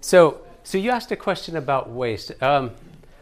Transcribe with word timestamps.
So, 0.00 0.40
so 0.64 0.78
you 0.78 0.90
asked 0.90 1.12
a 1.12 1.16
question 1.16 1.56
about 1.56 1.90
waste. 1.90 2.32
Um, 2.42 2.70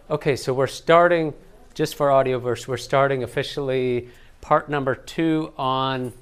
okay, 0.09 0.37
so 0.37 0.55
we're 0.55 0.69
starting, 0.69 1.35
just 1.75 1.97
for 1.97 2.09
Audioverse, 2.09 2.69
we're 2.69 2.77
starting 2.77 3.25
officially 3.25 4.09
part 4.41 4.71
number 4.71 4.95
two 4.95 5.53
on, 5.59 6.13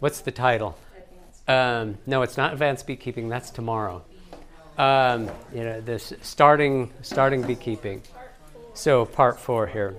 what's 0.00 0.20
the 0.20 0.32
title? 0.32 0.76
Um, 1.46 1.96
no, 2.06 2.22
it's 2.22 2.36
not 2.36 2.52
advanced 2.52 2.88
beekeeping. 2.88 3.28
That's 3.28 3.50
tomorrow. 3.50 4.02
Um, 4.76 5.30
you 5.54 5.62
know, 5.64 5.80
this 5.80 6.12
starting 6.22 6.92
starting 7.02 7.42
beekeeping. 7.42 8.02
So 8.74 9.06
part 9.06 9.38
four 9.38 9.66
here. 9.68 9.96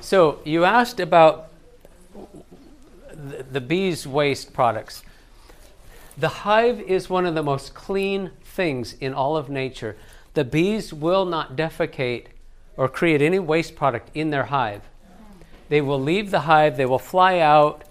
So 0.00 0.40
you 0.44 0.64
asked 0.64 1.00
about 1.00 1.50
the, 3.10 3.44
the 3.44 3.60
bees' 3.60 4.06
waste 4.06 4.52
products. 4.52 5.04
The 6.18 6.28
hive 6.28 6.80
is 6.80 7.08
one 7.08 7.26
of 7.26 7.34
the 7.34 7.42
most 7.42 7.74
clean 7.74 8.30
things 8.56 8.94
in 8.94 9.14
all 9.14 9.36
of 9.36 9.48
nature. 9.48 9.96
The 10.34 10.44
bees 10.44 10.92
will 10.92 11.24
not 11.24 11.54
defecate 11.54 12.26
or 12.76 12.88
create 12.88 13.22
any 13.22 13.38
waste 13.38 13.76
product 13.76 14.10
in 14.14 14.30
their 14.30 14.44
hive. 14.44 14.82
They 15.68 15.80
will 15.80 16.00
leave 16.00 16.30
the 16.30 16.40
hive, 16.40 16.76
they 16.76 16.86
will 16.86 16.98
fly 16.98 17.38
out, 17.38 17.84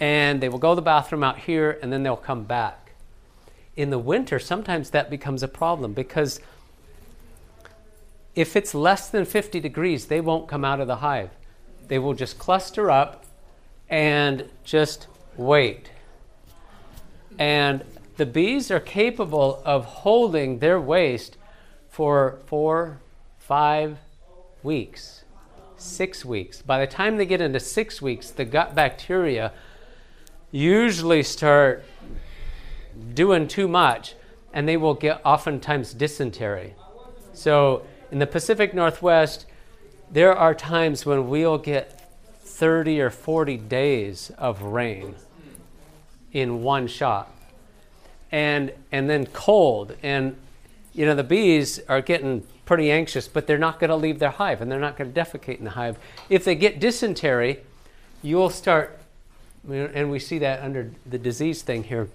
and 0.00 0.40
they 0.40 0.48
will 0.48 0.58
go 0.58 0.70
to 0.70 0.76
the 0.76 0.82
bathroom 0.82 1.22
out 1.22 1.38
here, 1.38 1.78
and 1.82 1.92
then 1.92 2.02
they'll 2.02 2.16
come 2.16 2.44
back. 2.44 2.92
In 3.76 3.90
the 3.90 3.98
winter, 3.98 4.38
sometimes 4.38 4.90
that 4.90 5.10
becomes 5.10 5.42
a 5.42 5.48
problem 5.48 5.92
because 5.92 6.40
if 8.34 8.56
it's 8.56 8.74
less 8.74 9.08
than 9.08 9.24
50 9.24 9.60
degrees, 9.60 10.06
they 10.06 10.20
won't 10.20 10.48
come 10.48 10.64
out 10.64 10.80
of 10.80 10.86
the 10.86 10.96
hive. 10.96 11.30
They 11.88 11.98
will 11.98 12.14
just 12.14 12.38
cluster 12.38 12.90
up 12.90 13.24
and 13.88 14.48
just 14.64 15.06
wait. 15.36 15.90
And 17.38 17.84
the 18.16 18.26
bees 18.26 18.70
are 18.70 18.80
capable 18.80 19.62
of 19.64 19.84
holding 19.84 20.58
their 20.58 20.80
waste 20.80 21.36
for 21.88 22.38
four, 22.46 23.00
five 23.38 23.98
weeks, 24.62 25.24
six 25.76 26.24
weeks. 26.24 26.62
By 26.62 26.80
the 26.80 26.86
time 26.86 27.16
they 27.16 27.26
get 27.26 27.40
into 27.40 27.60
six 27.60 28.02
weeks, 28.02 28.30
the 28.30 28.44
gut 28.44 28.74
bacteria 28.74 29.52
usually 30.50 31.22
start 31.22 31.84
doing 33.14 33.48
too 33.48 33.66
much 33.66 34.14
and 34.52 34.68
they 34.68 34.76
will 34.76 34.94
get 34.94 35.20
oftentimes 35.24 35.94
dysentery. 35.94 36.74
So 37.32 37.84
in 38.10 38.18
the 38.18 38.26
Pacific 38.26 38.74
Northwest, 38.74 39.46
there 40.10 40.36
are 40.36 40.54
times 40.54 41.06
when 41.06 41.28
we'll 41.28 41.56
get 41.56 41.98
30 42.42 43.00
or 43.00 43.08
40 43.08 43.56
days 43.56 44.30
of 44.36 44.62
rain 44.62 45.14
in 46.32 46.62
one 46.62 46.86
shot. 46.86 47.31
And, 48.32 48.72
and 48.90 49.10
then 49.10 49.26
cold. 49.26 49.94
And, 50.02 50.36
you 50.94 51.04
know, 51.04 51.14
the 51.14 51.22
bees 51.22 51.78
are 51.86 52.00
getting 52.00 52.46
pretty 52.64 52.90
anxious, 52.90 53.28
but 53.28 53.46
they're 53.46 53.58
not 53.58 53.78
going 53.78 53.90
to 53.90 53.96
leave 53.96 54.18
their 54.18 54.30
hive 54.30 54.62
and 54.62 54.72
they're 54.72 54.80
not 54.80 54.96
going 54.96 55.12
to 55.12 55.20
defecate 55.20 55.58
in 55.58 55.64
the 55.64 55.70
hive. 55.70 55.98
If 56.30 56.44
they 56.44 56.54
get 56.54 56.80
dysentery, 56.80 57.60
you'll 58.22 58.48
start, 58.48 58.98
and 59.68 60.10
we 60.10 60.18
see 60.18 60.38
that 60.38 60.62
under 60.62 60.90
the 61.04 61.18
disease 61.18 61.60
thing 61.60 61.84
here. 61.84 62.08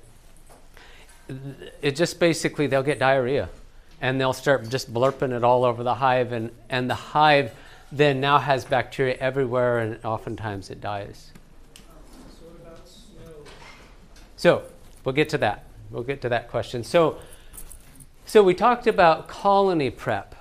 It 1.84 1.96
just 1.96 2.20
basically, 2.20 2.66
they'll 2.66 2.82
get 2.82 2.98
diarrhea 2.98 3.50
and 4.02 4.20
they'll 4.20 4.34
start 4.34 4.68
just 4.70 4.92
blurping 4.92 5.36
it 5.36 5.44
all 5.44 5.64
over 5.64 5.84
the 5.84 5.96
hive, 5.96 6.32
and, 6.32 6.50
and 6.70 6.90
the 6.90 6.96
hive 6.96 7.54
then 7.92 8.20
now 8.20 8.40
has 8.40 8.66
bacteria 8.66 9.18
everywhere, 9.20 9.80
and 9.80 10.04
oftentimes 10.04 10.72
it 10.72 10.82
dies. 10.82 11.32
So 14.36 14.64
we'll 15.04 15.14
get 15.14 15.30
to 15.30 15.38
that. 15.38 15.67
We'll 15.90 16.04
get 16.04 16.22
to 16.22 16.30
that 16.30 16.50
question. 16.50 16.84
So, 16.84 17.18
so 18.26 18.44
we 18.44 18.54
talked 18.54 18.88
about 18.88 19.28
colony 19.28 19.90
prep, 19.90 20.36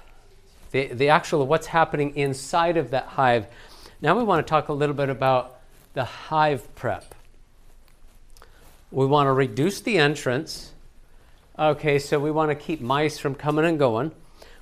the, 0.72 0.88
the 0.88 1.08
actual 1.08 1.47
what's 1.47 1.69
happening 1.69 2.16
inside 2.16 2.77
of 2.77 2.91
that 2.91 3.06
hive. 3.06 3.47
Now 4.00 4.16
we 4.16 4.25
want 4.25 4.44
to 4.47 4.50
talk 4.50 4.69
a 4.69 4.72
little 4.72 4.94
bit 4.94 5.08
about 5.08 5.60
the 5.94 6.04
hive 6.04 6.75
prep. 6.75 7.15
We 8.91 9.06
want 9.06 9.26
to 9.28 9.32
reduce 9.32 9.81
the 9.81 9.98
entrance. 9.98 10.72
Okay, 11.59 11.98
so 11.98 12.19
we 12.19 12.31
want 12.31 12.50
to 12.50 12.54
keep 12.54 12.81
mice 12.81 13.19
from 13.19 13.34
coming 13.34 13.65
and 13.65 13.78
going. 13.78 14.12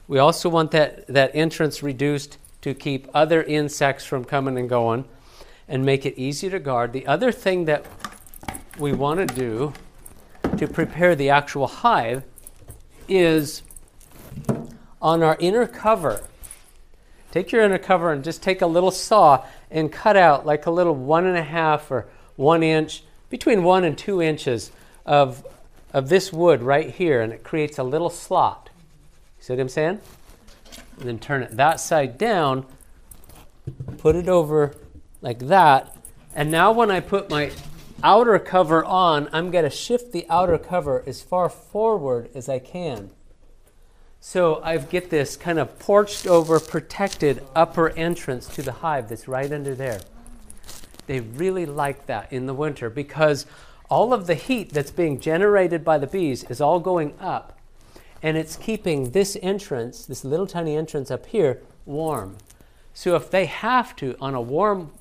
We 0.07 0.19
also 0.19 0.49
want 0.49 0.71
that, 0.73 1.07
that 1.09 1.31
entrance 1.35 1.83
reduced 1.83 2.39
to 2.61 2.75
keep 2.75 3.09
other 3.15 3.43
insects 3.43 4.05
from 4.05 4.25
coming 4.25 4.59
and 4.59 4.69
going 4.69 5.07
and 5.67 5.85
make 5.85 6.05
it 6.05 6.19
easy 6.19 6.51
to 6.51 6.59
guard. 6.59 6.93
The 6.93 7.07
other 7.07 7.33
thing 7.33 7.65
that 7.65 7.87
we 8.79 8.93
want 8.93 9.27
to 9.27 9.35
do 9.35 9.73
to 10.59 10.69
prepare 10.69 11.15
the 11.15 11.31
actual 11.31 11.67
hive 11.67 12.25
is 13.09 13.63
on 15.01 15.23
our 15.23 15.37
inner 15.39 15.67
cover. 15.67 16.23
Take 17.31 17.53
your 17.53 17.63
inner 17.63 17.79
cover 17.79 18.13
and 18.13 18.23
just 18.23 18.43
take 18.43 18.63
a 18.63 18.67
little 18.67 18.91
saw 18.91 19.45
and 19.71 19.91
cut 19.93 20.17
out 20.17 20.47
like 20.47 20.67
a 20.67 20.71
little 20.71 20.95
one 20.95 21.27
and 21.27 21.37
a 21.37 21.43
half 21.43 21.91
or 21.91 22.07
one 22.37 22.63
inch, 22.63 23.03
between 23.31 23.63
one 23.63 23.85
and 23.85 23.99
two 23.99 24.23
inches 24.23 24.71
of, 25.05 25.45
of 25.93 26.09
this 26.09 26.33
wood 26.33 26.63
right 26.63 26.91
here, 26.91 27.21
and 27.21 27.33
it 27.33 27.43
creates 27.43 27.79
a 27.79 27.83
little 27.83 28.11
slot. 28.11 28.71
See 29.41 29.53
what 29.53 29.61
I'm 29.61 29.69
saying? 29.69 30.01
and 30.99 31.09
then 31.09 31.19
turn 31.19 31.43
it 31.43 31.57
that 31.57 31.81
side 31.81 32.19
down, 32.19 32.67
put 33.99 34.17
it 34.17 34.29
over 34.29 34.75
like 35.21 35.41
that. 35.41 35.97
And 36.35 36.51
now 36.51 36.73
when 36.73 36.91
I 36.91 37.01
put 37.01 37.31
my 37.31 37.51
outer 38.05 38.39
cover 38.39 38.85
on, 38.85 39.29
I'm 39.33 39.51
going 39.51 39.65
to 39.65 39.71
shift 39.71 40.13
the 40.13 40.27
outer 40.29 40.59
cover 40.59 41.03
as 41.07 41.23
far 41.23 41.49
forward 41.49 42.31
as 42.35 42.49
I 42.49 42.61
can. 42.61 43.11
So 44.21 44.63
I 44.63 44.77
get 44.79 45.11
this 45.11 45.37
kind 45.37 45.59
of 45.59 45.79
porched 45.79 46.27
over, 46.27 46.61
protected 46.61 47.43
upper 47.55 47.91
entrance 47.91 48.47
to 48.55 48.63
the 48.63 48.73
hive 48.73 49.09
that's 49.09 49.27
right 49.27 49.51
under 49.51 49.75
there. 49.75 50.01
They 51.07 51.21
really 51.21 51.67
like 51.67 52.07
that 52.07 52.33
in 52.33 52.47
the 52.47 52.55
winter 52.55 52.89
because 52.89 53.47
all 53.91 54.13
of 54.13 54.27
the 54.27 54.35
heat 54.35 54.73
that's 54.73 54.91
being 54.91 55.21
generated 55.21 55.85
by 55.85 55.99
the 55.99 56.07
bees 56.07 56.45
is 56.45 56.61
all 56.61 56.81
going 56.81 57.15
up 57.21 57.59
and 58.23 58.39
it's 58.39 58.57
keeping 58.57 59.11
this 59.11 59.37
entrance, 59.43 60.07
this 60.07 60.25
little 60.25 60.47
tiny 60.47 60.75
entrance 60.75 61.11
up 61.11 61.27
here, 61.27 61.61
warm. 61.85 62.39
So 62.95 63.17
if 63.17 63.31
they 63.31 63.45
have 63.45 63.95
to, 63.97 64.17
on 64.19 64.35
a 64.35 64.41
warm, 64.41 64.93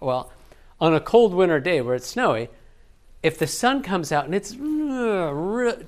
well, 0.00 0.32
on 0.80 0.94
a 0.94 1.00
cold 1.00 1.34
winter 1.34 1.60
day 1.60 1.80
where 1.80 1.94
it's 1.94 2.06
snowy, 2.06 2.48
if 3.22 3.38
the 3.38 3.46
sun 3.46 3.82
comes 3.82 4.12
out 4.12 4.24
and 4.24 4.34
it's 4.34 4.52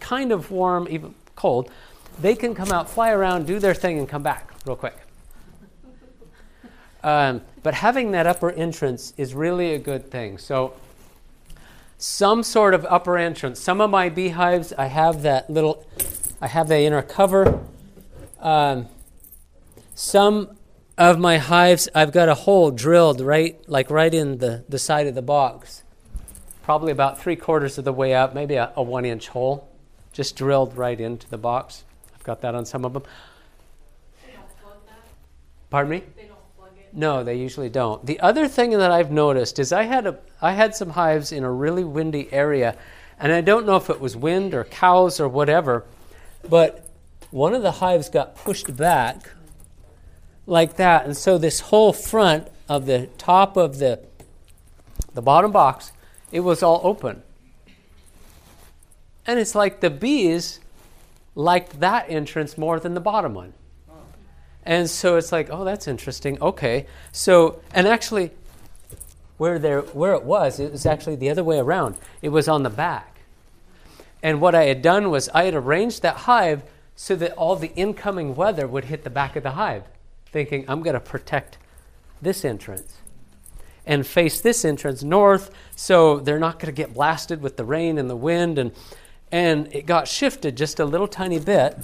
kind 0.00 0.32
of 0.32 0.50
warm, 0.50 0.86
even 0.90 1.14
cold, 1.34 1.70
they 2.20 2.34
can 2.34 2.54
come 2.54 2.70
out, 2.70 2.90
fly 2.90 3.10
around, 3.10 3.46
do 3.46 3.58
their 3.58 3.74
thing, 3.74 3.98
and 3.98 4.08
come 4.08 4.22
back 4.22 4.52
real 4.66 4.76
quick. 4.76 4.96
Um, 7.04 7.42
but 7.64 7.74
having 7.74 8.12
that 8.12 8.28
upper 8.28 8.52
entrance 8.52 9.12
is 9.16 9.34
really 9.34 9.74
a 9.74 9.78
good 9.80 10.08
thing. 10.08 10.38
So, 10.38 10.74
some 11.98 12.44
sort 12.44 12.74
of 12.74 12.86
upper 12.88 13.18
entrance. 13.18 13.58
Some 13.58 13.80
of 13.80 13.90
my 13.90 14.08
beehives, 14.08 14.72
I 14.72 14.86
have 14.86 15.22
that 15.22 15.50
little 15.50 15.84
I 16.40 16.48
have 16.48 16.66
the 16.66 16.80
inner 16.80 17.02
cover. 17.02 17.60
Um, 18.40 18.88
some 19.94 20.56
of 20.98 21.18
my 21.18 21.38
hives, 21.38 21.88
I've 21.94 22.12
got 22.12 22.28
a 22.28 22.34
hole 22.34 22.70
drilled 22.70 23.20
right, 23.20 23.58
like 23.68 23.90
right 23.90 24.12
in 24.12 24.38
the, 24.38 24.64
the 24.68 24.78
side 24.78 25.06
of 25.06 25.14
the 25.14 25.22
box. 25.22 25.82
Probably 26.62 26.92
about 26.92 27.20
three 27.20 27.36
quarters 27.36 27.78
of 27.78 27.84
the 27.84 27.92
way 27.92 28.14
up, 28.14 28.34
maybe 28.34 28.54
a, 28.54 28.72
a 28.76 28.82
one 28.82 29.04
inch 29.04 29.28
hole, 29.28 29.68
just 30.12 30.36
drilled 30.36 30.76
right 30.76 31.00
into 31.00 31.28
the 31.28 31.38
box. 31.38 31.84
I've 32.14 32.22
got 32.24 32.40
that 32.42 32.54
on 32.54 32.64
some 32.66 32.84
of 32.84 32.92
them. 32.92 33.02
Pardon 35.72 35.90
me? 35.90 36.02
They 36.16 36.24
don't 36.26 36.56
plug 36.58 36.72
it. 36.78 36.90
No, 36.92 37.24
they 37.24 37.36
usually 37.36 37.70
don't. 37.70 38.04
The 38.04 38.20
other 38.20 38.46
thing 38.46 38.72
that 38.72 38.90
I've 38.90 39.10
noticed 39.10 39.58
is 39.58 39.72
I 39.72 39.84
had 39.84 40.06
a 40.06 40.18
I 40.42 40.52
had 40.52 40.74
some 40.74 40.90
hives 40.90 41.32
in 41.32 41.44
a 41.44 41.50
really 41.50 41.82
windy 41.82 42.30
area, 42.30 42.76
and 43.18 43.32
I 43.32 43.40
don't 43.40 43.64
know 43.64 43.76
if 43.76 43.88
it 43.88 43.98
was 43.98 44.14
wind 44.14 44.52
or 44.52 44.64
cows 44.64 45.18
or 45.18 45.28
whatever, 45.28 45.84
but 46.46 46.86
one 47.30 47.54
of 47.54 47.62
the 47.62 47.72
hives 47.72 48.10
got 48.10 48.36
pushed 48.36 48.76
back 48.76 49.30
like 50.46 50.76
that. 50.76 51.04
And 51.04 51.16
so 51.16 51.38
this 51.38 51.60
whole 51.60 51.92
front 51.92 52.48
of 52.68 52.86
the 52.86 53.08
top 53.18 53.56
of 53.56 53.78
the, 53.78 54.00
the 55.14 55.22
bottom 55.22 55.52
box, 55.52 55.92
it 56.30 56.40
was 56.40 56.62
all 56.62 56.80
open. 56.84 57.22
And 59.26 59.38
it's 59.38 59.54
like 59.54 59.80
the 59.80 59.90
bees 59.90 60.60
liked 61.34 61.80
that 61.80 62.06
entrance 62.08 62.58
more 62.58 62.80
than 62.80 62.94
the 62.94 63.00
bottom 63.00 63.34
one. 63.34 63.54
And 64.64 64.88
so 64.88 65.16
it's 65.16 65.32
like, 65.32 65.48
oh, 65.50 65.64
that's 65.64 65.88
interesting. 65.88 66.40
Okay. 66.40 66.86
So, 67.10 67.60
and 67.72 67.88
actually, 67.88 68.30
where, 69.36 69.58
there, 69.58 69.80
where 69.80 70.14
it 70.14 70.22
was, 70.22 70.60
it 70.60 70.70
was 70.70 70.86
actually 70.86 71.16
the 71.16 71.30
other 71.30 71.42
way 71.42 71.58
around. 71.58 71.96
It 72.20 72.28
was 72.28 72.48
on 72.48 72.62
the 72.62 72.70
back. 72.70 73.20
And 74.22 74.40
what 74.40 74.54
I 74.54 74.64
had 74.64 74.82
done 74.82 75.10
was 75.10 75.28
I 75.30 75.44
had 75.44 75.54
arranged 75.54 76.02
that 76.02 76.16
hive 76.16 76.62
so 76.94 77.16
that 77.16 77.32
all 77.32 77.56
the 77.56 77.72
incoming 77.74 78.36
weather 78.36 78.68
would 78.68 78.84
hit 78.84 79.02
the 79.02 79.10
back 79.10 79.34
of 79.34 79.42
the 79.42 79.52
hive, 79.52 79.82
thinking, 80.32 80.64
I'm 80.66 80.82
going 80.82 80.94
to 80.94 81.00
protect 81.00 81.58
this 82.20 82.44
entrance 82.44 82.98
and 83.86 84.06
face 84.06 84.40
this 84.40 84.64
entrance 84.64 85.02
north 85.02 85.50
so 85.76 86.18
they're 86.18 86.38
not 86.38 86.58
going 86.58 86.72
to 86.72 86.76
get 86.76 86.94
blasted 86.94 87.42
with 87.42 87.56
the 87.56 87.64
rain 87.64 87.98
and 87.98 88.08
the 88.08 88.16
wind. 88.16 88.58
And, 88.58 88.72
and 89.30 89.72
it 89.74 89.86
got 89.86 90.08
shifted 90.08 90.56
just 90.56 90.80
a 90.80 90.84
little 90.84 91.08
tiny 91.08 91.38
bit. 91.38 91.76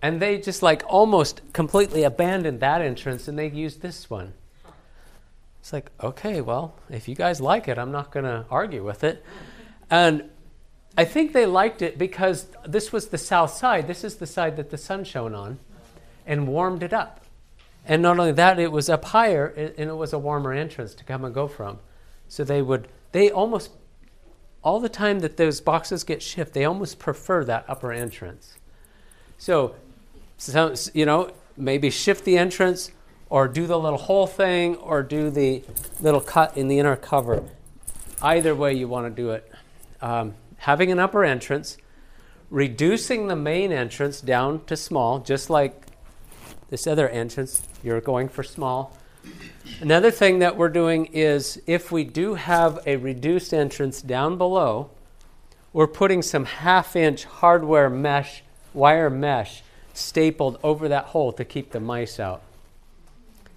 And 0.00 0.20
they 0.20 0.38
just 0.38 0.62
like 0.62 0.82
almost 0.88 1.40
completely 1.52 2.02
abandoned 2.02 2.60
that 2.60 2.80
entrance 2.80 3.28
and 3.28 3.38
they 3.38 3.48
used 3.48 3.82
this 3.82 4.10
one. 4.10 4.32
It's 5.60 5.72
like, 5.72 5.92
okay, 6.02 6.40
well, 6.40 6.74
if 6.90 7.06
you 7.06 7.14
guys 7.14 7.40
like 7.40 7.68
it, 7.68 7.78
I'm 7.78 7.92
not 7.92 8.10
going 8.10 8.24
to 8.24 8.44
argue 8.50 8.84
with 8.84 9.04
it. 9.04 9.24
And 9.90 10.28
I 10.96 11.04
think 11.04 11.32
they 11.32 11.46
liked 11.46 11.80
it 11.80 11.96
because 11.96 12.46
this 12.66 12.92
was 12.92 13.08
the 13.08 13.18
south 13.18 13.52
side. 13.52 13.86
This 13.86 14.04
is 14.04 14.16
the 14.16 14.26
side 14.26 14.56
that 14.56 14.70
the 14.70 14.78
sun 14.78 15.04
shone 15.04 15.34
on 15.34 15.58
and 16.26 16.46
warmed 16.46 16.82
it 16.82 16.92
up. 16.92 17.20
And 17.86 18.02
not 18.02 18.18
only 18.18 18.32
that, 18.32 18.58
it 18.58 18.70
was 18.70 18.88
up 18.88 19.06
higher 19.06 19.46
and 19.46 19.88
it 19.90 19.96
was 19.96 20.12
a 20.12 20.18
warmer 20.18 20.52
entrance 20.52 20.94
to 20.94 21.04
come 21.04 21.24
and 21.24 21.34
go 21.34 21.48
from. 21.48 21.78
So 22.28 22.44
they 22.44 22.62
would, 22.62 22.88
they 23.12 23.30
almost, 23.30 23.70
all 24.62 24.80
the 24.80 24.88
time 24.88 25.20
that 25.20 25.36
those 25.36 25.60
boxes 25.60 26.04
get 26.04 26.22
shipped, 26.22 26.52
they 26.52 26.64
almost 26.64 26.98
prefer 26.98 27.44
that 27.44 27.64
upper 27.68 27.92
entrance. 27.92 28.56
So, 29.38 29.74
so 30.36 30.74
you 30.94 31.06
know, 31.06 31.32
maybe 31.56 31.90
shift 31.90 32.24
the 32.24 32.38
entrance 32.38 32.92
or 33.28 33.48
do 33.48 33.66
the 33.66 33.78
little 33.78 33.98
hole 33.98 34.26
thing 34.26 34.76
or 34.76 35.02
do 35.02 35.30
the 35.30 35.64
little 36.00 36.20
cut 36.20 36.56
in 36.56 36.68
the 36.68 36.78
inner 36.78 36.96
cover. 36.96 37.42
Either 38.20 38.54
way 38.54 38.74
you 38.74 38.86
want 38.86 39.06
to 39.06 39.22
do 39.22 39.30
it. 39.30 39.50
Um, 40.00 40.34
having 40.62 40.92
an 40.92 40.98
upper 41.00 41.24
entrance, 41.24 41.76
reducing 42.48 43.26
the 43.26 43.34
main 43.34 43.72
entrance 43.72 44.20
down 44.20 44.64
to 44.64 44.76
small, 44.76 45.18
just 45.18 45.50
like 45.50 45.86
this 46.70 46.86
other 46.86 47.08
entrance, 47.08 47.66
you're 47.82 48.00
going 48.00 48.28
for 48.28 48.44
small. 48.44 48.96
Another 49.80 50.10
thing 50.12 50.38
that 50.38 50.56
we're 50.56 50.68
doing 50.68 51.06
is 51.06 51.60
if 51.66 51.90
we 51.90 52.04
do 52.04 52.34
have 52.34 52.78
a 52.86 52.94
reduced 52.94 53.52
entrance 53.52 54.00
down 54.00 54.38
below, 54.38 54.88
we're 55.72 55.88
putting 55.88 56.22
some 56.22 56.44
half 56.44 56.94
inch 56.94 57.24
hardware 57.24 57.90
mesh, 57.90 58.44
wire 58.72 59.10
mesh, 59.10 59.64
stapled 59.94 60.60
over 60.62 60.88
that 60.88 61.06
hole 61.06 61.32
to 61.32 61.44
keep 61.44 61.72
the 61.72 61.80
mice 61.80 62.20
out. 62.20 62.40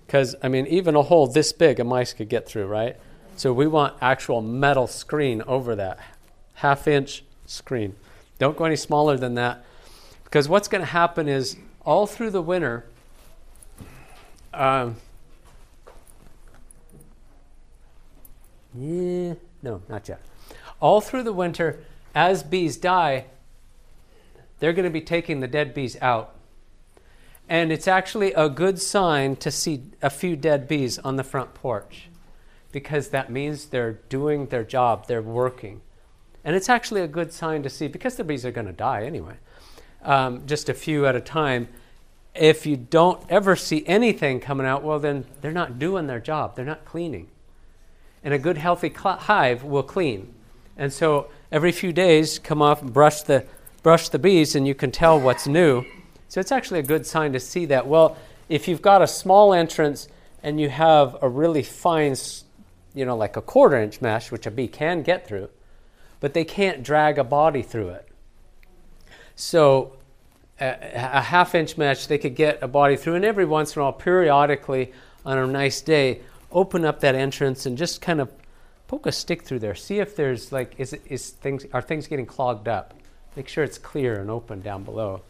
Because, 0.07 0.35
I 0.41 0.47
mean, 0.47 0.65
even 0.65 0.95
a 0.95 1.03
hole 1.03 1.27
this 1.27 1.51
big, 1.51 1.79
a 1.79 1.83
mice 1.83 2.13
could 2.13 2.29
get 2.29 2.47
through, 2.47 2.65
right? 2.65 2.95
So 3.35 3.53
we 3.53 3.67
want 3.67 3.95
actual 4.01 4.41
metal 4.41 4.87
screen 4.87 5.43
over 5.43 5.75
that, 5.75 5.99
half 6.55 6.87
inch 6.87 7.23
screen. 7.45 7.95
Don't 8.39 8.57
go 8.57 8.65
any 8.65 8.75
smaller 8.75 9.17
than 9.17 9.35
that. 9.35 9.63
Because 10.23 10.49
what's 10.49 10.67
going 10.67 10.81
to 10.81 10.85
happen 10.91 11.27
is 11.27 11.55
all 11.85 12.07
through 12.07 12.31
the 12.31 12.41
winter, 12.41 12.85
um, 14.53 14.95
yeah, 18.73 19.35
no, 19.61 19.81
not 19.87 20.09
yet. 20.09 20.21
All 20.79 20.99
through 20.99 21.23
the 21.23 21.33
winter, 21.33 21.79
as 22.13 22.43
bees 22.43 22.75
die, 22.77 23.25
they're 24.59 24.73
going 24.73 24.85
to 24.85 24.89
be 24.89 25.01
taking 25.01 25.39
the 25.39 25.47
dead 25.47 25.73
bees 25.73 25.97
out 26.01 26.35
and 27.47 27.71
it's 27.71 27.87
actually 27.87 28.33
a 28.33 28.49
good 28.49 28.81
sign 28.81 29.35
to 29.37 29.51
see 29.51 29.83
a 30.01 30.09
few 30.09 30.35
dead 30.35 30.67
bees 30.67 30.97
on 30.99 31.15
the 31.15 31.23
front 31.23 31.53
porch 31.53 32.09
because 32.71 33.09
that 33.09 33.29
means 33.29 33.65
they're 33.65 33.93
doing 34.09 34.47
their 34.47 34.63
job, 34.63 35.07
they're 35.07 35.21
working. 35.21 35.81
And 36.45 36.55
it's 36.55 36.69
actually 36.69 37.01
a 37.01 37.07
good 37.07 37.33
sign 37.33 37.63
to 37.63 37.69
see 37.69 37.87
because 37.87 38.15
the 38.15 38.23
bees 38.23 38.45
are 38.45 38.51
going 38.51 38.67
to 38.67 38.73
die 38.73 39.03
anyway, 39.03 39.33
um, 40.03 40.47
just 40.47 40.69
a 40.69 40.73
few 40.73 41.05
at 41.05 41.15
a 41.15 41.21
time. 41.21 41.67
If 42.33 42.65
you 42.65 42.77
don't 42.77 43.21
ever 43.29 43.57
see 43.57 43.83
anything 43.87 44.39
coming 44.39 44.65
out, 44.65 44.83
well, 44.83 44.99
then 44.99 45.25
they're 45.41 45.51
not 45.51 45.79
doing 45.79 46.07
their 46.07 46.19
job, 46.21 46.55
they're 46.55 46.63
not 46.63 46.85
cleaning. 46.85 47.27
And 48.23 48.33
a 48.33 48.39
good, 48.39 48.57
healthy 48.57 48.89
cl- 48.89 49.17
hive 49.17 49.63
will 49.63 49.83
clean. 49.83 50.33
And 50.77 50.93
so 50.93 51.29
every 51.51 51.73
few 51.73 51.91
days, 51.91 52.39
come 52.39 52.61
off 52.61 52.81
and 52.81 52.93
brush 52.93 53.23
the, 53.23 53.45
brush 53.83 54.09
the 54.09 54.19
bees, 54.19 54.55
and 54.55 54.65
you 54.67 54.75
can 54.75 54.91
tell 54.91 55.19
what's 55.19 55.47
new 55.47 55.85
so 56.35 56.41
it's 56.41 56.51
actually 56.51 56.79
a 56.79 56.83
good 56.83 57.05
sign 57.05 57.33
to 57.33 57.39
see 57.39 57.65
that. 57.67 57.87
Well, 57.87 58.17
if 58.49 58.67
you've 58.67 58.81
got 58.81 59.01
a 59.01 59.07
small 59.07 59.53
entrance 59.53 60.07
and 60.43 60.59
you 60.59 60.69
have 60.69 61.17
a 61.21 61.29
really 61.29 61.63
fine, 61.63 62.15
you 62.93 63.05
know, 63.05 63.15
like 63.15 63.37
a 63.37 63.41
quarter 63.41 63.77
inch 63.77 64.01
mesh, 64.01 64.31
which 64.31 64.45
a 64.45 64.51
bee 64.51 64.67
can 64.67 65.01
get 65.01 65.27
through, 65.27 65.49
but 66.25 66.33
they 66.33 66.43
can't 66.43 66.81
drag 66.81 67.19
a 67.19 67.23
body 67.23 67.61
through 67.61 67.89
it. 67.89 68.07
So 69.35 69.93
a, 70.59 70.75
a 70.95 71.21
half 71.21 71.53
inch 71.53 71.77
mesh, 71.77 72.07
they 72.07 72.17
could 72.17 72.33
get 72.33 72.63
a 72.63 72.67
body 72.67 72.95
through, 72.95 73.13
and 73.13 73.23
every 73.23 73.45
once 73.45 73.75
in 73.75 73.79
a 73.79 73.85
while, 73.85 73.93
periodically 73.93 74.91
on 75.23 75.37
a 75.37 75.45
nice 75.45 75.81
day, 75.81 76.21
open 76.51 76.83
up 76.83 76.99
that 77.01 77.13
entrance 77.13 77.67
and 77.67 77.77
just 77.77 78.01
kind 78.01 78.19
of 78.19 78.31
poke 78.87 79.05
a 79.05 79.11
stick 79.11 79.43
through 79.43 79.59
there. 79.59 79.75
See 79.75 79.99
if 79.99 80.15
there's 80.15 80.51
like, 80.51 80.73
is, 80.79 80.93
it, 80.93 81.03
is 81.07 81.29
things, 81.29 81.63
are 81.73 81.81
things 81.83 82.07
getting 82.07 82.25
clogged 82.25 82.67
up? 82.67 82.95
Make 83.35 83.47
sure 83.47 83.63
it's 83.63 83.77
clear 83.77 84.19
and 84.19 84.31
open 84.31 84.61
down 84.61 84.83
below. 84.83 85.21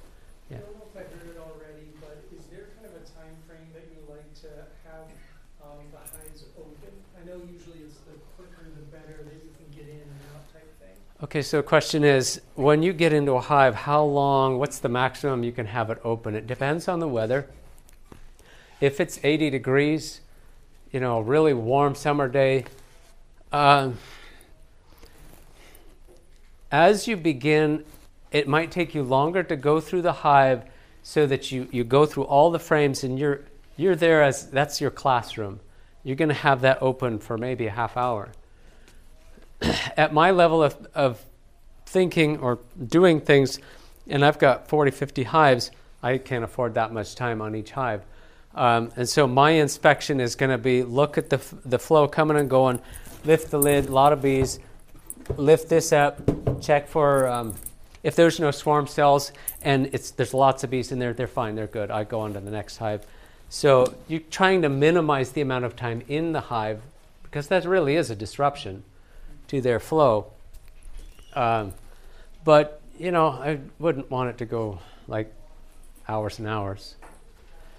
Okay, 11.24 11.42
so 11.42 11.58
the 11.58 11.64
question 11.64 12.04
is 12.04 12.42
when 12.56 12.84
you 12.84 12.92
get 12.92 13.14
into 13.14 13.32
a 13.34 13.40
hive, 13.40 13.74
how 13.74 14.04
long, 14.04 14.60
what's 14.60 14.80
the 14.80 14.90
maximum 14.90 15.44
you 15.44 15.54
can 15.54 15.66
have 15.68 15.90
it 15.90 15.98
open? 16.04 16.36
It 16.36 16.46
depends 16.46 16.90
on 16.90 17.00
the 17.00 17.08
weather. 17.08 17.48
If 18.82 19.00
it's 19.00 19.18
80 19.24 19.50
degrees, 19.50 20.20
you 20.92 21.00
know, 21.00 21.20
a 21.20 21.22
really 21.22 21.54
warm 21.54 21.96
summer 21.96 22.28
day, 22.28 22.66
uh, 23.54 23.92
as 26.70 27.08
you 27.08 27.16
begin, 27.16 27.86
it 28.34 28.46
might 28.46 28.70
take 28.70 28.94
you 28.94 29.02
longer 29.02 29.42
to 29.42 29.56
go 29.56 29.80
through 29.80 30.02
the 30.02 30.12
hive 30.12 30.66
so 31.02 31.26
that 31.28 31.50
you, 31.50 31.70
you 31.72 31.86
go 31.86 32.06
through 32.06 32.26
all 32.26 32.52
the 32.52 32.60
frames 32.60 33.06
and 33.06 33.18
you're, 33.18 33.40
you're 33.78 33.96
there 33.96 34.22
as 34.22 34.50
that's 34.50 34.82
your 34.82 34.92
classroom. 34.92 35.62
You're 36.04 36.18
going 36.18 36.28
to 36.28 36.36
have 36.36 36.60
that 36.62 36.80
open 36.82 37.20
for 37.20 37.38
maybe 37.38 37.68
a 37.68 37.72
half 37.72 37.96
hour. 37.96 38.34
at 39.98 40.14
my 40.14 40.32
level 40.32 40.64
of, 40.64 40.76
of 40.94 41.24
thinking 41.86 42.40
or 42.40 42.60
doing 42.88 43.22
things, 43.22 43.60
and 44.08 44.24
I've 44.24 44.40
got 44.40 44.68
40, 44.68 44.92
50 44.92 45.24
hives, 45.24 45.72
I 46.04 46.18
can't 46.18 46.44
afford 46.44 46.76
that 46.76 46.94
much 46.94 47.16
time 47.16 47.42
on 47.42 47.56
each 47.56 47.72
hive. 47.72 48.04
Um, 48.54 48.92
and 48.96 49.08
so 49.08 49.28
my 49.28 49.52
inspection 49.52 50.20
is 50.20 50.36
going 50.36 50.52
to 50.52 50.58
be 50.58 50.84
look 50.84 51.18
at 51.18 51.30
the, 51.30 51.38
f- 51.38 51.54
the 51.66 51.80
flow 51.80 52.08
coming 52.08 52.38
and 52.38 52.50
going, 52.50 52.80
lift 53.26 53.52
the 53.52 53.60
lid, 53.60 53.88
a 53.88 53.92
lot 53.92 54.14
of 54.14 54.22
bees, 54.22 54.60
lift 55.36 55.68
this 55.68 55.92
up, 55.92 56.22
check 56.62 56.88
for 56.88 57.28
um, 57.28 57.54
if 58.04 58.16
there's 58.16 58.40
no 58.40 58.52
swarm 58.52 58.88
cells 58.88 59.32
and 59.62 59.88
it's, 59.92 60.12
there's 60.12 60.34
lots 60.34 60.64
of 60.64 60.70
bees 60.70 60.92
in 60.92 61.00
there, 61.00 61.12
they're 61.12 61.28
fine, 61.28 61.56
they're 61.56 61.68
good. 61.68 61.92
I 61.92 62.04
go 62.04 62.22
on 62.22 62.34
to 62.34 62.40
the 62.40 62.52
next 62.52 62.78
hive. 62.78 63.06
So 63.50 63.96
you're 64.08 64.22
trying 64.22 64.62
to 64.62 64.70
minimize 64.70 65.32
the 65.32 65.42
amount 65.42 65.66
of 65.66 65.76
time 65.76 66.04
in 66.08 66.32
the 66.32 66.42
hive 66.42 66.82
because 67.24 67.48
that 67.48 67.66
really 67.66 67.96
is 67.96 68.10
a 68.10 68.16
disruption 68.16 68.84
to 69.48 69.62
their 69.62 69.80
flow. 69.80 70.32
Um, 71.34 71.74
but, 72.44 72.82
you 72.98 73.12
know, 73.12 73.28
I 73.28 73.60
wouldn't 73.80 74.10
want 74.10 74.30
it 74.30 74.38
to 74.40 74.46
go 74.46 74.80
like 75.08 75.34
hours 76.08 76.40
and 76.40 76.48
hours. 76.48 76.96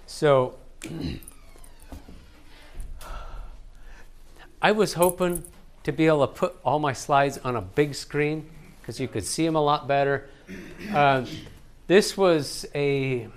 So 0.05 0.55
I 4.61 4.71
was 4.71 4.93
hoping 4.93 5.43
to 5.83 5.91
be 5.91 6.07
able 6.07 6.27
to 6.27 6.33
put 6.33 6.55
all 6.65 6.79
my 6.79 6.93
slides 6.93 7.37
on 7.39 7.55
a 7.55 7.61
big 7.61 7.95
screen 7.95 8.49
because 8.81 8.99
you 8.99 9.07
could 9.07 9.25
see 9.25 9.45
them 9.45 9.55
a 9.55 9.61
lot 9.61 9.87
better. 9.87 10.29
Uh, 10.91 11.25
this 11.87 12.17
was 12.17 12.65
a, 12.75 13.27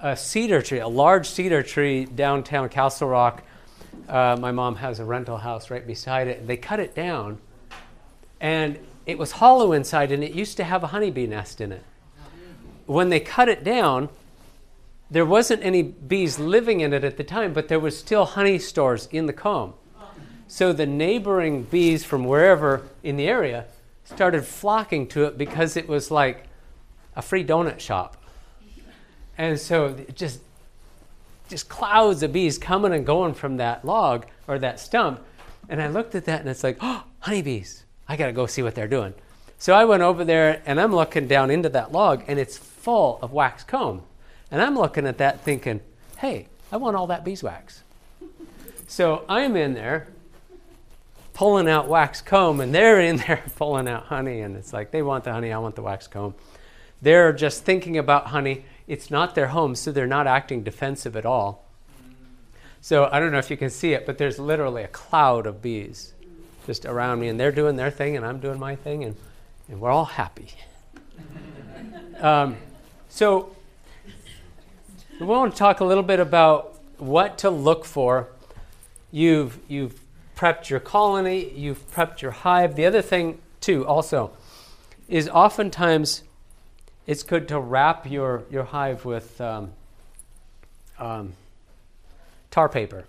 a 0.00 0.16
cedar 0.16 0.62
tree, 0.62 0.80
a 0.80 0.88
large 0.88 1.28
cedar 1.28 1.62
tree 1.62 2.04
downtown 2.04 2.68
Castle 2.68 3.08
Rock 3.08 3.42
uh, 4.08 4.36
my 4.40 4.52
mom 4.52 4.76
has 4.76 5.00
a 5.00 5.04
rental 5.04 5.38
house 5.38 5.70
right 5.70 5.86
beside 5.86 6.28
it. 6.28 6.46
They 6.46 6.56
cut 6.56 6.80
it 6.80 6.94
down, 6.94 7.38
and 8.40 8.78
it 9.06 9.18
was 9.18 9.32
hollow 9.32 9.72
inside, 9.72 10.12
and 10.12 10.22
it 10.22 10.32
used 10.32 10.56
to 10.58 10.64
have 10.64 10.82
a 10.82 10.88
honeybee 10.88 11.26
nest 11.26 11.60
in 11.60 11.72
it. 11.72 11.82
When 12.86 13.08
they 13.08 13.20
cut 13.20 13.48
it 13.48 13.64
down, 13.64 14.08
there 15.10 15.24
wasn't 15.24 15.62
any 15.64 15.82
bees 15.82 16.38
living 16.38 16.80
in 16.80 16.92
it 16.92 17.04
at 17.04 17.16
the 17.16 17.24
time, 17.24 17.52
but 17.52 17.68
there 17.68 17.80
was 17.80 17.98
still 17.98 18.24
honey 18.24 18.58
stores 18.58 19.08
in 19.12 19.26
the 19.26 19.32
comb. 19.32 19.74
So 20.48 20.72
the 20.72 20.86
neighboring 20.86 21.64
bees 21.64 22.04
from 22.04 22.24
wherever 22.24 22.82
in 23.02 23.16
the 23.16 23.26
area 23.26 23.66
started 24.04 24.44
flocking 24.44 25.08
to 25.08 25.24
it 25.24 25.36
because 25.36 25.76
it 25.76 25.88
was 25.88 26.10
like 26.10 26.44
a 27.16 27.22
free 27.22 27.44
donut 27.44 27.80
shop. 27.80 28.16
And 29.38 29.58
so 29.58 29.86
it 29.86 30.14
just 30.14 30.40
just 31.48 31.68
clouds 31.68 32.22
of 32.22 32.32
bees 32.32 32.58
coming 32.58 32.92
and 32.92 33.06
going 33.06 33.34
from 33.34 33.56
that 33.58 33.84
log 33.84 34.26
or 34.48 34.58
that 34.58 34.80
stump. 34.80 35.20
And 35.68 35.80
I 35.82 35.88
looked 35.88 36.14
at 36.14 36.24
that 36.26 36.40
and 36.40 36.48
it's 36.48 36.64
like, 36.64 36.78
oh, 36.80 37.04
honeybees. 37.20 37.84
I 38.08 38.16
got 38.16 38.26
to 38.26 38.32
go 38.32 38.46
see 38.46 38.62
what 38.62 38.74
they're 38.74 38.88
doing. 38.88 39.14
So 39.58 39.74
I 39.74 39.84
went 39.84 40.02
over 40.02 40.24
there 40.24 40.62
and 40.66 40.80
I'm 40.80 40.94
looking 40.94 41.26
down 41.26 41.50
into 41.50 41.68
that 41.70 41.92
log 41.92 42.24
and 42.28 42.38
it's 42.38 42.56
full 42.56 43.18
of 43.22 43.32
wax 43.32 43.64
comb. 43.64 44.02
And 44.50 44.62
I'm 44.62 44.76
looking 44.76 45.06
at 45.06 45.18
that 45.18 45.40
thinking, 45.40 45.80
hey, 46.18 46.46
I 46.70 46.76
want 46.76 46.96
all 46.96 47.08
that 47.08 47.24
beeswax. 47.24 47.82
So 48.86 49.24
I'm 49.28 49.56
in 49.56 49.74
there 49.74 50.08
pulling 51.36 51.68
out 51.68 51.86
wax 51.86 52.22
comb, 52.22 52.60
and 52.60 52.74
they're 52.74 53.00
in 53.00 53.18
there 53.18 53.42
pulling 53.56 53.86
out 53.86 54.04
honey, 54.04 54.40
and 54.40 54.56
it's 54.56 54.72
like 54.72 54.90
they 54.90 55.02
want 55.02 55.24
the 55.24 55.32
honey, 55.32 55.52
I 55.52 55.58
want 55.58 55.74
the 55.74 55.82
wax 55.82 56.06
comb. 56.06 56.34
They're 57.02 57.32
just 57.32 57.64
thinking 57.64 57.98
about 57.98 58.28
honey. 58.28 58.64
It's 58.86 59.10
not 59.10 59.34
their 59.34 59.48
home, 59.48 59.74
so 59.74 59.90
they're 59.90 60.06
not 60.06 60.26
acting 60.26 60.62
defensive 60.62 61.16
at 61.16 61.26
all. 61.26 61.64
So 62.80 63.08
I 63.10 63.18
don't 63.18 63.32
know 63.32 63.38
if 63.38 63.50
you 63.50 63.56
can 63.56 63.70
see 63.70 63.94
it, 63.94 64.06
but 64.06 64.16
there's 64.18 64.38
literally 64.38 64.84
a 64.84 64.88
cloud 64.88 65.46
of 65.46 65.60
bees 65.60 66.12
just 66.66 66.84
around 66.84 67.20
me, 67.20 67.28
and 67.28 67.38
they're 67.38 67.52
doing 67.52 67.76
their 67.76 67.90
thing, 67.90 68.16
and 68.16 68.24
I'm 68.24 68.38
doing 68.38 68.58
my 68.58 68.76
thing, 68.76 69.04
and, 69.04 69.16
and 69.68 69.80
we're 69.80 69.90
all 69.90 70.04
happy. 70.04 70.48
um, 72.20 72.56
so 73.08 73.54
we 75.18 75.26
want 75.26 75.52
to 75.52 75.58
talk 75.58 75.80
a 75.80 75.84
little 75.84 76.02
bit 76.02 76.20
about 76.20 76.78
what 76.98 77.38
to 77.38 77.50
look 77.50 77.84
for. 77.84 78.28
You've, 79.10 79.58
you've 79.66 80.00
prepped 80.36 80.68
your 80.68 80.80
colony, 80.80 81.52
you've 81.54 81.90
prepped 81.90 82.20
your 82.20 82.32
hive. 82.32 82.76
The 82.76 82.84
other 82.84 83.02
thing, 83.02 83.38
too, 83.60 83.86
also, 83.86 84.32
is 85.08 85.28
oftentimes 85.28 86.22
it's 87.06 87.22
good 87.22 87.48
to 87.48 87.60
wrap 87.60 88.10
your, 88.10 88.44
your 88.50 88.64
hive 88.64 89.04
with 89.04 89.40
um, 89.40 89.70
um, 90.98 91.32
tar 92.50 92.68
paper. 92.68 93.04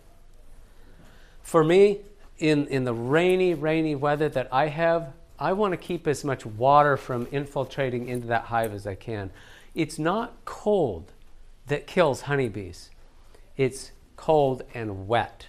For 1.41 1.63
me, 1.63 1.99
in, 2.39 2.67
in 2.67 2.83
the 2.83 2.93
rainy, 2.93 3.53
rainy 3.53 3.95
weather 3.95 4.29
that 4.29 4.49
I 4.51 4.67
have, 4.67 5.13
I 5.39 5.53
want 5.53 5.73
to 5.73 5.77
keep 5.77 6.07
as 6.07 6.23
much 6.23 6.45
water 6.45 6.97
from 6.97 7.27
infiltrating 7.31 8.07
into 8.07 8.27
that 8.27 8.43
hive 8.43 8.73
as 8.73 8.85
I 8.85 8.95
can. 8.95 9.31
It's 9.73 9.97
not 9.97 10.33
cold 10.45 11.11
that 11.67 11.87
kills 11.87 12.21
honeybees, 12.21 12.89
it's 13.55 13.91
cold 14.15 14.63
and 14.73 15.07
wet. 15.07 15.47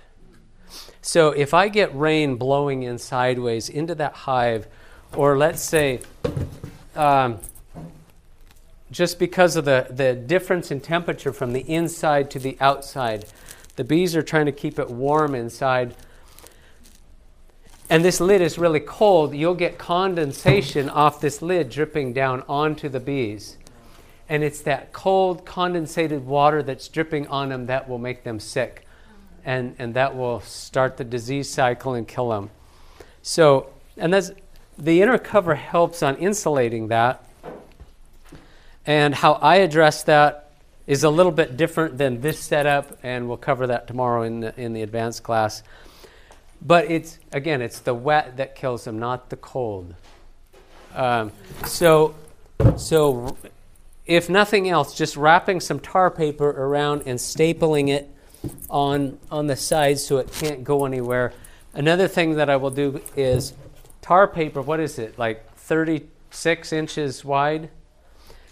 So 1.01 1.31
if 1.31 1.55
I 1.55 1.69
get 1.69 1.95
rain 1.97 2.37
blowing 2.37 2.83
in 2.83 2.99
sideways 2.99 3.69
into 3.69 3.95
that 3.95 4.13
hive, 4.13 4.67
or 5.17 5.39
let's 5.39 5.63
say 5.63 6.01
um, 6.95 7.39
just 8.91 9.19
because 9.19 9.57
of 9.57 9.65
the, 9.65 9.87
the 9.91 10.15
difference 10.15 10.71
in 10.71 10.81
temperature 10.81 11.33
from 11.33 11.53
the 11.53 11.61
inside 11.61 12.31
to 12.31 12.39
the 12.39 12.57
outside, 12.61 13.27
the 13.77 13.85
bees 13.85 14.17
are 14.17 14.23
trying 14.23 14.47
to 14.47 14.53
keep 14.53 14.79
it 14.79 14.91
warm 14.91 15.35
inside. 15.35 15.95
And 17.91 18.05
this 18.05 18.21
lid 18.21 18.41
is 18.41 18.59
really 18.59 18.81
cold, 18.81 19.35
you'll 19.35 19.55
get 19.55 19.79
condensation 19.79 20.89
off 20.89 21.21
this 21.21 21.41
lid 21.41 21.71
dripping 21.71 22.13
down 22.13 22.43
onto 22.49 22.89
the 22.89 23.01
bees. 23.01 23.57
And 24.29 24.43
it's 24.43 24.61
that 24.63 24.93
cold, 24.93 25.47
condensated 25.47 26.23
water 26.23 26.63
that's 26.63 26.89
dripping 26.89 27.29
on 27.29 27.49
them 27.49 27.67
that 27.67 27.89
will 27.89 27.99
make 27.99 28.25
them 28.25 28.41
sick 28.41 28.87
and, 29.45 29.75
and 29.79 29.95
that 29.95 30.15
will 30.15 30.41
start 30.41 30.99
the 30.99 31.05
disease 31.05 31.49
cycle 31.49 31.95
and 31.95 32.07
kill 32.07 32.29
them. 32.29 32.51
So, 33.23 33.71
and 33.97 34.13
that's, 34.13 34.33
the 34.77 35.01
inner 35.01 35.19
cover 35.19 35.55
helps 35.55 36.03
on 36.03 36.17
insulating 36.17 36.89
that. 36.89 37.25
And 38.89 39.15
how 39.15 39.35
I 39.35 39.57
address 39.57 40.05
that 40.05 40.51
is 40.87 41.05
a 41.05 41.11
little 41.11 41.31
bit 41.31 41.59
different 41.59 41.99
than 41.99 42.23
this 42.23 42.41
setup, 42.41 42.99
and 43.03 43.29
we'll 43.29 43.37
cover 43.37 43.67
that 43.67 43.87
tomorrow 43.87 44.23
in 44.23 44.41
the, 44.41 44.59
in 44.59 44.73
the 44.73 44.81
advanced 44.81 45.23
class. 45.23 45.63
But 46.63 46.91
it's, 46.91 47.19
again, 47.31 47.61
it's 47.61 47.81
the 47.81 47.93
wet 47.93 48.39
that 48.39 48.55
kills 48.55 48.85
them, 48.85 48.99
not 48.99 49.29
the 49.29 49.37
cold. 49.37 49.95
Um, 50.95 51.33
so, 51.67 52.15
so, 52.79 53.37
if 54.07 54.31
nothing 54.31 54.71
else, 54.71 54.95
just 54.95 55.19
wrapping 55.19 55.61
some 55.61 55.81
tar 55.81 56.11
paper 56.11 56.49
around 56.49 57.03
and 57.05 57.19
stapling 57.19 57.91
it 57.91 58.11
on, 58.71 59.19
on 59.31 59.49
the 59.49 59.57
sides 59.57 60.03
so 60.03 60.17
it 60.17 60.33
can't 60.33 60.65
go 60.65 60.87
anywhere. 60.87 61.35
Another 61.75 62.09
thing 62.09 62.37
that 62.37 62.49
I 62.49 62.57
will 62.57 62.71
do 62.71 63.03
is 63.15 63.53
tar 64.01 64.27
paper, 64.27 64.63
what 64.63 64.81
is 64.81 64.99
it, 64.99 65.19
like 65.19 65.55
36 65.57 66.73
inches 66.73 67.23
wide? 67.23 67.69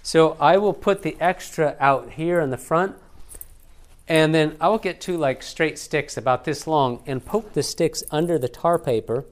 So 0.07 0.37
I 0.39 0.57
will 0.57 0.73
put 0.73 1.03
the 1.03 1.17
extra 1.19 1.75
out 1.81 2.13
here 2.13 2.39
in 2.39 2.51
the 2.51 2.57
front, 2.57 2.95
and 4.07 4.33
then 4.33 4.57
I 4.61 4.69
will 4.69 4.79
get 4.79 5.01
two 5.01 5.17
like 5.17 5.43
straight 5.43 5.81
sticks 5.81 6.17
about 6.17 6.45
this 6.45 6.69
long 6.69 7.03
and 7.09 7.27
poke 7.27 7.55
the 7.55 7.63
sticks 7.65 8.05
under 8.13 8.39
the 8.39 8.49
tar 8.49 8.79
paper 8.79 9.25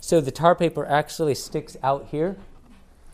so 0.00 0.20
the 0.20 0.32
tar 0.32 0.56
paper 0.56 0.84
actually 0.86 1.36
sticks 1.36 1.76
out 1.84 2.08
here 2.10 2.36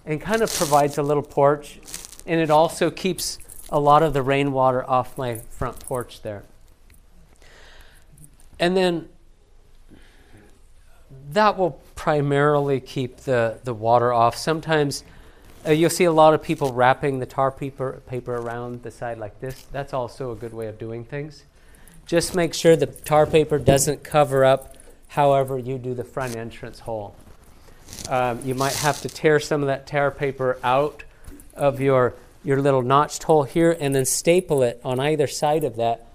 and 0.06 0.18
kind 0.18 0.40
of 0.40 0.50
provides 0.54 0.96
a 0.96 1.02
little 1.02 1.22
porch, 1.22 1.78
and 2.26 2.40
it 2.40 2.48
also 2.48 2.90
keeps 2.90 3.38
a 3.68 3.78
lot 3.78 4.02
of 4.02 4.14
the 4.14 4.22
rainwater 4.22 4.88
off 4.88 5.18
my 5.18 5.34
front 5.34 5.80
porch 5.80 6.22
there. 6.22 6.42
And 8.58 8.74
then 8.74 9.10
that 11.32 11.58
will 11.58 11.82
primarily 11.96 12.80
keep 12.80 13.18
the, 13.18 13.58
the 13.62 13.74
water 13.74 14.10
off. 14.10 14.38
Sometimes 14.38 15.04
uh, 15.66 15.72
you'll 15.72 15.90
see 15.90 16.04
a 16.04 16.12
lot 16.12 16.34
of 16.34 16.42
people 16.42 16.72
wrapping 16.72 17.18
the 17.18 17.26
tar 17.26 17.50
paper, 17.50 18.02
paper 18.06 18.34
around 18.34 18.82
the 18.82 18.90
side 18.90 19.18
like 19.18 19.40
this. 19.40 19.66
That's 19.72 19.92
also 19.92 20.32
a 20.32 20.34
good 20.34 20.52
way 20.52 20.66
of 20.66 20.78
doing 20.78 21.04
things. 21.04 21.44
Just 22.06 22.34
make 22.34 22.54
sure 22.54 22.76
the 22.76 22.86
tar 22.86 23.26
paper 23.26 23.58
doesn't 23.58 24.04
cover 24.04 24.44
up 24.44 24.76
however 25.08 25.58
you 25.58 25.78
do 25.78 25.94
the 25.94 26.04
front 26.04 26.36
entrance 26.36 26.80
hole. 26.80 27.16
Um, 28.08 28.40
you 28.44 28.54
might 28.54 28.74
have 28.74 29.00
to 29.02 29.08
tear 29.08 29.40
some 29.40 29.62
of 29.62 29.68
that 29.68 29.86
tar 29.86 30.10
paper 30.10 30.58
out 30.62 31.04
of 31.54 31.80
your, 31.80 32.14
your 32.42 32.60
little 32.60 32.82
notched 32.82 33.22
hole 33.22 33.44
here 33.44 33.76
and 33.78 33.94
then 33.94 34.04
staple 34.04 34.62
it 34.62 34.80
on 34.84 35.00
either 35.00 35.26
side 35.26 35.64
of 35.64 35.76
that 35.76 36.06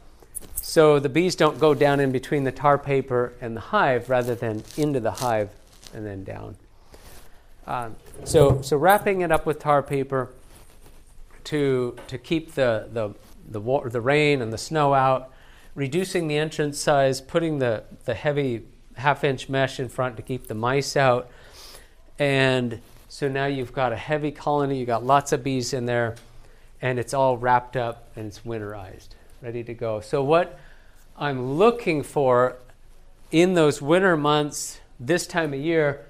so 0.55 0.99
the 0.99 1.09
bees 1.09 1.35
don't 1.35 1.59
go 1.59 1.73
down 1.73 1.99
in 1.99 2.11
between 2.11 2.43
the 2.43 2.51
tar 2.51 2.77
paper 2.77 3.33
and 3.41 3.55
the 3.55 3.61
hive 3.61 4.09
rather 4.09 4.35
than 4.35 4.63
into 4.77 4.99
the 4.99 5.11
hive 5.11 5.49
and 5.93 6.05
then 6.05 6.23
down. 6.23 6.57
Um, 7.67 7.95
so, 8.23 8.61
so 8.61 8.77
wrapping 8.77 9.21
it 9.21 9.31
up 9.31 9.45
with 9.45 9.59
tar 9.59 9.83
paper 9.83 10.33
to, 11.45 11.95
to 12.07 12.17
keep 12.17 12.53
the, 12.53 12.89
the, 12.91 13.13
the, 13.47 13.59
water, 13.59 13.89
the 13.89 14.01
rain 14.01 14.41
and 14.41 14.51
the 14.51 14.57
snow 14.57 14.93
out, 14.93 15.31
reducing 15.75 16.27
the 16.27 16.37
entrance 16.37 16.79
size, 16.79 17.21
putting 17.21 17.59
the, 17.59 17.83
the 18.05 18.13
heavy 18.13 18.63
half 18.95 19.23
inch 19.23 19.49
mesh 19.49 19.79
in 19.79 19.87
front 19.87 20.17
to 20.17 20.23
keep 20.23 20.47
the 20.47 20.55
mice 20.55 20.97
out. 20.97 21.29
And 22.17 22.81
so 23.07 23.27
now 23.27 23.45
you've 23.45 23.73
got 23.73 23.93
a 23.93 23.97
heavy 23.97 24.31
colony, 24.31 24.79
you've 24.79 24.87
got 24.87 25.05
lots 25.05 25.31
of 25.31 25.43
bees 25.43 25.73
in 25.73 25.85
there, 25.85 26.15
and 26.81 26.99
it's 26.99 27.13
all 27.13 27.37
wrapped 27.37 27.77
up 27.77 28.11
and 28.15 28.27
it's 28.27 28.39
winterized 28.39 29.09
ready 29.41 29.63
to 29.63 29.73
go. 29.73 30.01
So, 30.01 30.23
what 30.23 30.59
I'm 31.17 31.53
looking 31.57 32.03
for 32.03 32.57
in 33.31 33.53
those 33.53 33.81
winter 33.81 34.17
months 34.17 34.79
this 34.99 35.27
time 35.27 35.53
of 35.53 35.59
year 35.59 36.05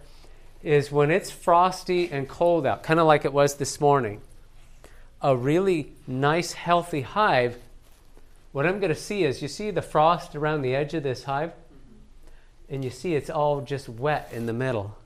is 0.64 0.92
when 0.92 1.12
it's 1.12 1.32
frosty 1.32 2.12
and 2.12 2.28
cold 2.28 2.66
out, 2.66 2.84
kind 2.84 3.00
of 3.00 3.08
like 3.08 3.26
it 3.26 3.34
was 3.34 3.56
this 3.56 3.80
morning. 3.80 4.22
A 5.22 5.36
really 5.36 5.94
nice, 6.08 6.54
healthy 6.54 7.02
hive. 7.02 7.58
What 8.52 8.66
I'm 8.66 8.80
going 8.80 8.94
to 8.94 9.00
see 9.00 9.24
is 9.24 9.42
you 9.42 9.48
see 9.48 9.72
the 9.72 9.82
frost 9.82 10.36
around 10.36 10.62
the 10.62 10.76
edge 10.76 10.94
of 10.94 11.04
this 11.04 11.24
hive? 11.24 11.52
And 12.70 12.84
you 12.84 12.90
see 12.90 13.16
it's 13.16 13.30
all 13.30 13.62
just 13.62 13.90
wet 13.90 14.30
in 14.32 14.46
the 14.46 14.54
middle. 14.54 14.98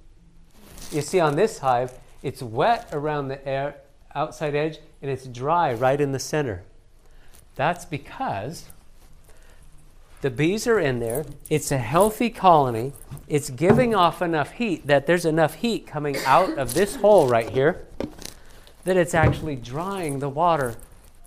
You 0.92 1.02
see 1.02 1.20
on 1.20 1.36
this 1.36 1.60
hive, 1.60 1.94
it's 2.22 2.42
wet 2.42 2.90
around 2.92 3.28
the 3.28 3.48
air, 3.48 3.76
outside 4.16 4.56
edge 4.56 4.80
and 5.02 5.10
it's 5.12 5.26
dry 5.26 5.74
right 5.74 6.00
in 6.00 6.12
the 6.12 6.20
center. 6.20 6.64
That's 7.56 7.86
because 7.86 8.66
the 10.24 10.32
bees 10.32 10.68
are 10.68 10.80
in 10.80 11.00
there. 11.00 11.26
It's 11.50 11.70
a 11.70 11.78
healthy 11.78 12.30
colony. 12.30 12.94
It's 13.28 13.50
giving 13.50 13.94
off 13.94 14.22
enough 14.22 14.52
heat 14.52 14.88
that 14.88 15.06
there's 15.06 15.26
enough 15.26 15.56
heat 15.56 15.86
coming 15.86 16.16
out 16.26 16.58
of 16.58 16.74
this 16.74 16.96
hole 16.96 17.28
right 17.28 17.50
here 17.50 17.86
that 18.86 18.96
it's 18.96 19.14
actually 19.14 19.58
drying 19.58 20.20
the 20.20 20.30
water 20.30 20.76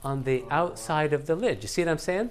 on 0.02 0.24
the 0.24 0.44
outside 0.50 1.12
of 1.12 1.26
the 1.26 1.36
lid. 1.36 1.62
You 1.62 1.68
see 1.68 1.82
what 1.82 1.90
I'm 1.90 1.98
saying? 1.98 2.30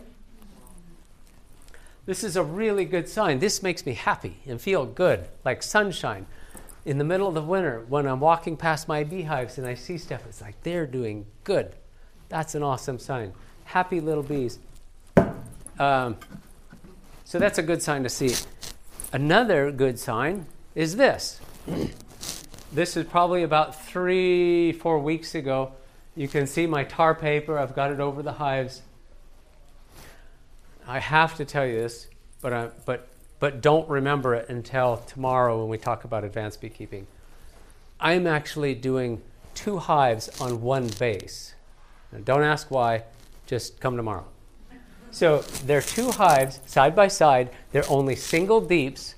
This 2.07 2.23
is 2.23 2.35
a 2.35 2.43
really 2.43 2.85
good 2.85 3.07
sign. 3.07 3.37
This 3.37 3.61
makes 3.61 3.85
me 3.85 3.93
happy 3.93 4.37
and 4.47 4.59
feel 4.59 4.87
good, 4.87 5.27
like 5.43 5.61
sunshine. 5.61 6.25
In 6.83 6.97
the 6.97 7.03
middle 7.03 7.27
of 7.27 7.35
the 7.35 7.43
winter, 7.43 7.85
when 7.87 8.07
I'm 8.07 8.19
walking 8.19 8.57
past 8.57 8.87
my 8.87 9.03
beehives 9.03 9.59
and 9.59 9.67
I 9.67 9.75
see 9.75 9.99
stuff, 9.99 10.25
it's 10.27 10.41
like 10.41 10.63
they're 10.63 10.87
doing 10.87 11.27
good. 11.43 11.75
That's 12.29 12.55
an 12.55 12.63
awesome 12.63 12.97
sign 12.97 13.33
happy 13.65 13.99
little 13.99 14.23
bees. 14.23 14.59
Um, 15.77 16.17
so 17.25 17.39
that's 17.39 17.57
a 17.57 17.63
good 17.63 17.81
sign 17.81 18.03
to 18.03 18.09
see. 18.09 18.35
Another 19.11 19.71
good 19.71 19.97
sign 19.99 20.45
is 20.75 20.95
this. 20.95 21.41
this 22.71 22.95
is 22.95 23.05
probably 23.05 23.41
about 23.41 23.83
three, 23.83 24.71
four 24.71 24.99
weeks 24.99 25.33
ago. 25.33 25.73
You 26.15 26.27
can 26.27 26.45
see 26.45 26.67
my 26.67 26.83
tar 26.83 27.15
paper. 27.15 27.57
I've 27.57 27.75
got 27.75 27.91
it 27.91 27.99
over 27.99 28.21
the 28.21 28.33
hives. 28.33 28.83
I 30.87 30.99
have 30.99 31.35
to 31.37 31.45
tell 31.45 31.65
you 31.65 31.73
this, 31.73 32.07
but, 32.41 32.53
uh, 32.53 32.67
but, 32.85 33.07
but 33.39 33.59
don't 33.59 33.89
remember 33.89 34.35
it 34.35 34.47
until 34.49 34.97
tomorrow 34.97 35.59
when 35.59 35.67
we 35.67 35.79
talk 35.79 36.03
about 36.03 36.23
advanced 36.23 36.61
beekeeping. 36.61 37.07
I'm 37.99 38.27
actually 38.27 38.75
doing 38.75 39.23
two 39.55 39.79
hives 39.79 40.29
on 40.39 40.61
one 40.61 40.89
base. 40.99 41.55
Now, 42.11 42.19
don't 42.23 42.43
ask 42.43 42.69
why 42.69 43.03
just 43.47 43.79
come 43.79 43.97
tomorrow. 43.97 44.25
So 45.15 45.39
there 45.63 45.77
are 45.77 45.81
two 45.81 46.11
hives 46.11 46.59
side 46.65 46.93
by 46.93 47.07
side. 47.07 47.49
They're 47.71 47.89
only 47.89 48.17
single 48.17 48.59
deeps, 48.59 49.15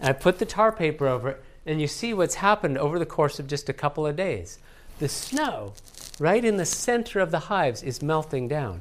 And 0.00 0.08
I 0.08 0.12
put 0.14 0.38
the 0.38 0.46
tar 0.46 0.72
paper 0.72 1.06
over 1.06 1.28
it, 1.28 1.44
and 1.66 1.82
you 1.82 1.86
see 1.86 2.14
what's 2.14 2.36
happened 2.36 2.78
over 2.78 2.98
the 2.98 3.04
course 3.04 3.38
of 3.38 3.46
just 3.46 3.68
a 3.68 3.74
couple 3.74 4.06
of 4.06 4.16
days. 4.16 4.58
The 5.00 5.08
snow 5.10 5.74
right 6.18 6.42
in 6.42 6.56
the 6.56 6.64
center 6.64 7.20
of 7.20 7.30
the 7.30 7.40
hives 7.40 7.82
is 7.82 8.00
melting 8.00 8.48
down 8.48 8.80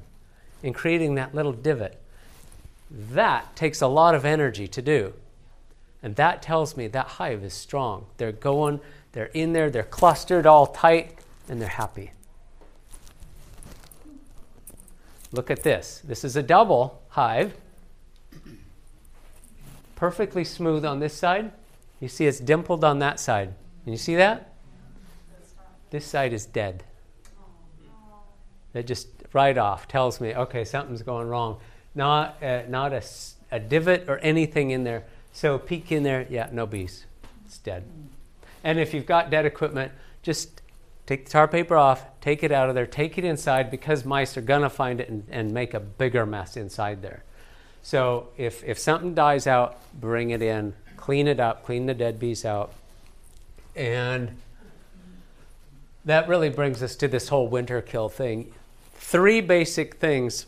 and 0.63 0.73
creating 0.73 1.15
that 1.15 1.35
little 1.35 1.51
divot. 1.51 1.99
That 2.89 3.57
takes 3.57 3.81
a 3.81 3.87
lot 3.87 4.15
of 4.15 4.23
energy 4.23 4.69
to 4.69 4.81
do. 4.81 5.15
And 6.01 6.15
that 6.15 6.41
tells 6.41 6.77
me 6.77 6.87
that 6.87 7.07
hive 7.07 7.43
is 7.43 7.53
strong. 7.53 8.05
They're 8.15 8.31
going, 8.31 8.79
they're 9.11 9.25
in 9.33 9.51
there, 9.51 9.69
they're 9.69 9.83
clustered 9.83 10.45
all 10.45 10.67
tight, 10.67 11.19
and 11.49 11.61
they're 11.61 11.67
happy. 11.67 12.11
Look 15.33 15.49
at 15.49 15.63
this. 15.63 16.01
This 16.03 16.23
is 16.23 16.35
a 16.35 16.43
double 16.43 17.01
hive. 17.09 17.55
Perfectly 19.95 20.43
smooth 20.43 20.85
on 20.85 20.99
this 20.99 21.13
side. 21.13 21.51
You 21.99 22.07
see 22.07 22.27
it's 22.27 22.39
dimpled 22.39 22.83
on 22.83 22.99
that 22.99 23.19
side. 23.19 23.53
Can 23.83 23.93
you 23.93 23.97
see 23.97 24.15
that? 24.15 24.53
This 25.89 26.05
side 26.05 26.33
is 26.33 26.45
dead. 26.45 26.83
That 28.73 28.85
just 28.85 29.07
right 29.33 29.57
off 29.57 29.87
tells 29.87 30.21
me, 30.21 30.35
okay, 30.35 30.63
something's 30.65 31.01
going 31.01 31.27
wrong. 31.27 31.59
Not, 31.95 32.41
uh, 32.41 32.63
not 32.67 32.93
a, 32.93 33.03
a 33.51 33.59
divot 33.59 34.05
or 34.07 34.19
anything 34.19 34.71
in 34.71 34.83
there. 34.83 35.03
So 35.31 35.57
peek 35.57 35.91
in 35.91 36.03
there, 36.03 36.27
yeah, 36.29 36.49
no 36.51 36.67
bees. 36.67 37.05
It's 37.45 37.57
dead. 37.57 37.83
And 38.63 38.79
if 38.79 38.93
you've 38.93 39.05
got 39.07 39.31
dead 39.31 39.45
equipment, 39.45 39.91
just 40.21 40.61
take 41.05 41.25
the 41.25 41.31
tar 41.31 41.47
paper 41.47 41.75
off, 41.75 42.05
take 42.21 42.43
it 42.43 42.51
out 42.51 42.69
of 42.69 42.75
there, 42.75 42.85
take 42.85 43.17
it 43.17 43.23
inside 43.23 43.69
because 43.69 44.05
mice 44.05 44.37
are 44.37 44.41
to 44.61 44.69
find 44.69 44.99
it 45.01 45.09
and, 45.09 45.25
and 45.29 45.53
make 45.53 45.73
a 45.73 45.79
bigger 45.79 46.25
mess 46.25 46.55
inside 46.57 47.01
there. 47.01 47.23
So 47.81 48.29
if, 48.37 48.63
if 48.63 48.79
something 48.79 49.13
dies 49.13 49.45
out, 49.45 49.77
bring 49.99 50.29
it 50.29 50.41
in, 50.41 50.73
clean 50.95 51.27
it 51.27 51.39
up, 51.39 51.65
clean 51.65 51.85
the 51.85 51.93
dead 51.93 52.19
bees 52.19 52.45
out. 52.45 52.73
And 53.75 54.37
that 56.05 56.27
really 56.27 56.49
brings 56.49 56.81
us 56.81 56.95
to 56.97 57.07
this 57.07 57.27
whole 57.29 57.47
winter 57.47 57.81
kill 57.81 58.09
thing. 58.09 58.53
Three 58.95 59.41
basic 59.41 59.95
things 59.95 60.45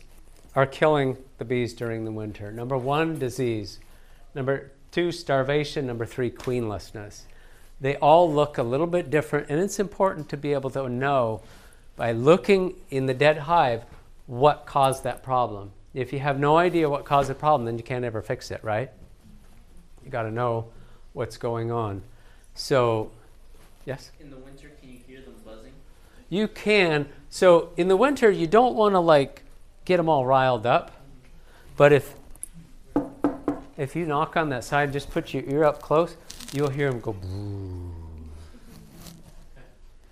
are 0.54 0.66
killing 0.66 1.18
the 1.38 1.44
bees 1.44 1.74
during 1.74 2.04
the 2.04 2.12
winter. 2.12 2.50
Number 2.50 2.78
one, 2.78 3.18
disease. 3.18 3.78
Number 4.34 4.70
two, 4.90 5.12
starvation. 5.12 5.86
Number 5.86 6.06
three, 6.06 6.30
queenlessness. 6.30 7.22
They 7.80 7.96
all 7.96 8.32
look 8.32 8.58
a 8.58 8.62
little 8.62 8.86
bit 8.86 9.10
different, 9.10 9.48
and 9.50 9.60
it's 9.60 9.78
important 9.78 10.28
to 10.30 10.36
be 10.36 10.52
able 10.52 10.70
to 10.70 10.88
know 10.88 11.42
by 11.96 12.12
looking 12.12 12.74
in 12.90 13.06
the 13.06 13.14
dead 13.14 13.38
hive 13.38 13.84
what 14.26 14.66
caused 14.66 15.04
that 15.04 15.22
problem. 15.22 15.72
If 15.94 16.12
you 16.12 16.18
have 16.18 16.38
no 16.38 16.56
idea 16.56 16.88
what 16.88 17.04
caused 17.04 17.30
the 17.30 17.34
problem, 17.34 17.64
then 17.66 17.78
you 17.78 17.84
can't 17.84 18.04
ever 18.04 18.22
fix 18.22 18.50
it, 18.50 18.62
right? 18.62 18.90
You 20.04 20.10
got 20.10 20.22
to 20.22 20.30
know 20.30 20.66
what's 21.12 21.36
going 21.36 21.70
on. 21.70 22.02
So, 22.54 23.10
yes? 23.84 24.10
In 24.20 24.30
the 24.30 24.36
winter, 24.36 24.70
can 24.80 24.90
you 24.90 24.98
hear 25.06 25.20
them 25.20 25.34
buzzing? 25.44 25.72
You 26.28 26.48
can. 26.48 27.08
So, 27.30 27.70
in 27.76 27.88
the 27.88 27.96
winter, 27.96 28.30
you 28.30 28.46
don't 28.46 28.74
want 28.74 28.94
to 28.94 29.00
like 29.00 29.42
get 29.84 29.96
them 29.98 30.08
all 30.08 30.26
riled 30.26 30.66
up. 30.66 30.92
But 31.76 31.92
if 31.92 32.14
if 33.76 33.94
you 33.94 34.06
knock 34.06 34.36
on 34.36 34.48
that 34.50 34.64
side, 34.64 34.92
just 34.92 35.10
put 35.10 35.34
your 35.34 35.44
ear 35.44 35.64
up 35.64 35.82
close, 35.82 36.16
you'll 36.52 36.70
hear 36.70 36.90
them 36.90 37.00
go. 37.00 37.16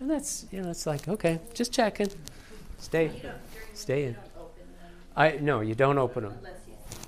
And 0.00 0.10
that's 0.10 0.46
you 0.52 0.62
know 0.62 0.70
it's 0.70 0.86
like 0.86 1.08
okay, 1.08 1.40
just 1.54 1.72
checking, 1.72 2.08
stay, 2.78 3.10
stay 3.72 4.04
in. 4.04 4.16
I 5.16 5.38
no, 5.40 5.60
you 5.60 5.74
don't 5.74 5.98
open 5.98 6.24
them. 6.24 6.38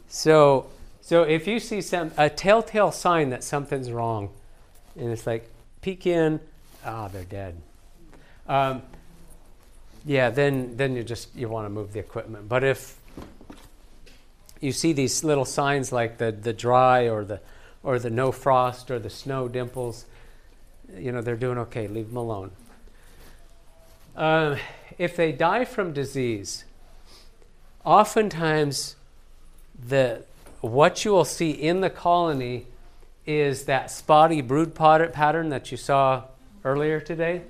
So 0.09 0.66
so 1.00 1.23
if 1.23 1.47
you 1.47 1.61
see 1.61 1.83
some 1.83 2.11
a 2.16 2.30
telltale 2.30 2.92
sign 2.92 3.30
that 3.30 3.45
something's 3.45 3.90
wrong, 3.90 4.30
and 4.97 5.11
it's 5.11 5.26
like 5.26 5.50
peek 5.83 6.06
in, 6.06 6.40
ah, 6.85 7.09
they're 7.09 7.25
dead. 7.25 7.56
Um, 8.49 8.83
yeah, 10.04 10.30
then 10.30 10.76
then 10.76 10.97
you 10.97 11.02
just 11.02 11.34
you 11.34 11.49
want 11.49 11.67
to 11.67 11.71
move 11.71 11.93
the 11.93 11.99
equipment. 11.99 12.49
But 12.49 12.65
if 12.65 12.99
you 14.60 14.73
see 14.73 14.93
these 14.93 15.23
little 15.23 15.45
signs 15.45 15.93
like 15.93 16.19
the 16.19 16.32
the 16.32 16.52
dry 16.52 17.08
or 17.08 17.25
the 17.25 17.41
or 17.86 18.00
the 18.00 18.10
no 18.10 18.32
frost 18.32 18.90
or 18.90 18.99
the 18.99 19.08
snow 19.08 19.46
dimples, 19.46 20.06
you 20.99 21.12
know 21.12 21.22
they're 21.22 21.36
doing 21.36 21.56
okay. 21.56 21.86
Leave 21.86 22.08
them 22.08 22.16
alone. 22.16 22.50
Um, 24.16 24.56
if 24.99 25.14
they 25.14 25.30
die 25.30 25.64
from 25.64 25.92
disease, 25.92 26.64
oftentimes 27.84 28.96
the 29.88 30.25
what 30.60 31.04
you 31.04 31.12
will 31.12 31.25
see 31.25 31.50
in 31.52 31.80
the 31.80 31.90
colony 31.90 32.66
is 33.25 33.66
that 33.66 33.88
spotty 33.88 34.40
brood 34.40 34.75
pattern 34.75 35.50
that 35.50 35.70
you 35.70 35.76
saw 35.76 36.25
earlier 36.64 36.99
today, 36.99 37.42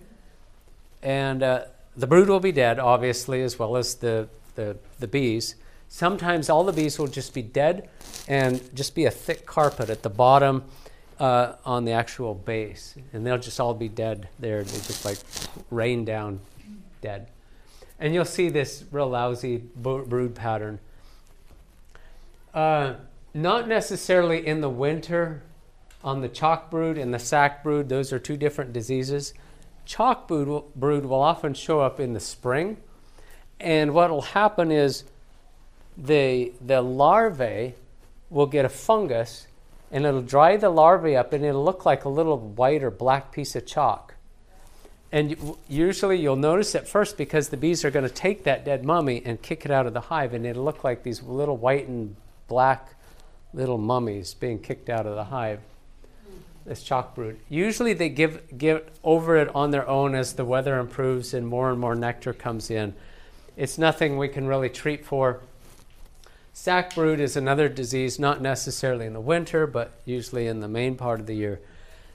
and 1.02 1.42
uh, 1.42 1.64
the 1.96 2.06
brood 2.06 2.28
will 2.28 2.40
be 2.40 2.52
dead, 2.52 2.78
obviously, 2.78 3.42
as 3.42 3.58
well 3.58 3.76
as 3.76 3.94
the, 3.96 4.28
the, 4.54 4.76
the 4.98 5.08
bees. 5.08 5.54
Sometimes 5.88 6.50
all 6.50 6.64
the 6.64 6.72
bees 6.72 6.98
will 6.98 7.06
just 7.06 7.32
be 7.32 7.42
dead 7.42 7.88
and 8.28 8.74
just 8.74 8.94
be 8.94 9.04
a 9.04 9.10
thick 9.10 9.46
carpet 9.46 9.88
at 9.88 10.02
the 10.02 10.10
bottom 10.10 10.64
uh, 11.18 11.54
on 11.64 11.84
the 11.84 11.92
actual 11.92 12.34
base. 12.34 12.96
And 13.12 13.26
they'll 13.26 13.38
just 13.38 13.60
all 13.60 13.74
be 13.74 13.88
dead 13.88 14.28
there. 14.38 14.62
They 14.62 14.78
just 14.78 15.04
like 15.04 15.18
rain 15.70 16.04
down 16.04 16.40
dead. 17.00 17.28
And 17.98 18.12
you'll 18.12 18.24
see 18.24 18.48
this 18.48 18.84
real 18.90 19.08
lousy 19.08 19.58
brood 19.76 20.34
pattern. 20.34 20.80
Uh, 22.52 22.94
not 23.32 23.68
necessarily 23.68 24.46
in 24.46 24.60
the 24.60 24.70
winter 24.70 25.42
on 26.02 26.20
the 26.20 26.28
chalk 26.28 26.70
brood 26.70 26.96
and 26.96 27.12
the 27.12 27.18
sac 27.18 27.62
brood, 27.62 27.88
those 27.88 28.12
are 28.12 28.18
two 28.18 28.36
different 28.36 28.72
diseases. 28.72 29.34
Chalk 29.84 30.26
brood 30.26 30.48
will, 30.48 30.70
brood 30.74 31.04
will 31.04 31.20
often 31.20 31.52
show 31.52 31.80
up 31.80 32.00
in 32.00 32.12
the 32.12 32.20
spring, 32.20 32.78
and 33.60 33.92
what 33.92 34.10
will 34.10 34.22
happen 34.22 34.70
is 34.70 35.04
the, 35.96 36.52
the 36.64 36.82
larvae 36.82 37.74
will 38.30 38.46
get 38.46 38.64
a 38.64 38.68
fungus 38.68 39.46
and 39.90 40.04
it'll 40.04 40.22
dry 40.22 40.56
the 40.56 40.68
larvae 40.68 41.16
up 41.16 41.32
and 41.32 41.44
it'll 41.44 41.64
look 41.64 41.84
like 41.84 42.04
a 42.04 42.08
little 42.08 42.38
white 42.38 42.82
or 42.82 42.90
black 42.90 43.32
piece 43.32 43.54
of 43.54 43.66
chalk. 43.66 44.14
And 45.12 45.56
usually 45.68 46.18
you'll 46.18 46.36
notice 46.36 46.74
at 46.74 46.88
first 46.88 47.16
because 47.16 47.48
the 47.48 47.56
bees 47.56 47.84
are 47.84 47.90
going 47.90 48.06
to 48.06 48.12
take 48.12 48.44
that 48.44 48.64
dead 48.64 48.84
mummy 48.84 49.22
and 49.24 49.40
kick 49.40 49.64
it 49.64 49.70
out 49.70 49.86
of 49.86 49.94
the 49.94 50.00
hive, 50.00 50.34
and 50.34 50.44
it'll 50.44 50.64
look 50.64 50.82
like 50.82 51.04
these 51.04 51.22
little 51.22 51.56
white 51.56 51.86
and 51.86 52.16
black 52.48 52.94
little 53.54 53.78
mummies 53.78 54.34
being 54.34 54.58
kicked 54.58 54.90
out 54.90 55.06
of 55.06 55.14
the 55.14 55.24
hive 55.24 55.60
this 56.66 56.82
chalk 56.82 57.14
brood. 57.14 57.38
Usually 57.48 57.92
they 57.92 58.08
give 58.08 58.58
get 58.58 58.88
over 59.04 59.36
it 59.36 59.54
on 59.54 59.70
their 59.70 59.88
own 59.88 60.14
as 60.14 60.34
the 60.34 60.44
weather 60.44 60.78
improves 60.78 61.32
and 61.32 61.46
more 61.46 61.70
and 61.70 61.80
more 61.80 61.94
nectar 61.94 62.32
comes 62.32 62.70
in. 62.70 62.94
It's 63.56 63.78
nothing 63.78 64.18
we 64.18 64.28
can 64.28 64.46
really 64.46 64.68
treat 64.68 65.06
for. 65.06 65.40
Sac 66.58 66.94
brood 66.94 67.20
is 67.20 67.36
another 67.36 67.68
disease, 67.68 68.18
not 68.18 68.40
necessarily 68.40 69.04
in 69.04 69.12
the 69.12 69.20
winter, 69.20 69.66
but 69.66 69.92
usually 70.06 70.46
in 70.46 70.60
the 70.60 70.66
main 70.66 70.96
part 70.96 71.20
of 71.20 71.26
the 71.26 71.34
year. 71.34 71.60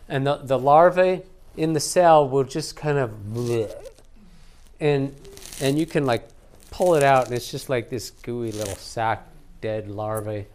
And 0.09 0.25
the, 0.25 0.37
the 0.37 0.57
larvae 0.57 1.21
in 1.55 1.73
the 1.73 1.79
cell 1.79 2.27
will 2.27 2.43
just 2.43 2.75
kind 2.75 2.97
of 2.97 3.11
bleh. 3.31 3.71
and 4.79 5.15
and 5.61 5.77
you 5.77 5.85
can 5.85 6.07
like 6.07 6.27
pull 6.71 6.95
it 6.95 7.03
out 7.03 7.27
and 7.27 7.35
it's 7.35 7.51
just 7.51 7.69
like 7.69 7.91
this 7.91 8.09
gooey 8.09 8.51
little 8.51 8.75
sac 8.75 9.27
dead 9.61 9.87
larvae. 9.87 10.47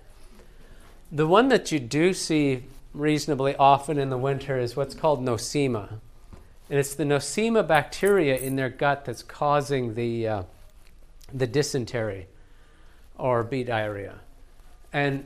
The 1.12 1.28
one 1.28 1.48
that 1.48 1.70
you 1.70 1.78
do 1.78 2.12
see 2.12 2.64
reasonably 2.92 3.54
often 3.54 3.98
in 3.98 4.10
the 4.10 4.18
winter 4.18 4.58
is 4.58 4.74
what's 4.74 4.96
called 4.96 5.24
nosema. 5.24 6.00
And 6.68 6.80
it's 6.80 6.96
the 6.96 7.04
nosema 7.04 7.66
bacteria 7.66 8.36
in 8.36 8.56
their 8.56 8.68
gut 8.68 9.04
that's 9.04 9.22
causing 9.22 9.94
the, 9.94 10.26
uh, 10.26 10.42
the 11.32 11.46
dysentery 11.46 12.26
or 13.18 13.42
bee 13.42 13.64
diarrhea. 13.64 14.20
And, 14.92 15.24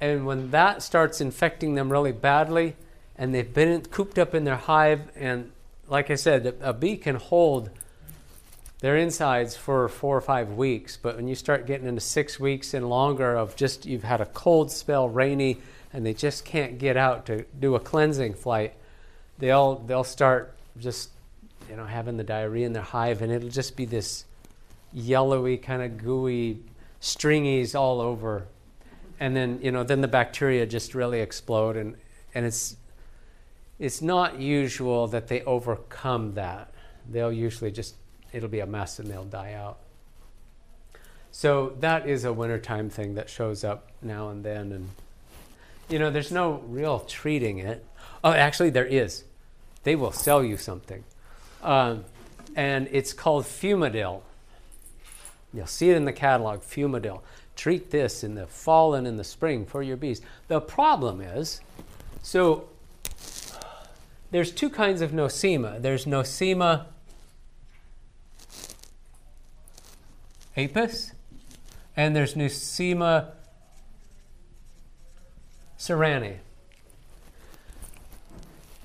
and 0.00 0.26
when 0.26 0.50
that 0.50 0.82
starts 0.82 1.20
infecting 1.20 1.74
them 1.74 1.90
really 1.90 2.12
badly, 2.12 2.76
and 3.16 3.34
they've 3.34 3.52
been 3.52 3.82
cooped 3.82 4.18
up 4.18 4.34
in 4.34 4.44
their 4.44 4.56
hive, 4.56 5.02
and 5.14 5.52
like 5.88 6.10
I 6.10 6.14
said, 6.14 6.56
a 6.62 6.72
bee 6.72 6.96
can 6.96 7.16
hold 7.16 7.70
their 8.80 8.96
insides 8.96 9.56
for 9.56 9.88
four 9.88 10.16
or 10.16 10.22
five 10.22 10.54
weeks, 10.54 10.96
but 10.96 11.16
when 11.16 11.28
you 11.28 11.34
start 11.34 11.66
getting 11.66 11.86
into 11.86 12.00
six 12.00 12.40
weeks 12.40 12.72
and 12.72 12.88
longer 12.88 13.36
of 13.36 13.56
just 13.56 13.84
you've 13.84 14.04
had 14.04 14.22
a 14.22 14.26
cold 14.26 14.70
spell, 14.72 15.08
rainy, 15.08 15.58
and 15.92 16.06
they 16.06 16.14
just 16.14 16.46
can't 16.46 16.78
get 16.78 16.96
out 16.96 17.26
to 17.26 17.44
do 17.58 17.74
a 17.74 17.80
cleansing 17.80 18.32
flight, 18.32 18.72
they'll 19.38 19.76
they'll 19.80 20.04
start 20.04 20.56
just 20.78 21.10
you 21.68 21.76
know 21.76 21.84
having 21.84 22.16
the 22.16 22.24
diarrhea 22.24 22.64
in 22.64 22.72
their 22.72 22.82
hive, 22.82 23.20
and 23.20 23.30
it'll 23.30 23.50
just 23.50 23.76
be 23.76 23.84
this 23.84 24.24
yellowy 24.94 25.58
kind 25.58 25.82
of 25.82 25.98
gooey 25.98 26.58
stringies 27.00 27.74
all 27.74 28.00
over, 28.00 28.46
and 29.18 29.34
then 29.34 29.60
you 29.62 29.70
know 29.72 29.82
then 29.82 30.00
the 30.00 30.08
bacteria 30.08 30.66
just 30.66 30.94
really 30.94 31.20
explode, 31.20 31.76
and 31.76 31.96
and 32.34 32.46
it's 32.46 32.76
it's 33.78 34.02
not 34.02 34.40
usual 34.40 35.06
that 35.08 35.28
they 35.28 35.42
overcome 35.42 36.34
that. 36.34 36.72
They'll 37.08 37.32
usually 37.32 37.70
just 37.70 37.94
it'll 38.32 38.48
be 38.48 38.60
a 38.60 38.66
mess 38.66 38.98
and 38.98 39.10
they'll 39.10 39.24
die 39.24 39.54
out. 39.54 39.78
So 41.32 41.74
that 41.80 42.08
is 42.08 42.24
a 42.24 42.32
wintertime 42.32 42.90
thing 42.90 43.14
that 43.14 43.30
shows 43.30 43.64
up 43.64 43.88
now 44.02 44.30
and 44.30 44.44
then 44.44 44.72
and 44.72 44.90
you 45.90 45.98
know, 45.98 46.10
there's 46.10 46.30
no 46.30 46.62
real 46.68 47.00
treating 47.00 47.58
it. 47.58 47.84
Oh, 48.22 48.32
actually, 48.32 48.70
there 48.70 48.86
is. 48.86 49.24
They 49.82 49.96
will 49.96 50.12
sell 50.12 50.44
you 50.44 50.56
something. 50.56 51.04
Um, 51.62 52.04
and 52.54 52.88
it's 52.92 53.12
called 53.12 53.44
Fumadil. 53.44 54.22
You'll 55.52 55.66
see 55.66 55.90
it 55.90 55.96
in 55.96 56.04
the 56.04 56.12
catalog, 56.12 56.60
Fumadil. 56.60 57.22
Treat 57.56 57.90
this 57.90 58.22
in 58.22 58.36
the 58.36 58.46
fall 58.46 58.94
and 58.94 59.06
in 59.06 59.16
the 59.16 59.24
spring 59.24 59.66
for 59.66 59.82
your 59.82 59.96
bees. 59.96 60.22
The 60.48 60.60
problem 60.60 61.20
is, 61.20 61.60
so 62.22 62.68
there's 64.30 64.52
two 64.52 64.70
kinds 64.70 65.00
of 65.02 65.10
nosema. 65.10 65.82
There's 65.82 66.06
nosema 66.06 66.86
apis, 70.56 71.12
and 71.96 72.14
there's 72.14 72.34
nosema 72.34 73.32
ceranae. 75.78 76.38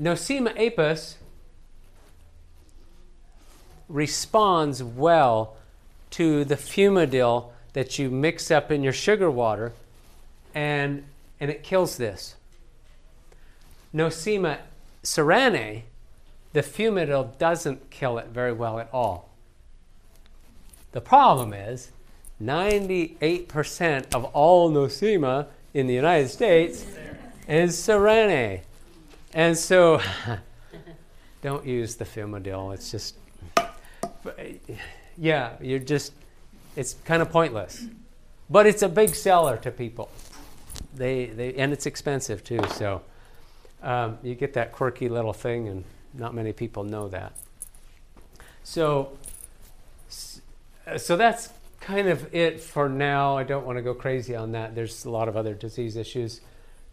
Nosema 0.01 0.51
apis 0.57 1.17
responds 3.87 4.83
well 4.83 5.55
to 6.15 6.45
the 6.45 6.55
fumadil 6.55 7.51
that 7.73 7.99
you 7.99 8.09
mix 8.09 8.49
up 8.49 8.71
in 8.71 8.81
your 8.81 8.93
sugar 8.93 9.29
water, 9.29 9.73
and, 10.53 11.03
and 11.41 11.51
it 11.51 11.61
kills 11.61 11.97
this. 11.97 12.35
Nosema 13.93 14.59
ceranae, 15.03 15.81
the 16.53 16.61
fumadil 16.61 17.37
doesn't 17.37 17.89
kill 17.89 18.17
it 18.17 18.27
very 18.27 18.53
well 18.53 18.79
at 18.79 18.89
all. 18.93 19.29
The 20.93 21.01
problem 21.01 21.51
is 21.51 21.91
98% 22.41 24.15
of 24.15 24.23
all 24.25 24.71
nosema 24.71 25.47
in 25.73 25.87
the 25.87 25.93
United 25.93 26.29
States 26.29 26.85
is 27.45 27.75
ceranae. 27.75 28.61
And 29.33 29.57
so 29.57 30.01
don't 31.41 31.65
use 31.65 31.95
the 31.95 32.05
fumadil. 32.05 32.73
It's 32.73 32.89
just, 32.89 33.15
yeah, 35.17 35.53
you're 35.61 35.79
just, 35.79 36.13
it's 36.75 36.95
kind 37.05 37.21
of 37.21 37.29
pointless. 37.29 37.85
But 38.49 38.67
it's 38.67 38.81
a 38.81 38.89
big 38.89 39.15
seller 39.15 39.57
to 39.57 39.71
people. 39.71 40.09
They, 40.93 41.27
they, 41.27 41.53
and 41.55 41.73
it's 41.73 41.85
expensive 41.85 42.43
too. 42.43 42.59
So 42.75 43.01
um, 43.81 44.17
you 44.23 44.35
get 44.35 44.53
that 44.53 44.71
quirky 44.71 45.09
little 45.09 45.33
thing, 45.33 45.67
and 45.67 45.83
not 46.13 46.33
many 46.33 46.53
people 46.53 46.83
know 46.83 47.07
that. 47.09 47.33
So, 48.63 49.17
so 50.09 51.17
that's 51.17 51.49
kind 51.79 52.07
of 52.07 52.33
it 52.33 52.59
for 52.59 52.89
now. 52.89 53.37
I 53.37 53.43
don't 53.43 53.65
want 53.65 53.77
to 53.77 53.81
go 53.81 53.93
crazy 53.93 54.35
on 54.35 54.53
that. 54.53 54.73
There's 54.73 55.05
a 55.05 55.09
lot 55.09 55.27
of 55.27 55.37
other 55.37 55.53
disease 55.53 55.95
issues, 55.95 56.41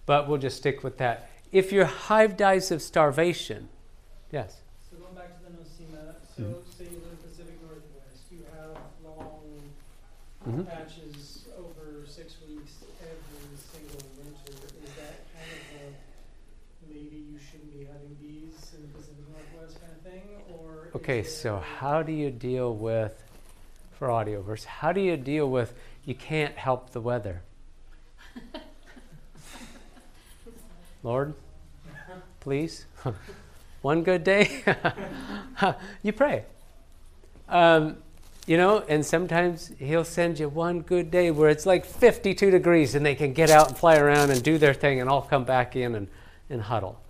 but 0.05 0.29
we'll 0.29 0.39
just 0.39 0.59
stick 0.59 0.85
with 0.85 0.99
that. 0.99 1.31
If 1.51 1.73
your 1.73 1.87
hive 1.87 2.37
dies 2.37 2.71
of 2.71 2.83
starvation, 2.83 3.69
yes. 4.31 4.61
So 4.91 4.99
going 4.99 5.15
back 5.15 5.39
to 5.39 5.45
the 5.45 5.51
nosema, 5.57 6.15
so 6.37 6.43
mm-hmm. 6.43 6.71
say 6.77 6.85
you 6.85 6.91
live 6.91 7.05
in 7.05 7.11
the 7.11 7.29
Pacific 7.29 7.63
Northwest, 7.63 8.25
you 8.31 8.45
have 8.53 8.77
long 9.05 9.73
mm-hmm. 10.47 10.63
patches 10.65 11.45
over 11.59 12.07
six 12.07 12.37
weeks 12.49 12.85
every 13.03 13.57
single 13.73 14.07
winter. 14.17 14.53
Is 14.85 14.95
that 14.97 15.27
kind 15.33 15.51
of 15.53 15.81
a 15.81 16.93
maybe 16.93 17.17
you 17.33 17.39
shouldn't 17.39 17.73
be 17.73 17.85
having 17.85 18.15
bees 18.21 18.73
in 18.77 18.83
the 18.83 18.89
Pacific 18.99 19.25
Northwest 19.31 19.81
kind 19.81 19.93
of 19.93 20.03
thing, 20.03 20.23
or? 20.51 20.89
Okay, 20.97 21.23
so 21.23 21.59
how 21.59 22.03
do 22.03 22.13
you 22.13 22.31
deal 22.31 22.75
with 22.75 23.23
for 24.03 24.09
audioverse. 24.09 24.65
How 24.65 24.91
do 24.91 25.01
you 25.01 25.17
deal 25.17 25.49
with 25.49 25.73
you 26.05 26.17
can't 26.17 26.57
help 26.57 26.91
the 26.91 27.01
weather? 27.01 27.43
Lord, 31.05 31.35
please, 32.41 32.85
one 33.83 34.03
good 34.03 34.25
day, 34.25 34.65
you 36.03 36.13
pray. 36.13 36.47
Um, 37.49 37.99
you 38.47 38.57
know, 38.57 38.81
and 38.89 39.05
sometimes 39.05 39.73
He'll 39.79 40.05
send 40.05 40.39
you 40.39 40.49
one 40.49 40.81
good 40.81 41.11
day 41.11 41.31
where 41.31 41.49
it's 41.49 41.67
like 41.67 41.85
52 41.85 42.51
degrees 42.51 42.95
and 42.95 43.07
they 43.07 43.15
can 43.15 43.33
get 43.33 43.51
out 43.51 43.69
and 43.69 43.77
fly 43.77 43.97
around 43.97 44.31
and 44.31 44.43
do 44.43 44.59
their 44.59 44.75
thing 44.75 45.01
and 45.01 45.09
all 45.09 45.23
come 45.23 45.45
back 45.45 45.77
in 45.77 45.95
and, 45.95 46.09
and 46.51 46.63
huddle. 46.63 47.01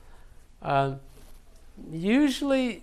Um, 0.60 1.00
usually, 1.90 2.82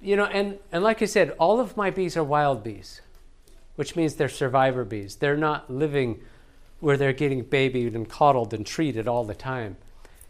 you 0.00 0.16
know, 0.16 0.26
and, 0.26 0.58
and 0.72 0.84
like 0.84 1.02
I 1.02 1.06
said, 1.06 1.30
all 1.38 1.60
of 1.60 1.76
my 1.76 1.90
bees 1.90 2.16
are 2.16 2.24
wild 2.24 2.62
bees, 2.62 3.00
which 3.76 3.96
means 3.96 4.14
they're 4.14 4.28
survivor 4.28 4.84
bees. 4.84 5.16
They're 5.16 5.36
not 5.36 5.70
living 5.70 6.20
where 6.78 6.96
they're 6.96 7.12
getting 7.12 7.42
babied 7.42 7.94
and 7.94 8.08
coddled 8.08 8.54
and 8.54 8.64
treated 8.64 9.06
all 9.06 9.24
the 9.24 9.34
time. 9.34 9.76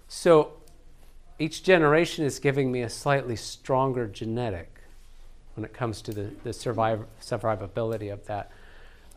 So 0.08 0.52
each 1.38 1.62
generation 1.62 2.24
is 2.24 2.38
giving 2.38 2.72
me 2.72 2.82
a 2.82 2.90
slightly 2.90 3.36
stronger 3.36 4.06
genetic 4.08 4.79
when 5.60 5.68
it 5.68 5.74
comes 5.74 6.00
to 6.00 6.12
the, 6.12 6.30
the 6.42 6.54
survive, 6.54 7.04
survivability 7.20 8.10
of 8.10 8.24
that. 8.26 8.50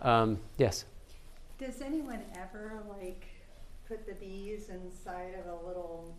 Um, 0.01 0.39
yes? 0.57 0.83
Does 1.57 1.81
anyone 1.81 2.21
ever 2.35 2.83
like 2.89 3.25
put 3.87 4.05
the 4.05 4.13
bees 4.13 4.67
inside 4.67 5.35
of 5.39 5.45
a 5.45 5.65
little 5.65 6.13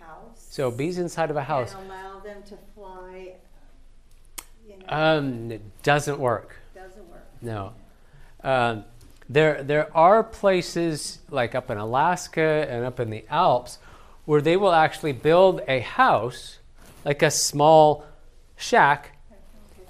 house? 0.00 0.48
So 0.50 0.72
bees 0.72 0.98
inside 0.98 1.30
of 1.30 1.36
a 1.36 1.44
house. 1.44 1.72
And 1.72 1.86
allow 1.86 2.18
them 2.18 2.42
to 2.48 2.56
fly 2.74 3.34
you 4.66 4.76
know? 4.78 4.84
Um, 4.88 5.52
it 5.52 5.82
doesn't 5.84 6.18
work. 6.18 6.56
Doesn't 6.74 7.08
work. 7.08 7.26
No. 7.40 7.72
Um, 8.42 8.84
there, 9.28 9.62
there 9.62 9.96
are 9.96 10.24
places 10.24 11.20
like 11.30 11.54
up 11.54 11.70
in 11.70 11.78
Alaska 11.78 12.66
and 12.68 12.84
up 12.84 12.98
in 12.98 13.10
the 13.10 13.24
Alps 13.28 13.78
where 14.24 14.40
they 14.40 14.56
will 14.56 14.72
actually 14.72 15.12
build 15.12 15.60
a 15.68 15.78
house, 15.78 16.58
like 17.04 17.22
a 17.22 17.30
small 17.30 18.04
shack, 18.56 19.16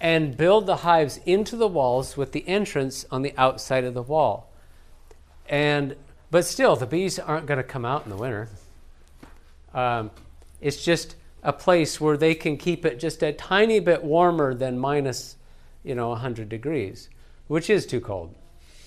and 0.01 0.37
build 0.37 0.67
the 0.67 0.77
hives 0.77 1.21
into 1.27 1.57
the 1.57 1.69
walls 1.69 2.17
with 2.17 2.33
the 2.33 2.49
entrance 2.49 3.05
on 3.11 3.23
the 3.23 3.35
outside 3.37 3.85
of 3.85 3.95
the 3.95 4.03
wall. 4.03 4.51
And 5.49 5.97
but 6.31 6.45
still, 6.45 6.77
the 6.77 6.87
bees 6.87 7.19
aren't 7.19 7.47
going 7.47 7.59
to 7.59 7.65
come 7.65 7.85
out 7.85 8.05
in 8.05 8.11
the 8.11 8.17
winter. 8.17 8.49
Um, 9.75 10.11
it's 10.61 10.83
just 10.83 11.17
a 11.43 11.53
place 11.53 12.01
where 12.01 12.17
they 12.17 12.35
can 12.35 12.57
keep 12.57 12.85
it 12.85 13.01
just 13.01 13.23
a 13.23 13.33
tiny 13.33 13.81
bit 13.81 14.05
warmer 14.05 14.55
than 14.55 14.79
minus, 14.79 15.37
you 15.83 15.95
know, 15.95 16.11
100 16.11 16.49
degrees, 16.49 17.09
which 17.49 17.69
is 17.69 17.85
too 17.85 18.01
cold. 18.01 18.35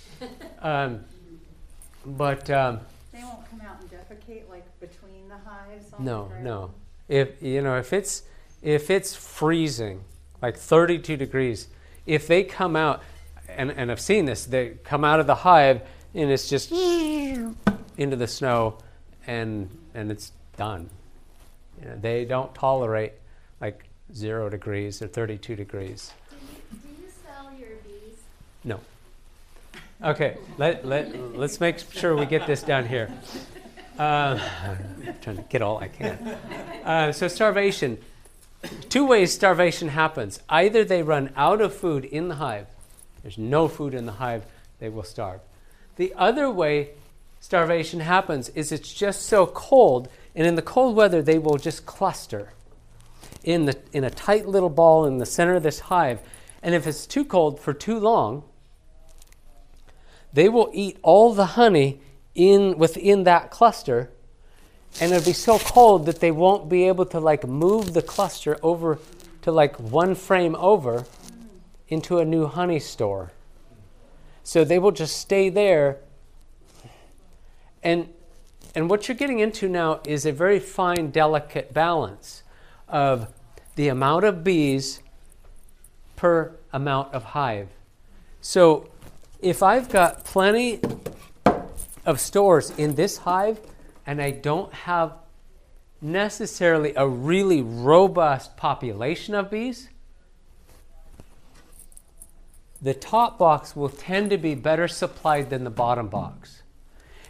um, 0.62 1.02
but 2.06 2.49
um, 2.49 2.80
they 3.12 3.23
won't 3.23 3.49
come 3.49 3.62
out 3.62 3.82
and 3.82 3.89
defecate 3.89 4.49
like 4.49 4.65
between 4.80 5.28
the 5.28 5.38
hives. 5.38 5.86
no, 5.99 6.32
the 6.38 6.43
no. 6.43 6.71
If 7.10 7.41
you 7.41 7.62
know, 7.62 7.78
if 7.78 7.91
it's 7.91 8.23
if 8.62 8.89
it's 8.89 9.15
freezing, 9.15 10.04
like 10.43 10.58
32 10.58 11.15
degrees, 11.17 11.67
if 12.06 12.27
they 12.27 12.43
come 12.43 12.75
out, 12.75 13.01
and, 13.47 13.71
and 13.71 13.89
I've 13.89 14.01
seen 14.01 14.25
this, 14.25 14.45
they 14.45 14.75
come 14.84 15.06
out 15.06 15.21
of 15.21 15.25
the 15.25 15.36
hive 15.36 15.82
and 16.13 16.29
it's 16.29 16.49
just 16.49 16.71
into 16.71 18.15
the 18.15 18.27
snow, 18.27 18.77
and 19.25 19.69
and 19.95 20.12
it's 20.12 20.32
done. 20.58 20.89
You 21.82 21.89
know, 21.89 21.95
they 21.99 22.25
don't 22.25 22.53
tolerate 22.53 23.13
like 23.62 23.86
zero 24.13 24.49
degrees 24.49 25.01
or 25.01 25.08
32 25.08 25.56
degrees. 25.56 26.12
Do 26.69 26.77
you, 27.01 27.10
sell 27.25 27.51
your 27.58 27.69
bees? 27.84 28.19
No. 28.63 28.79
Okay, 30.03 30.38
let, 30.58 30.86
let, 30.86 31.36
let's 31.36 31.60
make 31.60 31.79
sure 31.79 32.15
we 32.15 32.25
get 32.25 32.45
this 32.45 32.62
done 32.62 32.86
here. 32.86 33.10
Uh, 33.97 34.38
I'm 34.65 35.15
trying 35.21 35.38
to 35.38 35.43
get 35.43 35.62
all 35.62 35.77
I 35.77 35.88
can. 35.88 36.38
Uh, 36.84 37.12
so, 37.12 37.27
starvation. 37.27 37.97
Two 38.89 39.06
ways 39.06 39.34
starvation 39.34 39.89
happens. 39.89 40.39
Either 40.49 40.84
they 40.84 41.04
run 41.04 41.32
out 41.36 41.62
of 41.62 41.76
food 41.76 42.06
in 42.06 42.28
the 42.28 42.36
hive, 42.36 42.67
there's 43.21 43.38
no 43.38 43.67
food 43.67 43.93
in 43.93 44.06
the 44.06 44.13
hive, 44.13 44.45
they 44.80 44.89
will 44.89 45.04
starve. 45.04 45.41
The 45.95 46.13
other 46.15 46.49
way 46.49 46.91
starvation 47.39 47.99
happens 47.99 48.49
is 48.49 48.71
it's 48.71 48.93
just 48.93 49.23
so 49.23 49.45
cold 49.45 50.10
and 50.36 50.47
in 50.47 50.56
the 50.56 50.62
cold 50.62 50.95
weather, 50.95 51.21
they 51.21 51.38
will 51.38 51.58
just 51.58 51.86
cluster 51.86 52.54
in, 53.43 53.65
the, 53.65 53.78
in 53.91 54.04
a 54.04 54.10
tight 54.10 54.47
little 54.47 54.69
ball 54.69 55.06
in 55.06 55.17
the 55.17 55.26
center 55.26 55.56
of 55.56 55.63
this 55.63 55.80
hive. 55.80 56.19
And 56.62 56.73
if 56.73 56.88
it's 56.88 57.06
too 57.06 57.26
cold 57.26 57.60
for 57.60 57.73
too 57.73 57.99
long, 57.99 58.43
they 60.32 60.49
will 60.49 60.71
eat 60.73 60.97
all 61.04 61.34
the 61.34 61.45
honey 61.45 62.02
in, 62.34 62.78
within 62.78 63.26
that 63.26 63.52
cluster. 63.52 64.10
And 65.01 65.12
it'll 65.12 65.25
be 65.25 65.34
so 65.34 65.60
cold 65.60 66.06
that 66.06 66.19
they 66.19 66.32
won't 66.32 66.69
be 66.69 66.88
able 66.88 67.06
to 67.08 67.19
like 67.19 67.47
move 67.47 67.93
the 67.93 68.01
cluster 68.01 68.58
over 68.62 68.99
to 69.41 69.51
like 69.51 69.79
one 69.79 70.15
frame 70.15 70.56
over 70.56 71.06
into 71.88 72.19
a 72.19 72.25
new 72.25 72.47
honey 72.47 72.79
store. 72.79 73.32
So 74.43 74.63
they 74.63 74.79
will 74.79 74.91
just 74.91 75.17
stay 75.17 75.49
there. 75.49 75.97
And 77.82 78.10
and 78.75 78.89
what 78.89 79.08
you're 79.08 79.17
getting 79.17 79.39
into 79.39 79.69
now 79.69 79.99
is 80.06 80.25
a 80.25 80.32
very 80.32 80.60
fine, 80.60 81.12
delicate 81.12 81.73
balance 81.73 82.41
of 82.88 83.32
the 83.75 83.88
amount 83.88 84.25
of 84.25 84.43
bees 84.43 85.01
per 86.15 86.56
amount 86.71 87.13
of 87.13 87.23
hive. 87.23 87.69
So 88.41 88.89
if 89.41 89.62
I've 89.62 89.89
got 89.89 90.23
plenty 90.23 90.79
of 92.06 92.19
stores 92.19 92.71
in 92.71 92.95
this 92.95 93.17
hive, 93.17 93.60
and 94.05 94.21
I 94.21 94.31
don't 94.31 94.73
have 94.73 95.13
necessarily 96.01 96.93
a 96.95 97.07
really 97.07 97.61
robust 97.61 98.57
population 98.57 99.33
of 99.33 99.49
bees, 99.49 99.89
the 102.81 102.93
top 102.93 103.39
box 103.39 103.75
will 103.75 103.89
tend 103.89 104.29
to 104.29 104.37
be 104.37 104.55
better 104.55 104.89
supplied 104.89 105.49
than 105.49 105.63
the 105.63 105.69
bottom 105.69 106.09
box. 106.09 106.63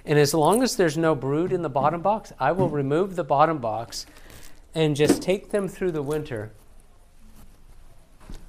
And 0.03 0.17
as 0.17 0.33
long 0.33 0.63
as 0.63 0.75
there's 0.75 0.97
no 0.97 1.13
brood 1.15 1.53
in 1.53 1.62
the 1.62 1.69
bottom 1.69 2.01
box, 2.01 2.33
I 2.39 2.51
will 2.51 2.69
remove 2.69 3.15
the 3.15 3.23
bottom 3.23 3.59
box 3.59 4.05
and 4.73 4.95
just 4.95 5.21
take 5.21 5.51
them 5.51 5.67
through 5.67 5.91
the 5.91 6.01
winter 6.01 6.51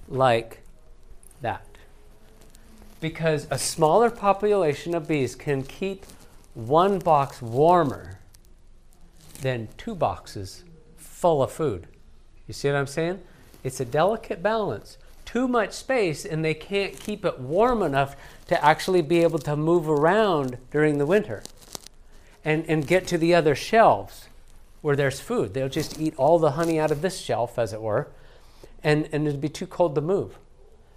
like 0.08 0.62
that. 1.42 1.66
Because 3.00 3.46
a 3.50 3.58
smaller 3.58 4.10
population 4.10 4.94
of 4.94 5.06
bees 5.06 5.36
can 5.36 5.62
keep 5.62 6.06
one 6.54 6.98
box 6.98 7.42
warmer 7.42 8.13
than 9.42 9.68
two 9.76 9.94
boxes 9.94 10.64
full 10.96 11.42
of 11.42 11.52
food. 11.52 11.86
You 12.46 12.54
see 12.54 12.68
what 12.68 12.76
I'm 12.76 12.86
saying? 12.86 13.20
It's 13.62 13.80
a 13.80 13.84
delicate 13.84 14.42
balance. 14.42 14.98
Too 15.24 15.48
much 15.48 15.72
space, 15.72 16.24
and 16.24 16.44
they 16.44 16.54
can't 16.54 16.98
keep 16.98 17.24
it 17.24 17.40
warm 17.40 17.82
enough 17.82 18.14
to 18.48 18.62
actually 18.62 19.02
be 19.02 19.22
able 19.22 19.38
to 19.40 19.56
move 19.56 19.88
around 19.88 20.58
during 20.70 20.98
the 20.98 21.06
winter 21.06 21.42
and, 22.44 22.64
and 22.68 22.86
get 22.86 23.06
to 23.06 23.18
the 23.18 23.34
other 23.34 23.54
shelves 23.54 24.28
where 24.82 24.94
there's 24.94 25.18
food. 25.18 25.54
They'll 25.54 25.70
just 25.70 25.98
eat 25.98 26.14
all 26.18 26.38
the 26.38 26.52
honey 26.52 26.78
out 26.78 26.90
of 26.90 27.00
this 27.00 27.18
shelf, 27.18 27.58
as 27.58 27.72
it 27.72 27.80
were, 27.80 28.08
and, 28.82 29.08
and 29.12 29.26
it'd 29.26 29.40
be 29.40 29.48
too 29.48 29.66
cold 29.66 29.94
to 29.94 30.02
move. 30.02 30.36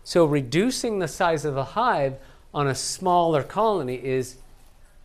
So, 0.03 0.25
reducing 0.25 0.99
the 0.99 1.07
size 1.07 1.45
of 1.45 1.55
the 1.55 1.63
hive 1.63 2.17
on 2.53 2.67
a 2.67 2.75
smaller 2.75 3.43
colony 3.43 3.95
is, 3.95 4.37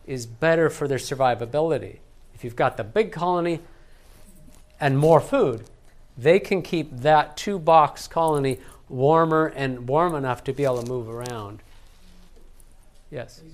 is 0.05 0.25
better 0.25 0.69
for 0.69 0.87
their 0.87 0.97
survivability. 0.97 1.99
If 2.43 2.47
you've 2.47 2.55
got 2.57 2.75
the 2.75 2.83
big 2.83 3.13
colony 3.13 3.61
and 4.77 4.99
more 4.99 5.21
food, 5.21 5.63
they 6.17 6.41
can 6.41 6.61
keep 6.61 6.91
that 6.97 7.37
two 7.37 7.57
box 7.57 8.05
colony 8.05 8.59
warmer 8.89 9.45
and 9.55 9.87
warm 9.87 10.13
enough 10.13 10.43
to 10.43 10.51
be 10.51 10.65
able 10.65 10.83
to 10.83 10.89
move 10.89 11.07
around. 11.07 11.63
Yes? 13.09 13.37
These 13.37 13.53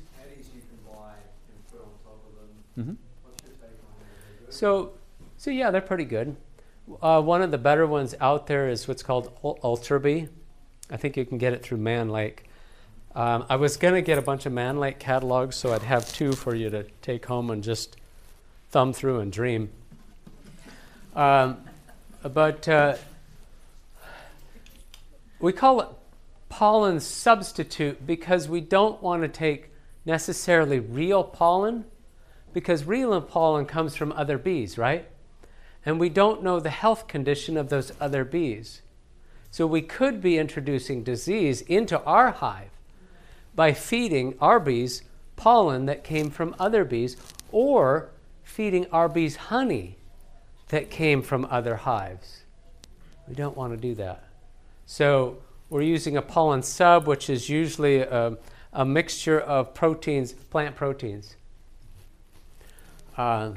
you 0.55 0.61
can 0.61 0.91
buy 0.91 1.11
and 1.51 1.71
put 1.71 1.81
on 1.81 1.89
top 2.03 2.19
of 2.25 2.35
them, 2.35 2.49
Mm-hmm. 2.79 2.93
what's 3.29 3.43
your 3.43 3.51
take 3.57 3.77
on 3.77 3.99
them? 3.99 4.07
Are 4.07 4.39
they 4.39 4.45
good? 4.47 4.53
So, 4.55 4.93
so 5.37 5.51
yeah, 5.51 5.69
they're 5.69 5.81
pretty 5.81 6.05
good. 6.05 6.35
Uh, 6.99 7.21
one 7.21 7.43
of 7.43 7.51
the 7.51 7.59
better 7.59 7.85
ones 7.85 8.15
out 8.19 8.47
there 8.47 8.69
is 8.69 8.87
what's 8.87 9.03
called 9.03 9.37
Ul- 9.43 9.59
Ultra 9.63 9.99
Bee. 9.99 10.29
I 10.89 10.97
think 10.97 11.15
you 11.15 11.25
can 11.25 11.37
get 11.37 11.53
it 11.53 11.61
through 11.61 11.77
Mann 11.77 12.09
Lake. 12.09 12.45
Um, 13.13 13.45
I 13.49 13.55
was 13.55 13.77
going 13.77 13.93
to 13.93 14.01
get 14.01 14.17
a 14.17 14.23
bunch 14.23 14.47
of 14.47 14.51
Mann 14.51 14.79
Lake 14.79 14.97
catalogs, 14.97 15.55
so 15.57 15.73
I'd 15.73 15.83
have 15.83 16.11
two 16.11 16.33
for 16.33 16.55
you 16.55 16.71
to 16.71 16.85
take 17.03 17.27
home 17.27 17.51
and 17.51 17.63
just 17.63 17.95
thumb 18.69 18.93
through 18.93 19.19
and 19.19 19.31
dream. 19.31 19.69
Um, 21.15 21.57
but 22.21 22.67
uh, 22.67 22.95
we 25.39 25.53
call 25.53 25.81
it 25.81 25.87
pollen 26.49 26.99
substitute 26.99 28.05
because 28.05 28.47
we 28.47 28.61
don't 28.61 29.01
want 29.01 29.21
to 29.21 29.27
take 29.27 29.69
necessarily 30.05 30.79
real 30.79 31.23
pollen 31.23 31.85
because 32.53 32.83
real 32.85 33.19
pollen 33.21 33.65
comes 33.65 33.95
from 33.95 34.11
other 34.13 34.37
bees, 34.37 34.77
right? 34.77 35.07
And 35.85 35.99
we 35.99 36.09
don't 36.09 36.43
know 36.43 36.59
the 36.59 36.69
health 36.69 37.07
condition 37.07 37.57
of 37.57 37.69
those 37.69 37.91
other 38.01 38.25
bees. 38.25 38.81
So 39.51 39.65
we 39.65 39.81
could 39.81 40.21
be 40.21 40.37
introducing 40.37 41.03
disease 41.03 41.61
into 41.61 42.01
our 42.03 42.31
hive 42.31 42.71
by 43.55 43.73
feeding 43.73 44.35
our 44.39 44.59
bees 44.59 45.03
pollen 45.35 45.85
that 45.85 46.03
came 46.03 46.29
from 46.29 46.55
other 46.59 46.83
bees 46.83 47.17
or 47.51 48.09
feeding 48.49 48.87
our 48.91 49.07
bees 49.07 49.35
honey 49.35 49.95
that 50.69 50.89
came 50.89 51.21
from 51.21 51.45
other 51.51 51.75
hives. 51.75 52.41
We 53.27 53.35
don't 53.35 53.55
want 53.55 53.73
to 53.73 53.77
do 53.77 53.93
that. 53.95 54.23
So 54.87 55.37
we're 55.69 55.83
using 55.83 56.17
a 56.17 56.21
pollen 56.21 56.63
sub, 56.63 57.05
which 57.05 57.29
is 57.29 57.47
usually 57.47 57.99
a, 57.99 58.37
a 58.73 58.83
mixture 58.83 59.39
of 59.39 59.75
proteins, 59.75 60.33
plant 60.33 60.75
proteins. 60.75 61.35
Um, 63.17 63.55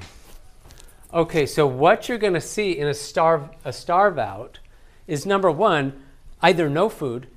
okay, 1.13 1.47
so 1.47 1.67
what 1.67 2.09
you're 2.09 2.19
going 2.19 2.35
to 2.35 2.41
see 2.41 2.73
in 2.73 2.87
a 2.87 2.95
starve, 2.95 3.49
a 3.65 3.73
starve 3.73 4.19
out 4.19 4.59
is 5.07 5.25
number 5.25 5.51
one, 5.51 5.95
either 6.43 6.69
no 6.69 6.91
food 6.91 7.29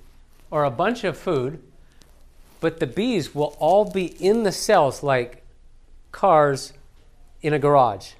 or 0.52 0.66
a 0.66 0.72
bunch 0.72 1.06
of 1.06 1.18
food, 1.18 1.62
but 2.60 2.82
the 2.82 2.88
bees 2.88 3.34
will 3.34 3.56
all 3.60 3.90
be 3.90 4.08
in 4.22 4.44
the 4.44 4.52
cells 4.52 5.02
like 5.02 5.44
cars 6.12 6.74
in 7.46 7.54
a 7.54 7.60
garage. 7.60 8.14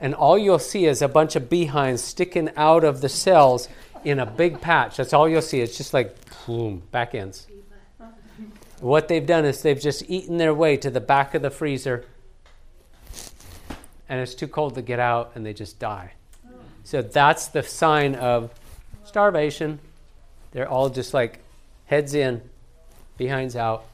And 0.00 0.14
all 0.14 0.38
you'll 0.38 0.58
see 0.58 0.86
is 0.86 1.02
a 1.02 1.08
bunch 1.08 1.36
of 1.36 1.50
behinds 1.50 2.02
sticking 2.02 2.50
out 2.56 2.84
of 2.84 3.02
the 3.02 3.08
cells 3.08 3.68
in 4.02 4.18
a 4.18 4.26
big 4.26 4.60
patch. 4.60 4.96
That's 4.96 5.12
all 5.12 5.28
you'll 5.28 5.42
see. 5.42 5.60
It's 5.60 5.76
just 5.76 5.92
like 5.92 6.16
boom, 6.46 6.82
back 6.90 7.14
ends. 7.14 7.46
What 8.80 9.08
they've 9.08 9.26
done 9.26 9.44
is 9.44 9.62
they've 9.62 9.80
just 9.80 10.08
eaten 10.08 10.36
their 10.38 10.54
way 10.54 10.76
to 10.78 10.90
the 10.90 11.00
back 11.00 11.34
of 11.34 11.42
the 11.42 11.50
freezer, 11.50 12.04
and 14.08 14.20
it's 14.20 14.34
too 14.34 14.48
cold 14.48 14.74
to 14.74 14.82
get 14.82 15.00
out, 15.00 15.32
and 15.34 15.44
they 15.44 15.54
just 15.54 15.78
die. 15.78 16.12
So 16.84 17.02
that's 17.02 17.48
the 17.48 17.62
sign 17.62 18.14
of 18.14 18.52
starvation. 19.04 19.80
They're 20.52 20.68
all 20.68 20.90
just 20.90 21.14
like 21.14 21.40
heads 21.86 22.14
in, 22.14 22.42
behinds 23.16 23.56
out, 23.56 23.86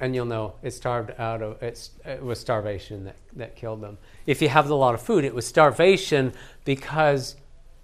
and 0.00 0.14
you'll 0.14 0.26
know 0.26 0.54
it 0.62 0.72
starved 0.72 1.12
out 1.18 1.42
of 1.42 1.62
it 1.62 1.90
was 2.22 2.38
starvation 2.38 3.04
that, 3.04 3.16
that 3.34 3.56
killed 3.56 3.80
them. 3.80 3.98
If 4.26 4.42
you 4.42 4.48
have 4.48 4.68
a 4.68 4.74
lot 4.74 4.94
of 4.94 5.02
food, 5.02 5.24
it 5.24 5.34
was 5.34 5.46
starvation 5.46 6.32
because 6.64 7.36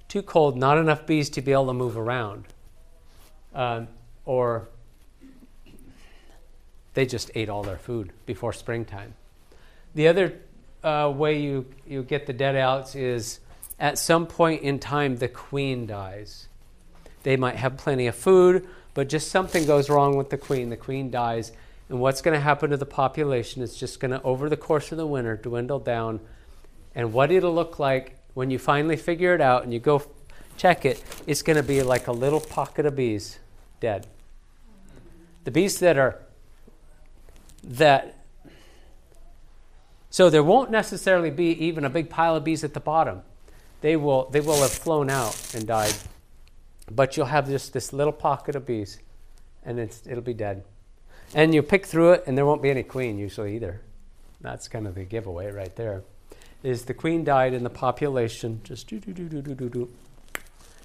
too 0.08 0.22
cold, 0.22 0.56
not 0.56 0.76
enough 0.76 1.06
bees 1.06 1.30
to 1.30 1.40
be 1.40 1.52
able 1.52 1.66
to 1.66 1.72
move 1.72 1.96
around, 1.96 2.44
um, 3.54 3.88
or 4.26 4.68
they 6.94 7.06
just 7.06 7.30
ate 7.34 7.48
all 7.48 7.62
their 7.62 7.78
food 7.78 8.12
before 8.26 8.52
springtime. 8.52 9.14
The 9.94 10.08
other 10.08 10.34
uh, 10.84 11.12
way 11.14 11.40
you, 11.40 11.66
you 11.86 12.02
get 12.02 12.26
the 12.26 12.32
dead 12.32 12.56
outs 12.56 12.94
is 12.94 13.40
at 13.78 13.98
some 13.98 14.26
point 14.26 14.62
in 14.62 14.78
time 14.78 15.16
the 15.16 15.28
queen 15.28 15.86
dies. 15.86 16.48
They 17.22 17.36
might 17.36 17.56
have 17.56 17.76
plenty 17.76 18.06
of 18.06 18.14
food, 18.14 18.68
but 18.94 19.08
just 19.08 19.28
something 19.28 19.64
goes 19.64 19.88
wrong 19.88 20.16
with 20.16 20.30
the 20.30 20.38
queen. 20.38 20.70
The 20.70 20.76
queen 20.76 21.10
dies, 21.10 21.52
and 21.92 22.00
what's 22.00 22.22
going 22.22 22.32
to 22.34 22.40
happen 22.40 22.70
to 22.70 22.78
the 22.78 22.86
population 22.86 23.60
is 23.60 23.76
just 23.76 24.00
going 24.00 24.12
to, 24.12 24.22
over 24.22 24.48
the 24.48 24.56
course 24.56 24.92
of 24.92 24.96
the 24.96 25.06
winter, 25.06 25.36
dwindle 25.36 25.78
down. 25.78 26.20
And 26.94 27.12
what 27.12 27.30
it'll 27.30 27.54
look 27.54 27.78
like 27.78 28.16
when 28.32 28.50
you 28.50 28.58
finally 28.58 28.96
figure 28.96 29.34
it 29.34 29.42
out 29.42 29.64
and 29.64 29.74
you 29.74 29.78
go 29.78 30.02
check 30.56 30.86
it, 30.86 31.04
it's 31.26 31.42
going 31.42 31.58
to 31.58 31.62
be 31.62 31.82
like 31.82 32.06
a 32.06 32.12
little 32.12 32.40
pocket 32.40 32.86
of 32.86 32.96
bees 32.96 33.40
dead. 33.78 34.06
The 35.44 35.50
bees 35.50 35.80
that 35.80 35.98
are 35.98 36.18
that 37.62 38.24
so 40.08 40.30
there 40.30 40.42
won't 40.42 40.70
necessarily 40.70 41.30
be 41.30 41.50
even 41.66 41.84
a 41.84 41.90
big 41.90 42.08
pile 42.08 42.36
of 42.36 42.42
bees 42.42 42.64
at 42.64 42.72
the 42.72 42.80
bottom. 42.80 43.20
They 43.82 43.96
will 43.96 44.30
they 44.30 44.40
will 44.40 44.62
have 44.62 44.72
flown 44.72 45.10
out 45.10 45.54
and 45.54 45.66
died. 45.66 45.94
But 46.90 47.18
you'll 47.18 47.26
have 47.26 47.48
just 47.48 47.74
this 47.74 47.92
little 47.92 48.14
pocket 48.14 48.56
of 48.56 48.64
bees 48.64 48.98
and 49.62 49.78
it's, 49.78 50.06
it'll 50.06 50.22
be 50.22 50.32
dead. 50.32 50.64
And 51.34 51.54
you 51.54 51.62
pick 51.62 51.86
through 51.86 52.12
it 52.12 52.24
and 52.26 52.36
there 52.36 52.44
won't 52.44 52.62
be 52.62 52.70
any 52.70 52.82
queen 52.82 53.18
usually 53.18 53.56
either. 53.56 53.80
That's 54.40 54.68
kind 54.68 54.86
of 54.86 54.94
the 54.94 55.04
giveaway 55.04 55.50
right 55.50 55.74
there. 55.76 56.02
Is 56.62 56.84
the 56.84 56.94
queen 56.94 57.24
died 57.24 57.54
and 57.54 57.64
the 57.64 57.70
population 57.70 58.60
just 58.64 58.86
do 58.86 59.00
do 59.00 59.12
do 59.12 59.28
do 59.28 59.42
do 59.42 59.54
do 59.54 59.68
do. 59.68 59.88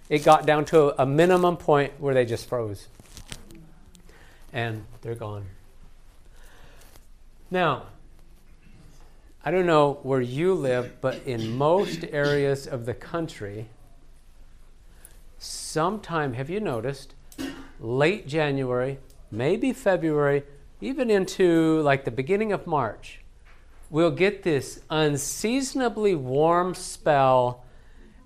It 0.10 0.24
got 0.24 0.46
down 0.46 0.66
to 0.66 1.00
a 1.02 1.06
minimum 1.06 1.58
point 1.58 1.94
where 2.00 2.14
they 2.14 2.26
just 2.26 2.48
froze. 2.48 2.88
And 4.54 4.86
they're 5.02 5.16
gone. 5.16 5.46
Now, 7.52 7.88
I 9.44 9.52
don't 9.52 9.66
know 9.66 10.00
where 10.04 10.22
you 10.22 10.54
live, 10.54 11.00
but 11.00 11.22
in 11.26 11.56
most 11.56 12.04
areas 12.12 12.68
of 12.68 12.86
the 12.86 12.94
country, 12.94 13.68
sometime, 15.38 16.34
have 16.34 16.50
you 16.50 16.60
noticed, 16.60 17.14
late 17.80 18.28
January, 18.28 18.98
maybe 19.32 19.74
February, 19.74 20.44
even 20.82 21.10
into 21.10 21.82
like 21.82 22.06
the 22.06 22.12
beginning 22.12 22.52
of 22.52 22.68
March, 22.68 23.22
we'll 23.90 24.12
get 24.12 24.44
this 24.44 24.82
unseasonably 24.90 26.16
warm 26.16 26.74
spell 26.74 27.64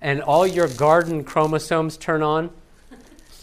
and 0.02 0.22
all 0.22 0.48
your 0.48 0.68
garden 0.68 1.24
chromosomes 1.24 1.98
turn 1.98 2.24
on. 2.24 2.50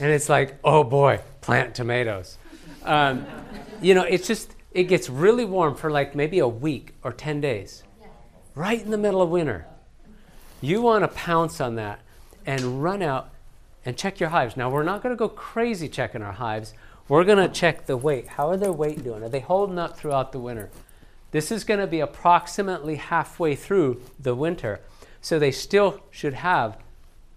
And 0.01 0.11
it's 0.11 0.29
like, 0.29 0.57
oh 0.65 0.85
boy, 0.85 1.21
plant 1.41 1.75
tomatoes. 1.75 2.39
Um, 2.85 3.27
you 3.81 3.95
know, 3.95 4.03
it's 4.03 4.27
just, 4.27 4.55
it 4.73 4.85
gets 4.85 5.09
really 5.09 5.45
warm 5.45 5.75
for 5.75 5.91
like 5.91 6.15
maybe 6.15 6.39
a 6.39 6.49
week 6.49 6.95
or 7.03 7.13
10 7.13 7.41
days, 7.41 7.83
right 8.55 8.81
in 8.81 8.91
the 8.91 8.99
middle 8.99 9.23
of 9.23 9.31
winter. 9.31 9.67
You 10.61 10.83
want 10.83 11.05
to 11.05 11.09
pounce 11.09 11.61
on 11.61 11.77
that 11.77 12.01
and 12.45 12.83
run 12.83 13.03
out 13.03 13.31
and 13.85 13.97
check 13.97 14.21
your 14.21 14.31
hives. 14.31 14.57
Now, 14.57 14.71
we're 14.71 14.83
not 14.83 15.03
going 15.03 15.15
to 15.15 15.19
go 15.19 15.29
crazy 15.29 15.89
checking 15.89 16.23
our 16.23 16.33
hives. 16.33 16.75
We're 17.09 17.25
going 17.25 17.39
to 17.39 17.53
check 17.53 17.87
the 17.87 17.97
weight. 17.97 18.29
How 18.29 18.51
are 18.51 18.57
their 18.57 18.73
weight 18.73 19.03
doing? 19.03 19.23
Are 19.23 19.29
they 19.29 19.41
holding 19.41 19.79
up 19.79 19.97
throughout 19.97 20.33
the 20.33 20.39
winter? 20.39 20.69
This 21.31 21.51
is 21.51 21.65
going 21.65 21.81
to 21.81 21.87
be 21.87 22.01
approximately 22.01 22.97
halfway 22.97 23.55
through 23.55 24.03
the 24.21 24.35
winter. 24.35 24.81
So 25.21 25.39
they 25.39 25.51
still 25.51 26.01
should 26.11 26.35
have 26.35 26.79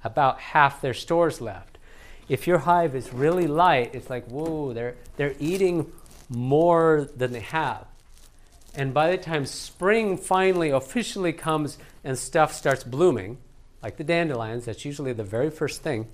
about 0.03 0.39
half 0.39 0.81
their 0.81 0.93
stores 0.93 1.39
left. 1.39 1.77
If 2.27 2.47
your 2.47 2.59
hive 2.59 2.95
is 2.95 3.13
really 3.13 3.47
light, 3.47 3.93
it's 3.93 4.09
like, 4.09 4.25
whoa, 4.27 4.73
they're, 4.73 4.95
they're 5.17 5.35
eating 5.39 5.91
more 6.29 7.07
than 7.15 7.31
they 7.31 7.41
have. 7.41 7.85
And 8.73 8.93
by 8.93 9.11
the 9.11 9.17
time 9.17 9.45
spring 9.45 10.17
finally 10.17 10.69
officially 10.69 11.33
comes 11.33 11.77
and 12.03 12.17
stuff 12.17 12.53
starts 12.53 12.83
blooming, 12.83 13.37
like 13.83 13.97
the 13.97 14.03
dandelions, 14.03 14.65
that's 14.65 14.85
usually 14.85 15.13
the 15.13 15.23
very 15.23 15.49
first 15.49 15.81
thing. 15.81 16.07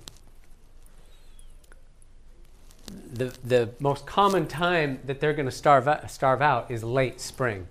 The, 3.12 3.36
the 3.44 3.70
most 3.80 4.06
common 4.06 4.46
time 4.46 5.00
that 5.04 5.20
they're 5.20 5.32
going 5.32 5.46
to 5.46 5.52
starve, 5.52 5.88
starve 6.10 6.42
out 6.42 6.70
is 6.70 6.84
late 6.84 7.20
spring. 7.20 7.66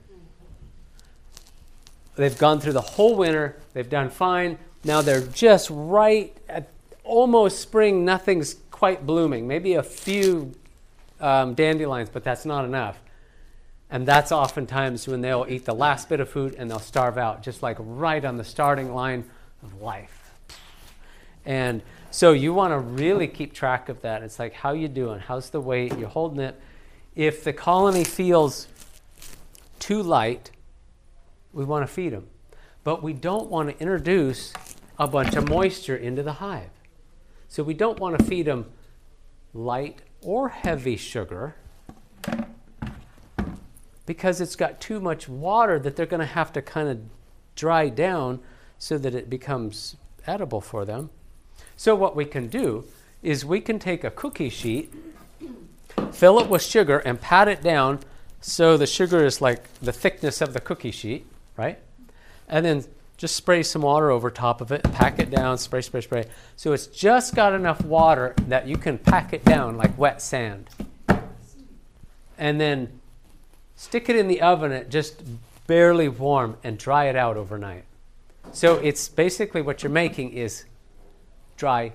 They've 2.15 2.37
gone 2.37 2.59
through 2.59 2.73
the 2.73 2.81
whole 2.81 3.15
winter, 3.15 3.57
they've 3.73 3.89
done 3.89 4.09
fine. 4.09 4.57
Now 4.83 5.01
they're 5.01 5.21
just 5.21 5.69
right 5.71 6.35
at 6.49 6.69
almost 7.03 7.59
spring, 7.59 8.03
nothing's 8.03 8.55
quite 8.71 9.05
blooming. 9.05 9.47
Maybe 9.47 9.75
a 9.75 9.83
few 9.83 10.53
um, 11.19 11.53
dandelions, 11.53 12.09
but 12.09 12.23
that's 12.23 12.45
not 12.45 12.65
enough. 12.65 12.99
And 13.89 14.05
that's 14.05 14.31
oftentimes 14.31 15.07
when 15.07 15.21
they'll 15.21 15.45
eat 15.47 15.65
the 15.65 15.73
last 15.73 16.09
bit 16.09 16.19
of 16.19 16.29
food 16.29 16.55
and 16.57 16.69
they'll 16.69 16.79
starve 16.79 17.17
out, 17.17 17.41
just 17.41 17.63
like 17.63 17.77
right 17.79 18.23
on 18.23 18.37
the 18.37 18.43
starting 18.43 18.93
line 18.93 19.29
of 19.63 19.81
life. 19.81 20.26
And 21.47 21.81
so 22.11 22.33
you 22.33 22.53
want 22.53 22.73
to 22.73 22.79
really 22.79 23.27
keep 23.27 23.53
track 23.53 23.87
of 23.87 24.01
that. 24.01 24.21
It's 24.21 24.37
like 24.37 24.53
how 24.53 24.73
you 24.73 24.89
doing? 24.89 25.19
How's 25.19 25.49
the 25.49 25.61
weight? 25.61 25.97
You're 25.97 26.09
holding 26.09 26.41
it. 26.41 26.59
If 27.15 27.45
the 27.45 27.53
colony 27.53 28.03
feels 28.03 28.67
too 29.79 30.03
light, 30.03 30.51
we 31.53 31.63
want 31.63 31.87
to 31.87 31.91
feed 31.91 32.11
them. 32.11 32.27
But 32.83 33.01
we 33.01 33.13
don't 33.13 33.49
want 33.49 33.69
to 33.69 33.79
introduce 33.81 34.53
a 34.99 35.07
bunch 35.07 35.35
of 35.35 35.47
moisture 35.47 35.95
into 35.95 36.21
the 36.21 36.33
hive. 36.33 36.69
So 37.47 37.63
we 37.63 37.73
don't 37.73 37.97
want 37.97 38.19
to 38.19 38.25
feed 38.25 38.45
them 38.47 38.65
light 39.53 40.01
or 40.21 40.49
heavy 40.49 40.97
sugar 40.97 41.55
because 44.05 44.41
it's 44.41 44.57
got 44.57 44.81
too 44.81 44.99
much 44.99 45.29
water 45.29 45.79
that 45.79 45.95
they're 45.95 46.05
going 46.05 46.19
to 46.19 46.25
have 46.25 46.51
to 46.53 46.61
kind 46.61 46.89
of 46.89 46.99
dry 47.55 47.87
down 47.87 48.41
so 48.77 48.97
that 48.97 49.15
it 49.15 49.29
becomes 49.29 49.95
edible 50.25 50.59
for 50.61 50.83
them. 50.83 51.09
So, 51.75 51.95
what 51.95 52.15
we 52.15 52.25
can 52.25 52.47
do 52.47 52.85
is 53.21 53.45
we 53.45 53.61
can 53.61 53.79
take 53.79 54.03
a 54.03 54.11
cookie 54.11 54.49
sheet, 54.49 54.93
fill 56.11 56.39
it 56.39 56.49
with 56.49 56.63
sugar, 56.63 56.99
and 56.99 57.19
pat 57.19 57.47
it 57.47 57.61
down 57.61 57.99
so 58.41 58.77
the 58.77 58.87
sugar 58.87 59.25
is 59.25 59.41
like 59.41 59.67
the 59.81 59.91
thickness 59.91 60.41
of 60.41 60.53
the 60.53 60.59
cookie 60.61 60.91
sheet, 60.91 61.25
right? 61.57 61.79
And 62.47 62.65
then 62.65 62.85
just 63.17 63.35
spray 63.35 63.63
some 63.63 63.81
water 63.81 64.11
over 64.11 64.29
top 64.29 64.61
of 64.61 64.71
it, 64.71 64.83
pack 64.93 65.19
it 65.19 65.29
down, 65.31 65.57
spray, 65.57 65.81
spray, 65.81 66.01
spray. 66.01 66.25
So 66.55 66.71
it's 66.71 66.87
just 66.87 67.35
got 67.35 67.53
enough 67.53 67.83
water 67.83 68.35
that 68.47 68.67
you 68.67 68.77
can 68.77 68.99
pack 68.99 69.33
it 69.33 69.43
down 69.43 69.75
like 69.75 69.97
wet 69.97 70.21
sand. 70.21 70.69
And 72.37 72.61
then 72.61 72.99
stick 73.75 74.07
it 74.07 74.15
in 74.15 74.27
the 74.27 74.41
oven 74.41 74.71
at 74.71 74.89
just 74.89 75.23
barely 75.65 76.07
warm 76.07 76.57
and 76.63 76.77
dry 76.77 77.05
it 77.05 77.15
out 77.15 77.37
overnight. 77.37 77.85
So 78.53 78.75
it's 78.75 79.09
basically 79.09 79.61
what 79.61 79.81
you're 79.81 79.91
making 79.91 80.33
is 80.33 80.65
dry 81.57 81.91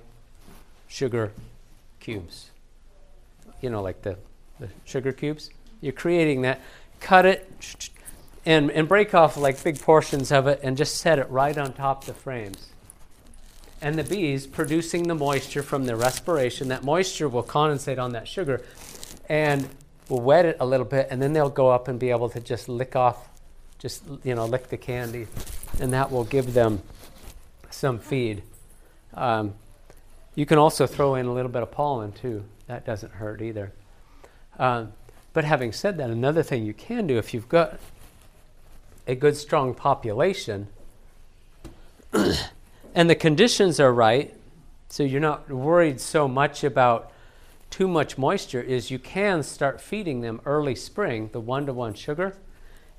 sugar 0.87 1.31
cubes. 1.99 2.51
You 3.61 3.69
know, 3.69 3.81
like 3.81 4.01
the, 4.01 4.17
the 4.59 4.69
sugar 4.85 5.11
cubes. 5.11 5.49
You're 5.81 5.93
creating 5.93 6.43
that. 6.43 6.61
Cut 6.99 7.25
it 7.25 7.89
and, 8.45 8.69
and 8.71 8.87
break 8.87 9.13
off 9.13 9.37
like 9.37 9.61
big 9.63 9.81
portions 9.81 10.31
of 10.31 10.47
it 10.47 10.59
and 10.63 10.77
just 10.77 10.97
set 10.97 11.17
it 11.17 11.29
right 11.29 11.57
on 11.57 11.73
top 11.73 12.05
the 12.05 12.13
frames. 12.13 12.69
And 13.81 13.97
the 13.97 14.03
bees 14.03 14.47
producing 14.47 15.07
the 15.07 15.15
moisture 15.15 15.63
from 15.63 15.85
their 15.85 15.97
respiration, 15.97 16.69
that 16.69 16.83
moisture 16.83 17.27
will 17.27 17.43
condensate 17.43 18.01
on 18.01 18.13
that 18.13 18.27
sugar 18.27 18.61
and 19.27 19.67
will 20.09 20.21
wet 20.21 20.45
it 20.45 20.57
a 20.59 20.65
little 20.65 20.85
bit, 20.85 21.07
and 21.09 21.21
then 21.21 21.33
they'll 21.33 21.49
go 21.49 21.69
up 21.69 21.87
and 21.87 21.99
be 21.99 22.09
able 22.09 22.29
to 22.29 22.39
just 22.39 22.69
lick 22.69 22.95
off, 22.95 23.29
just, 23.79 24.03
you 24.23 24.35
know, 24.35 24.45
lick 24.45 24.69
the 24.69 24.77
candy, 24.77 25.27
and 25.79 25.91
that 25.93 26.11
will 26.11 26.23
give 26.23 26.53
them 26.53 26.81
some 27.71 27.99
feed. 27.99 28.43
Um, 29.13 29.55
you 30.35 30.45
can 30.45 30.57
also 30.57 30.87
throw 30.87 31.15
in 31.15 31.25
a 31.25 31.33
little 31.33 31.51
bit 31.51 31.63
of 31.63 31.71
pollen 31.71 32.11
too. 32.11 32.43
That 32.67 32.85
doesn't 32.85 33.13
hurt 33.13 33.41
either. 33.41 33.71
Um, 34.57 34.93
but 35.33 35.45
having 35.45 35.71
said 35.71 35.97
that, 35.97 36.09
another 36.09 36.43
thing 36.43 36.63
you 36.63 36.73
can 36.73 37.07
do 37.07 37.17
if 37.17 37.33
you've 37.33 37.49
got 37.49 37.79
a 39.07 39.15
good, 39.15 39.35
strong 39.35 39.73
population 39.73 40.67
and 42.95 43.09
the 43.09 43.15
conditions 43.15 43.79
are 43.79 43.93
right, 43.93 44.33
so 44.89 45.03
you're 45.03 45.19
not 45.19 45.49
worried 45.49 45.99
so 45.99 46.27
much 46.27 46.63
about 46.63 47.11
too 47.71 47.87
much 47.87 48.17
moisture, 48.17 48.61
is 48.61 48.91
you 48.91 48.99
can 48.99 49.41
start 49.41 49.81
feeding 49.81 50.21
them 50.21 50.39
early 50.45 50.75
spring, 50.75 51.29
the 51.33 51.39
one 51.39 51.65
to 51.65 51.73
one 51.73 51.95
sugar, 51.95 52.35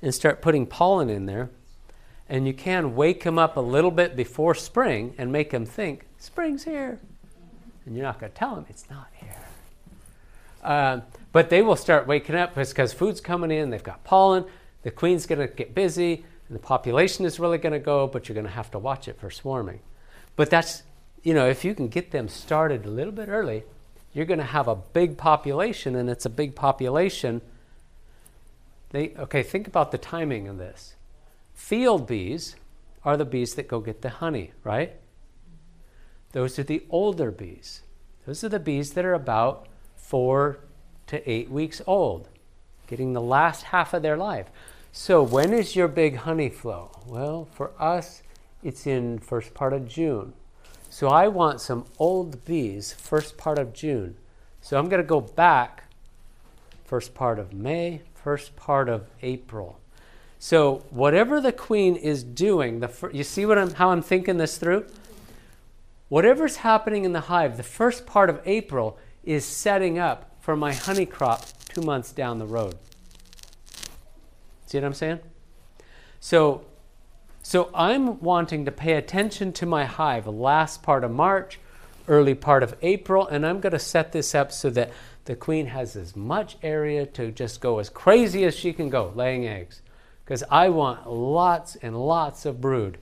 and 0.01 0.13
start 0.13 0.41
putting 0.41 0.65
pollen 0.65 1.09
in 1.09 1.25
there. 1.25 1.49
And 2.27 2.47
you 2.47 2.53
can 2.53 2.95
wake 2.95 3.23
them 3.23 3.37
up 3.37 3.57
a 3.57 3.61
little 3.61 3.91
bit 3.91 4.15
before 4.15 4.55
spring 4.55 5.13
and 5.17 5.31
make 5.31 5.51
them 5.51 5.65
think, 5.65 6.05
spring's 6.17 6.63
here. 6.63 6.99
And 7.85 7.95
you're 7.95 8.05
not 8.05 8.19
going 8.19 8.31
to 8.31 8.37
tell 8.37 8.55
them 8.55 8.65
it's 8.69 8.89
not 8.89 9.07
here. 9.13 9.35
Uh, 10.63 11.01
but 11.31 11.49
they 11.49 11.61
will 11.61 11.75
start 11.75 12.07
waking 12.07 12.35
up 12.35 12.55
because 12.55 12.93
food's 12.93 13.21
coming 13.21 13.51
in, 13.51 13.69
they've 13.69 13.83
got 13.83 14.03
pollen, 14.03 14.45
the 14.81 14.89
queen's 14.89 15.27
going 15.27 15.47
to 15.47 15.53
get 15.53 15.75
busy 15.75 16.25
and 16.47 16.55
the 16.55 16.61
population 16.61 17.25
is 17.25 17.39
really 17.39 17.57
going 17.57 17.73
to 17.73 17.79
go, 17.79 18.07
but 18.07 18.27
you're 18.27 18.33
going 18.33 18.45
to 18.45 18.51
have 18.51 18.71
to 18.71 18.79
watch 18.79 19.07
it 19.07 19.19
for 19.19 19.29
swarming. 19.29 19.79
But 20.35 20.49
that's, 20.49 20.83
you 21.23 21.33
know, 21.33 21.47
if 21.47 21.65
you 21.65 21.73
can 21.73 21.87
get 21.87 22.11
them 22.11 22.27
started 22.27 22.85
a 22.85 22.89
little 22.89 23.13
bit 23.13 23.29
early, 23.29 23.63
you're 24.13 24.25
going 24.25 24.39
to 24.39 24.45
have 24.45 24.67
a 24.67 24.75
big 24.75 25.17
population, 25.17 25.95
and 25.95 26.09
it's 26.09 26.25
a 26.25 26.29
big 26.29 26.55
population. 26.55 27.41
They, 28.91 29.13
okay, 29.17 29.43
think 29.43 29.67
about 29.67 29.91
the 29.91 29.97
timing 29.97 30.47
of 30.47 30.57
this. 30.57 30.94
Field 31.55 32.05
bees 32.05 32.55
are 33.03 33.17
the 33.17 33.25
bees 33.25 33.55
that 33.55 33.67
go 33.67 33.79
get 33.79 34.01
the 34.01 34.09
honey, 34.09 34.51
right? 34.63 34.97
Those 36.33 36.59
are 36.59 36.63
the 36.63 36.85
older 36.89 37.31
bees. 37.31 37.81
Those 38.27 38.43
are 38.43 38.49
the 38.49 38.59
bees 38.59 38.91
that 38.93 39.05
are 39.05 39.13
about 39.13 39.67
four 39.95 40.59
to 41.07 41.27
eight 41.29 41.49
weeks 41.49 41.81
old, 41.87 42.27
getting 42.87 43.13
the 43.13 43.21
last 43.21 43.63
half 43.63 43.93
of 43.93 44.01
their 44.01 44.17
life. 44.17 44.47
So 44.91 45.23
when 45.23 45.53
is 45.53 45.75
your 45.75 45.87
big 45.87 46.17
honey 46.17 46.49
flow? 46.49 46.91
Well, 47.07 47.47
for 47.53 47.71
us, 47.79 48.21
it's 48.61 48.85
in 48.85 49.19
first 49.19 49.53
part 49.53 49.73
of 49.73 49.87
June. 49.87 50.33
So 50.89 51.07
I 51.07 51.27
want 51.29 51.61
some 51.61 51.85
old 51.97 52.43
bees 52.45 52.93
first 52.93 53.37
part 53.37 53.57
of 53.57 53.73
June. 53.73 54.17
So 54.61 54.77
I'm 54.77 54.89
going 54.89 55.01
to 55.01 55.07
go 55.07 55.21
back 55.21 55.89
first 56.83 57.13
part 57.13 57.39
of 57.39 57.53
May, 57.53 58.01
first 58.13 58.55
part 58.55 58.89
of 58.89 59.07
April. 59.21 59.79
So 60.45 60.83
whatever 60.91 61.41
the 61.41 61.51
queen 61.51 61.95
is 61.95 62.23
doing, 62.23 62.79
the 62.79 62.87
fir- 62.87 63.09
you 63.09 63.23
see 63.23 63.47
what 63.47 63.57
I'm, 63.57 63.73
how 63.73 63.89
I'm 63.89 64.03
thinking 64.03 64.37
this 64.37 64.59
through? 64.59 64.85
Whatever's 66.07 66.57
happening 66.57 67.03
in 67.03 67.13
the 67.13 67.21
hive, 67.21 67.57
the 67.57 67.63
first 67.63 68.05
part 68.05 68.29
of 68.29 68.39
April 68.45 68.95
is 69.23 69.43
setting 69.43 69.97
up 69.97 70.35
for 70.39 70.55
my 70.55 70.71
honey 70.71 71.07
crop 71.07 71.45
two 71.69 71.81
months 71.81 72.11
down 72.11 72.37
the 72.37 72.45
road. 72.45 72.75
See 74.67 74.77
what 74.77 74.85
I'm 74.85 74.93
saying? 74.93 75.19
So, 76.19 76.63
so 77.41 77.71
I'm 77.73 78.19
wanting 78.19 78.65
to 78.65 78.71
pay 78.71 78.93
attention 78.93 79.51
to 79.53 79.65
my 79.65 79.85
hive 79.85 80.27
last 80.27 80.83
part 80.83 81.03
of 81.03 81.09
March, 81.09 81.59
early 82.07 82.35
part 82.35 82.61
of 82.61 82.75
April, 82.83 83.25
and 83.25 83.47
I'm 83.47 83.61
going 83.61 83.73
to 83.73 83.79
set 83.79 84.11
this 84.11 84.35
up 84.35 84.51
so 84.51 84.69
that 84.69 84.91
the 85.23 85.35
queen 85.35 85.65
has 85.65 85.95
as 85.95 86.15
much 86.15 86.57
area 86.61 87.07
to 87.07 87.31
just 87.31 87.61
go 87.61 87.79
as 87.79 87.89
crazy 87.89 88.43
as 88.43 88.55
she 88.55 88.73
can 88.73 88.91
go 88.91 89.11
laying 89.15 89.47
eggs. 89.47 89.81
Because 90.25 90.43
I 90.49 90.69
want 90.69 91.09
lots 91.09 91.75
and 91.77 91.95
lots 91.95 92.45
of 92.45 92.59
brood. 92.59 92.97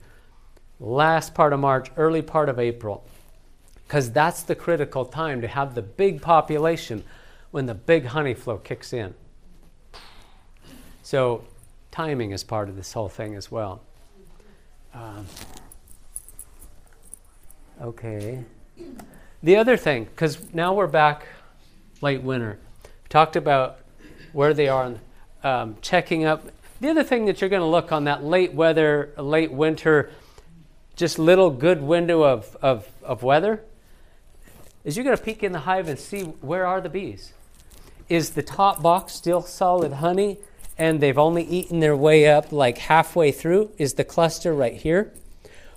Last 0.78 1.34
part 1.34 1.54
of 1.54 1.60
March, 1.60 1.90
early 1.96 2.20
part 2.20 2.50
of 2.50 2.58
April. 2.58 3.02
Because 3.86 4.12
that's 4.12 4.42
the 4.42 4.54
critical 4.54 5.06
time 5.06 5.40
to 5.40 5.48
have 5.48 5.74
the 5.74 5.82
big 5.82 6.20
population 6.20 7.02
when 7.50 7.64
the 7.64 7.74
big 7.74 8.04
honey 8.06 8.34
flow 8.34 8.58
kicks 8.58 8.92
in. 8.92 9.14
So 11.02 11.44
timing 11.90 12.32
is 12.32 12.44
part 12.44 12.68
of 12.68 12.76
this 12.76 12.92
whole 12.92 13.08
thing 13.08 13.34
as 13.36 13.50
well. 13.50 13.80
Um, 14.92 15.26
okay. 17.80 18.44
The 19.42 19.56
other 19.56 19.76
thing, 19.76 20.04
because 20.04 20.52
now 20.52 20.74
we're 20.74 20.86
back 20.86 21.26
late 22.00 22.22
winter, 22.22 22.58
we 22.82 23.08
talked 23.08 23.36
about 23.36 23.78
where 24.32 24.52
they 24.52 24.68
are, 24.68 24.94
um, 25.42 25.76
checking 25.80 26.24
up. 26.24 26.48
The 26.80 26.90
other 26.90 27.02
thing 27.02 27.26
that 27.26 27.40
you're 27.40 27.50
going 27.50 27.62
to 27.62 27.66
look 27.66 27.92
on 27.92 28.04
that 28.04 28.24
late 28.24 28.52
weather, 28.52 29.12
late 29.16 29.52
winter, 29.52 30.10
just 30.96 31.18
little 31.18 31.50
good 31.50 31.82
window 31.82 32.22
of, 32.22 32.56
of, 32.60 32.88
of 33.02 33.22
weather 33.22 33.62
is 34.84 34.96
you're 34.96 35.04
going 35.04 35.16
to 35.16 35.22
peek 35.22 35.42
in 35.42 35.52
the 35.52 35.60
hive 35.60 35.88
and 35.88 35.98
see 35.98 36.22
where 36.22 36.66
are 36.66 36.80
the 36.80 36.88
bees. 36.88 37.32
Is 38.08 38.30
the 38.30 38.42
top 38.42 38.82
box 38.82 39.14
still 39.14 39.42
solid 39.42 39.94
honey? 39.94 40.38
and 40.76 41.00
they've 41.00 41.18
only 41.18 41.44
eaten 41.44 41.80
their 41.80 41.96
way 41.96 42.28
up 42.28 42.52
like 42.52 42.78
halfway 42.78 43.30
through? 43.30 43.70
Is 43.78 43.94
the 43.94 44.04
cluster 44.04 44.52
right 44.52 44.74
here? 44.74 45.12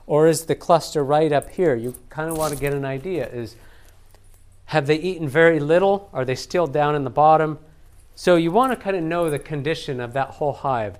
Or 0.06 0.28
is 0.28 0.46
the 0.46 0.56
cluster 0.56 1.04
right 1.04 1.32
up 1.32 1.50
here? 1.50 1.76
You 1.76 1.96
kind 2.10 2.30
of 2.30 2.38
want 2.38 2.54
to 2.54 2.60
get 2.60 2.74
an 2.74 2.86
idea. 2.86 3.28
Is 3.28 3.56
have 4.66 4.88
they 4.88 4.96
eaten 4.96 5.30
very 5.30 5.60
little? 5.60 6.10
Are 6.14 6.26
they 6.26 6.36
still 6.36 6.68
down 6.68 6.96
in 6.96 7.04
the 7.04 7.10
bottom? 7.10 7.60
So 8.18 8.36
you 8.36 8.50
want 8.50 8.72
to 8.72 8.76
kind 8.76 8.98
of 8.98 9.04
know 9.04 9.30
the 9.30 9.38
condition 9.38 10.00
of 10.00 10.14
that 10.14 10.30
whole 10.30 10.52
hive. 10.52 10.98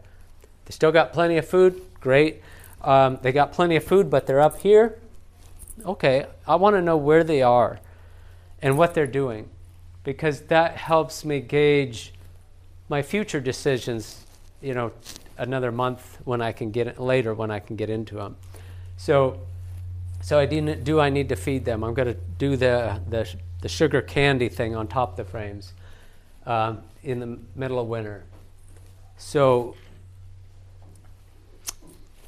They 0.66 0.72
still 0.72 0.92
got 0.92 1.14
plenty 1.14 1.38
of 1.38 1.48
food? 1.48 1.82
Great. 2.00 2.44
Um, 2.84 3.18
they 3.24 3.32
got 3.32 3.52
plenty 3.52 3.76
of 3.76 3.84
food, 3.84 4.12
but 4.12 4.28
they're 4.28 4.40
up 4.40 4.60
here? 4.60 5.00
Okay, 5.84 6.28
I 6.48 6.58
want 6.58 6.76
to 6.76 6.82
know 6.82 6.96
where 6.96 7.24
they 7.24 7.42
are 7.42 7.80
and 8.62 8.78
what 8.78 8.94
they're 8.94 9.08
doing 9.08 9.50
because 10.04 10.42
that 10.42 10.78
helps 10.78 11.26
me 11.26 11.40
gauge 11.40 12.14
my 12.88 13.02
future 13.02 13.40
decisions, 13.40 14.28
you 14.62 14.76
know, 14.76 14.92
another 15.40 15.72
month 15.72 16.20
when 16.24 16.40
I 16.40 16.52
can 16.52 16.70
get 16.70 16.86
it, 16.86 17.00
later 17.00 17.34
when 17.34 17.50
I 17.50 17.60
can 17.60 17.76
get 17.76 17.90
into 17.90 18.14
them. 18.14 18.36
So, 18.96 19.40
so 20.22 20.38
I 20.38 20.46
do 20.46 21.00
I 21.00 21.10
need 21.10 21.30
to 21.30 21.36
feed 21.36 21.66
them? 21.66 21.84
I'm 21.84 21.96
going 21.96 22.10
to 22.10 22.20
do 22.38 22.56
the, 22.56 23.02
the, 23.10 23.28
the 23.62 23.70
sugar 23.70 24.04
candy 24.04 24.50
thing 24.50 24.76
on 24.76 24.88
top 24.88 25.18
of 25.18 25.18
the 25.18 25.26
frames 25.26 25.74
um, 26.48 26.82
in 27.04 27.20
the 27.20 27.38
middle 27.56 27.80
of 27.80 27.88
winter. 27.88 28.24
So 29.18 29.76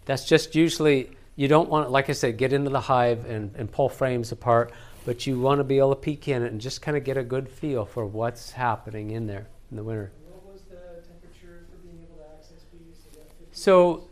that's 0.06 0.26
just 0.26 0.54
usually, 0.56 1.12
you 1.36 1.48
don't 1.48 1.70
want, 1.70 1.90
like 1.90 2.10
I 2.10 2.14
said, 2.14 2.38
get 2.38 2.54
into 2.54 2.70
the 2.70 2.82
hive 2.82 3.26
and, 3.26 3.56
and 3.56 3.72
pull 3.72 3.90
frames 3.90 4.32
apart, 4.32 4.72
but 5.06 5.26
you 5.26 5.40
want 5.40 5.60
to 5.60 5.64
be 5.64 5.80
able 5.80 5.96
to 5.96 6.02
peek 6.02 6.28
in 6.28 6.44
it 6.44 6.52
and 6.52 6.60
just 6.60 6.82
kind 6.82 6.98
of 6.98 7.04
get 7.04 7.18
a 7.18 7.24
good 7.24 7.50
feel 7.50 7.86
for 7.86 8.06
what's 8.06 8.52
happening 8.52 9.12
in 9.12 9.26
there 9.26 9.48
in 9.72 9.78
the 9.78 9.84
winter. 9.84 10.12
What 10.28 10.54
was 10.54 10.62
the 10.64 10.76
temperature 11.08 11.66
for 11.72 11.78
being 11.78 12.04
able 12.04 12.18
to 12.18 12.30
access 12.38 12.64
bees? 12.74 12.98
Is 12.98 13.16
that 13.16 13.30
50? 13.40 13.48
So 13.52 14.10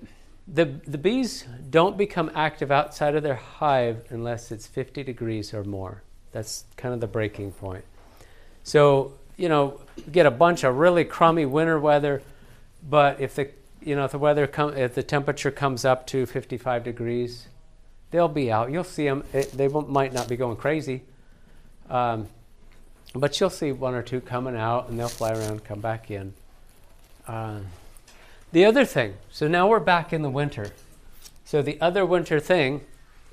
the, 0.47 0.65
the 0.87 0.97
bees 0.97 1.45
don't 1.69 1.97
become 1.97 2.31
active 2.33 2.71
outside 2.71 3.15
of 3.15 3.23
their 3.23 3.35
hive 3.35 4.05
unless 4.09 4.51
it's 4.51 4.65
50 4.65 5.03
degrees 5.03 5.53
or 5.53 5.65
more. 5.65 6.03
That's 6.31 6.63
kind 6.77 6.93
of 6.93 7.01
the 7.01 7.07
breaking 7.07 7.51
point. 7.51 7.83
So, 8.63 9.16
you 9.38 9.47
know, 9.47 9.79
get 10.11 10.25
a 10.25 10.31
bunch 10.31 10.63
of 10.63 10.75
really 10.75 11.05
crummy 11.05 11.45
winter 11.45 11.79
weather, 11.79 12.21
but 12.88 13.21
if 13.21 13.35
the 13.35 13.49
you 13.81 13.95
know 13.95 14.05
if 14.05 14.11
the 14.11 14.17
weather 14.17 14.47
come 14.47 14.75
if 14.75 14.95
the 14.95 15.03
temperature 15.03 15.51
comes 15.51 15.85
up 15.85 16.07
to 16.07 16.25
55 16.25 16.83
degrees, 16.83 17.47
they'll 18.11 18.27
be 18.27 18.51
out. 18.51 18.71
You'll 18.71 18.83
see 18.83 19.05
them. 19.05 19.23
It, 19.31 19.51
they 19.51 19.67
might 19.67 20.11
not 20.11 20.27
be 20.27 20.35
going 20.35 20.57
crazy, 20.57 21.03
um, 21.89 22.27
but 23.13 23.39
you'll 23.39 23.49
see 23.49 23.71
one 23.71 23.93
or 23.93 24.01
two 24.01 24.19
coming 24.19 24.55
out, 24.55 24.89
and 24.89 24.99
they'll 24.99 25.07
fly 25.07 25.31
around, 25.31 25.63
come 25.63 25.79
back 25.79 26.09
in. 26.11 26.33
Uh, 27.27 27.59
the 28.51 28.65
other 28.65 28.85
thing. 28.85 29.15
So 29.29 29.47
now 29.47 29.67
we're 29.67 29.79
back 29.79 30.13
in 30.13 30.21
the 30.21 30.29
winter. 30.29 30.71
So 31.45 31.61
the 31.61 31.79
other 31.79 32.05
winter 32.05 32.39
thing 32.39 32.81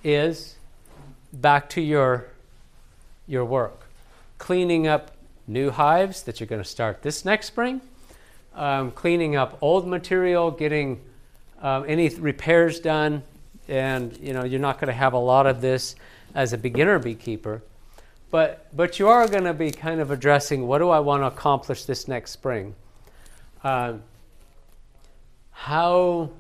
is 0.03 0.57
back 1.33 1.69
to 1.71 1.81
your 1.81 2.27
your 3.27 3.45
work, 3.45 3.87
cleaning 4.37 4.87
up 4.87 5.14
new 5.47 5.71
hives 5.71 6.23
that 6.23 6.41
you're 6.41 6.47
going 6.47 6.63
to 6.63 6.69
start 6.69 7.03
this 7.03 7.25
next 7.25 7.47
spring, 7.47 7.81
um, 8.55 8.91
cleaning 8.91 9.37
up 9.37 9.59
old 9.61 9.87
material, 9.87 10.51
getting 10.51 11.01
um, 11.61 11.85
any 11.87 12.09
repairs 12.09 12.81
done, 12.81 13.23
and 13.69 14.17
you 14.19 14.33
know 14.33 14.45
you're 14.45 14.61
not 14.61 14.79
going 14.79 14.89
to 14.89 14.95
have 14.95 15.13
a 15.13 15.19
lot 15.19 15.47
of 15.47 15.61
this 15.61 15.97
as 16.35 16.53
a 16.53 16.59
beginner 16.59 16.99
beekeeper, 16.99 17.63
but 18.31 18.67
but 18.75 18.99
you 18.99 19.09
are 19.09 19.29
going 19.29 19.45
to 19.45 19.55
be 19.55 19.71
kind 19.71 20.01
of 20.01 20.11
addressing 20.11 20.67
what 20.67 20.79
do 20.79 20.91
I 20.91 21.01
want 21.01 21.23
to 21.23 21.27
accomplish 21.27 21.85
this 21.85 22.09
next 22.09 22.31
spring. 22.31 22.75
Um, 23.63 24.03
how 25.51 26.31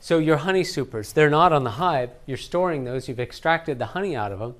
so 0.00 0.18
your 0.18 0.38
honey 0.38 0.64
supers 0.64 1.12
they're 1.12 1.30
not 1.30 1.52
on 1.52 1.64
the 1.64 1.72
hive. 1.72 2.10
You're 2.26 2.36
storing 2.36 2.84
those. 2.84 3.08
You've 3.08 3.20
extracted 3.20 3.78
the 3.78 3.86
honey 3.86 4.16
out 4.16 4.32
of 4.32 4.38
them 4.38 4.54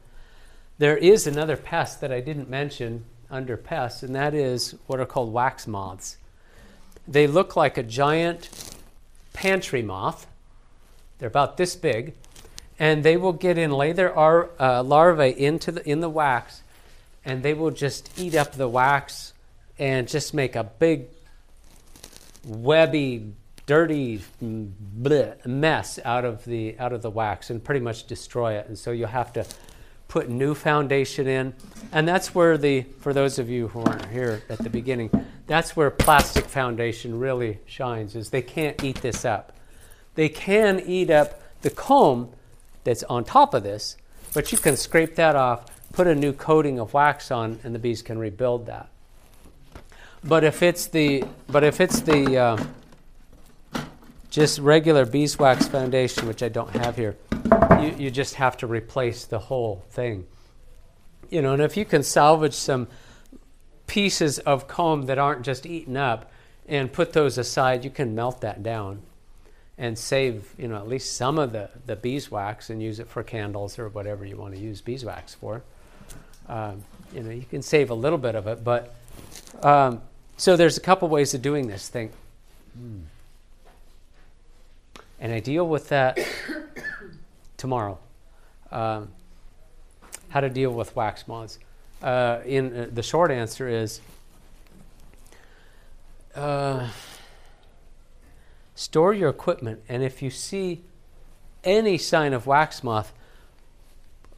there 0.82 0.96
is 0.96 1.28
another 1.28 1.56
pest 1.56 2.00
that 2.00 2.10
i 2.10 2.20
didn't 2.20 2.50
mention 2.50 3.04
under 3.32 3.56
pests 3.56 4.02
and 4.02 4.14
that 4.14 4.34
is 4.34 4.74
what 4.86 5.00
are 5.00 5.06
called 5.06 5.32
wax 5.32 5.66
moths 5.66 6.16
they 7.08 7.26
look 7.26 7.56
like 7.56 7.76
a 7.76 7.82
giant 7.82 8.48
pantry 9.32 9.82
moth 9.82 10.26
they're 11.18 11.28
about 11.28 11.56
this 11.56 11.74
big 11.74 12.14
and 12.78 13.02
they 13.02 13.16
will 13.16 13.32
get 13.32 13.58
in 13.58 13.72
lay 13.72 13.92
their 13.92 14.16
ar- 14.16 14.50
uh, 14.60 14.82
larvae 14.82 15.30
into 15.30 15.72
the 15.72 15.88
in 15.88 16.00
the 16.00 16.08
wax 16.08 16.62
and 17.24 17.42
they 17.42 17.54
will 17.54 17.70
just 17.70 18.10
eat 18.18 18.34
up 18.34 18.52
the 18.52 18.68
wax 18.68 19.32
and 19.78 20.08
just 20.08 20.34
make 20.34 20.54
a 20.54 20.64
big 20.64 21.06
webby, 22.44 23.32
dirty 23.66 24.20
bleh, 24.42 25.46
mess 25.46 25.98
out 26.04 26.24
of 26.24 26.44
the 26.44 26.78
out 26.78 26.92
of 26.92 27.02
the 27.02 27.10
wax 27.10 27.50
and 27.50 27.62
pretty 27.62 27.80
much 27.80 28.06
destroy 28.06 28.54
it. 28.54 28.66
And 28.66 28.78
so 28.78 28.90
you'll 28.90 29.08
have 29.08 29.32
to 29.34 29.46
put 30.12 30.28
new 30.28 30.54
foundation 30.54 31.26
in, 31.26 31.54
and 31.90 32.06
that's 32.06 32.34
where 32.34 32.58
the 32.58 32.82
for 33.00 33.14
those 33.14 33.38
of 33.38 33.48
you 33.48 33.68
who 33.68 33.80
aren't 33.80 34.04
here 34.10 34.42
at 34.50 34.58
the 34.58 34.68
beginning, 34.68 35.08
that's 35.46 35.74
where 35.74 35.90
plastic 35.90 36.44
foundation 36.44 37.18
really 37.18 37.58
shines. 37.64 38.14
Is 38.14 38.28
they 38.28 38.42
can't 38.42 38.84
eat 38.84 39.00
this 39.00 39.24
up. 39.24 39.54
They 40.14 40.28
can 40.28 40.80
eat 40.80 41.08
up 41.08 41.40
the 41.62 41.70
comb 41.70 42.28
that's 42.84 43.02
on 43.04 43.24
top 43.24 43.54
of 43.54 43.62
this, 43.62 43.96
but 44.34 44.52
you 44.52 44.58
can 44.58 44.76
scrape 44.76 45.16
that 45.16 45.34
off, 45.34 45.64
put 45.94 46.06
a 46.06 46.14
new 46.14 46.34
coating 46.34 46.78
of 46.78 46.92
wax 46.92 47.30
on, 47.30 47.58
and 47.64 47.74
the 47.74 47.78
bees 47.78 48.02
can 48.02 48.18
rebuild 48.18 48.66
that. 48.66 48.90
But 50.22 50.44
if 50.44 50.62
it's 50.62 50.88
the 50.88 51.24
but 51.48 51.64
if 51.64 51.80
it's 51.80 52.00
the 52.02 52.36
uh, 52.36 52.64
just 54.32 54.58
regular 54.58 55.04
beeswax 55.04 55.68
foundation, 55.68 56.26
which 56.26 56.42
I 56.42 56.48
don't 56.48 56.74
have 56.74 56.96
here, 56.96 57.16
you, 57.82 57.94
you 57.98 58.10
just 58.10 58.36
have 58.36 58.56
to 58.56 58.66
replace 58.66 59.26
the 59.26 59.38
whole 59.38 59.84
thing. 59.90 60.26
You 61.28 61.42
know, 61.42 61.52
and 61.52 61.60
if 61.60 61.76
you 61.76 61.84
can 61.84 62.02
salvage 62.02 62.54
some 62.54 62.88
pieces 63.86 64.38
of 64.38 64.66
comb 64.66 65.02
that 65.02 65.18
aren't 65.18 65.42
just 65.42 65.66
eaten 65.66 65.98
up 65.98 66.32
and 66.66 66.90
put 66.90 67.12
those 67.12 67.36
aside, 67.36 67.84
you 67.84 67.90
can 67.90 68.14
melt 68.14 68.40
that 68.40 68.62
down 68.62 69.02
and 69.76 69.98
save, 69.98 70.54
you 70.56 70.66
know, 70.66 70.76
at 70.76 70.88
least 70.88 71.14
some 71.14 71.38
of 71.38 71.52
the, 71.52 71.68
the 71.84 71.96
beeswax 71.96 72.70
and 72.70 72.82
use 72.82 73.00
it 73.00 73.08
for 73.08 73.22
candles 73.22 73.78
or 73.78 73.90
whatever 73.90 74.24
you 74.24 74.38
want 74.38 74.54
to 74.54 74.60
use 74.60 74.80
beeswax 74.80 75.34
for. 75.34 75.62
Um, 76.48 76.82
you 77.14 77.22
know, 77.22 77.30
you 77.30 77.44
can 77.44 77.60
save 77.60 77.90
a 77.90 77.94
little 77.94 78.18
bit 78.18 78.34
of 78.34 78.46
it, 78.46 78.64
but 78.64 78.94
um, 79.62 80.00
so 80.38 80.56
there's 80.56 80.78
a 80.78 80.80
couple 80.80 81.06
ways 81.08 81.34
of 81.34 81.42
doing 81.42 81.66
this 81.66 81.90
thing. 81.90 82.12
And 85.22 85.32
I 85.32 85.38
deal 85.38 85.68
with 85.68 85.88
that 85.90 86.18
tomorrow. 87.56 87.96
Um, 88.72 89.12
how 90.30 90.40
to 90.40 90.50
deal 90.50 90.72
with 90.72 90.96
wax 90.96 91.28
moths. 91.28 91.60
Uh, 92.02 92.40
in 92.44 92.76
uh, 92.76 92.86
the 92.92 93.04
short 93.04 93.30
answer 93.30 93.68
is 93.68 94.00
uh, 96.34 96.88
store 98.74 99.14
your 99.14 99.30
equipment, 99.30 99.80
and 99.88 100.02
if 100.02 100.22
you 100.22 100.30
see 100.30 100.82
any 101.62 101.98
sign 101.98 102.32
of 102.32 102.48
wax 102.48 102.82
moth, 102.82 103.12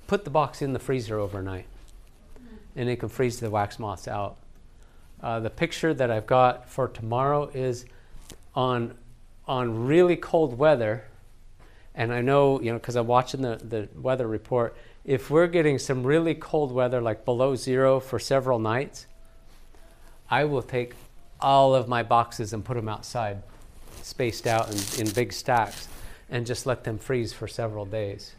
put 0.07 0.25
the 0.25 0.31
box 0.31 0.61
in 0.61 0.75
the 0.75 0.79
freezer 0.79 1.19
overnight, 1.19 1.65
and 2.77 2.91
it 2.91 2.97
can 2.97 3.09
freeze 3.09 3.41
the 3.41 3.49
wax 3.49 3.79
moths 3.79 4.07
out. 4.07 4.37
Uh, 5.23 5.41
the 5.41 5.49
picture 5.49 5.95
that 5.95 6.11
I've 6.11 6.27
got 6.27 6.69
for 6.69 6.89
tomorrow 6.89 7.51
is 7.55 7.87
on 8.55 8.95
on 9.47 9.87
really 9.87 10.17
cold 10.17 10.59
weather, 10.59 11.05
and 11.95 12.13
I 12.13 12.21
know 12.21 12.61
you 12.61 12.73
know 12.73 12.79
because 12.79 12.97
I'm 12.97 13.07
watching 13.07 13.43
the 13.43 13.57
the 13.57 13.89
weather 14.01 14.27
report. 14.27 14.77
If 15.05 15.31
we're 15.31 15.47
getting 15.47 15.79
some 15.79 16.03
really 16.03 16.35
cold 16.35 16.73
weather, 16.73 17.01
like 17.01 17.25
below 17.25 17.55
zero 17.57 18.01
for 18.01 18.19
several 18.19 18.59
nights, 18.59 19.07
I 20.31 20.45
will 20.45 20.63
take 20.63 20.95
all 21.41 21.75
of 21.75 21.89
my 21.89 22.03
boxes 22.03 22.53
and 22.55 22.65
put 22.65 22.75
them 22.75 22.89
outside, 22.89 23.43
spaced 24.03 24.47
out 24.47 24.71
in, 24.71 25.07
in 25.07 25.13
big 25.13 25.33
stacks, 25.33 25.89
and 26.31 26.47
just 26.47 26.65
let 26.65 26.85
them 26.85 26.99
freeze 26.99 27.33
for 27.33 27.47
several 27.47 27.85
days, 27.85 28.35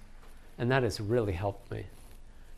and 0.57 0.71
that 0.71 0.83
has 0.83 0.99
really 0.99 1.33
helped 1.33 1.69
me 1.71 1.85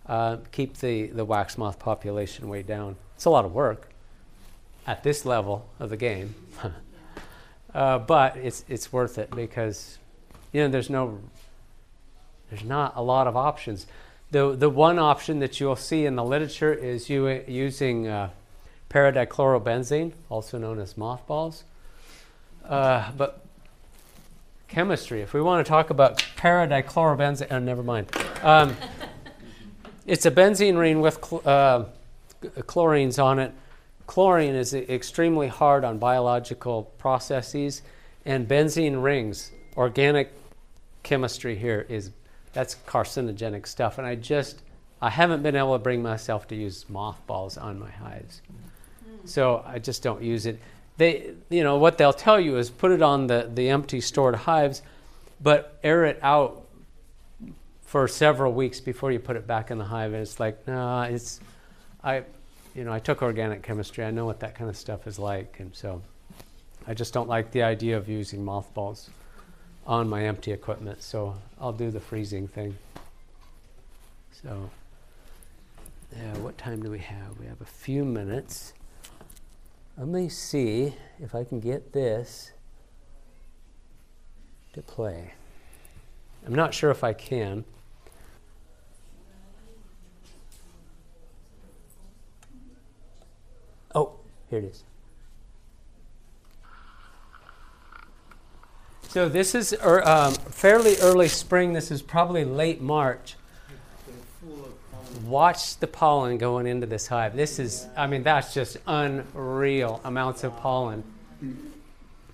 uh, 0.08 0.38
keep 0.52 0.78
the 0.78 1.08
the 1.08 1.26
wax 1.26 1.58
moth 1.58 1.80
population 1.80 2.48
way 2.48 2.62
down. 2.62 2.96
It's 3.16 3.26
a 3.26 3.30
lot 3.30 3.46
of 3.46 3.54
work 3.54 3.90
at 4.86 5.04
this 5.04 5.26
level 5.26 5.68
of 5.80 5.90
the 5.90 5.98
game. 5.98 6.34
uh, 7.74 8.00
but 8.00 8.38
it's 8.38 8.64
it's 8.68 8.92
worth 8.92 9.18
it 9.18 9.30
because 9.32 9.98
you 10.52 10.62
know 10.62 10.68
there's 10.68 10.90
no 10.90 11.20
there's 12.50 12.64
not 12.64 12.94
a 12.96 13.02
lot 13.02 13.28
of 13.28 13.36
options. 13.36 13.88
The 14.32 14.56
the 14.56 14.70
one 14.70 15.00
option 15.00 15.40
that 15.40 15.60
you'll 15.60 15.76
see 15.76 16.06
in 16.06 16.16
the 16.16 16.24
literature 16.24 16.74
is 16.74 17.10
you 17.10 17.28
using 17.48 18.08
uh, 18.08 18.30
paradichlorobenzene, 18.90 20.14
also 20.30 20.58
known 20.58 20.80
as 20.80 20.98
mothballs. 20.98 21.64
Uh, 22.66 23.12
but 23.18 23.46
chemistry, 24.68 25.22
if 25.22 25.34
we 25.34 25.42
want 25.42 25.66
to 25.66 25.70
talk 25.70 25.90
about 25.90 26.18
paradichlorobenzene, 26.38 27.48
oh, 27.52 27.60
never 27.60 27.84
mind. 27.84 28.10
Um, 28.42 28.76
it's 30.06 30.26
a 30.26 30.32
benzene 30.32 30.78
ring 30.78 31.00
with 31.00 31.24
cl- 31.24 31.42
uh, 31.46 31.86
chlorines 32.62 33.24
on 33.24 33.40
it 33.40 33.54
chlorine 34.08 34.56
is 34.56 34.74
extremely 34.74 35.48
hard 35.48 35.84
on 35.84 36.00
biological 36.00 36.84
processes, 36.98 37.84
and 38.26 38.48
benzene 38.48 39.04
rings, 39.04 39.52
organic 39.76 40.34
chemistry 41.04 41.56
here 41.56 41.86
is 41.88 42.12
that's 42.54 42.76
carcinogenic 42.88 43.68
stuff. 43.68 43.98
And 43.98 44.08
I 44.08 44.16
just 44.16 44.64
I 45.02 45.10
haven't 45.10 45.44
been 45.44 45.56
able 45.56 45.74
to 45.74 45.80
bring 45.80 46.02
myself 46.02 46.48
to 46.48 46.56
use 46.56 46.90
mothballs 46.90 47.58
on 47.58 47.78
my 47.78 47.92
hives, 47.92 48.42
so 49.26 49.64
I 49.66 49.78
just 49.80 50.02
don't 50.02 50.24
use 50.24 50.46
it. 50.46 50.60
They, 50.98 51.34
you 51.50 51.64
know, 51.64 51.78
what 51.78 52.00
they'll 52.00 52.12
tell 52.12 52.40
you 52.40 52.58
is 52.58 52.70
put 52.72 52.92
it 52.92 53.02
on 53.02 53.28
the 53.28 53.52
the 53.54 53.70
empty 53.70 54.02
stored 54.02 54.36
hives, 54.36 54.82
but 55.42 55.78
air 55.84 56.06
it 56.06 56.20
out 56.24 56.64
for 57.82 58.08
several 58.08 58.52
weeks 58.52 58.80
before 58.82 59.12
you 59.12 59.20
put 59.20 59.36
it 59.36 59.48
back 59.48 59.70
in 59.70 59.78
the 59.78 59.86
hive. 59.86 60.14
And 60.14 60.22
it's 60.22 60.40
like, 60.40 60.68
nah, 60.68 61.04
it's 61.04 61.40
I 62.04 62.24
you 62.76 62.84
know, 62.84 62.94
I 62.94 63.00
took 63.00 63.22
organic 63.22 63.64
chemistry. 63.64 64.04
I 64.04 64.12
know 64.12 64.26
what 64.26 64.40
that 64.42 64.56
kind 64.56 64.70
of 64.70 64.78
stuff 64.78 65.08
is 65.08 65.18
like, 65.18 65.60
and 65.60 65.76
so 65.76 66.02
I 66.88 66.94
just 66.94 67.14
don't 67.14 67.28
like 67.28 67.52
the 67.52 67.64
idea 67.64 67.98
of 67.98 68.08
using 68.08 68.44
mothballs 68.46 69.10
on 69.86 70.08
my 70.08 70.26
empty 70.26 70.52
equipment. 70.52 71.02
So 71.02 71.36
I'll 71.60 71.74
do 71.74 71.92
the 71.92 72.00
freezing 72.00 72.48
thing. 72.48 72.78
So, 74.44 74.70
yeah, 76.16 76.38
what 76.38 76.58
time 76.58 76.82
do 76.84 76.92
we 76.92 77.00
have? 77.00 77.40
We 77.40 77.48
have 77.48 77.60
a 77.62 77.66
few 77.66 78.06
minutes. 78.06 78.74
Let 79.98 80.08
me 80.08 80.30
see 80.30 80.94
if 81.20 81.34
I 81.34 81.44
can 81.44 81.60
get 81.60 81.92
this 81.94 82.52
to 84.74 84.82
play. 84.82 85.34
I'm 86.46 86.54
not 86.54 86.74
sure 86.74 86.92
if 86.92 87.04
I 87.04 87.14
can. 87.14 87.66
Oh, 93.96 94.14
here 94.50 94.60
it 94.60 94.66
is. 94.66 94.84
So 99.10 99.30
this 99.30 99.56
is 99.56 99.74
er, 99.74 100.08
um, 100.08 100.34
fairly 100.34 100.98
early 100.98 101.28
spring. 101.28 101.74
This 101.74 101.92
is 101.92 102.02
probably 102.02 102.46
late 102.46 102.82
March. 102.82 103.36
Watch 105.26 105.78
the 105.78 105.88
pollen 105.88 106.38
going 106.38 106.68
into 106.68 106.86
this 106.86 107.08
hive. 107.08 107.36
This 107.36 107.58
is, 107.58 107.88
I 107.98 108.08
mean, 108.08 108.24
that's 108.24 108.54
just 108.54 108.78
unreal 108.86 110.02
amounts 110.04 110.44
of 110.44 110.56
pollen 110.58 111.04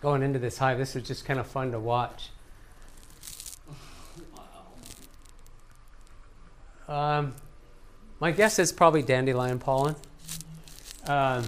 going 0.02 0.24
into 0.24 0.40
this 0.40 0.58
hive. 0.58 0.78
This 0.78 0.96
is 0.96 1.08
just 1.08 1.26
kind 1.26 1.40
of 1.40 1.48
fun 1.48 1.72
to 1.72 1.80
watch. 1.80 2.30
Um, 6.88 7.34
my 8.20 8.32
guess 8.32 8.60
is 8.60 8.72
probably 8.72 9.02
dandelion 9.02 9.60
pollen. 9.60 9.96
Um, 11.08 11.46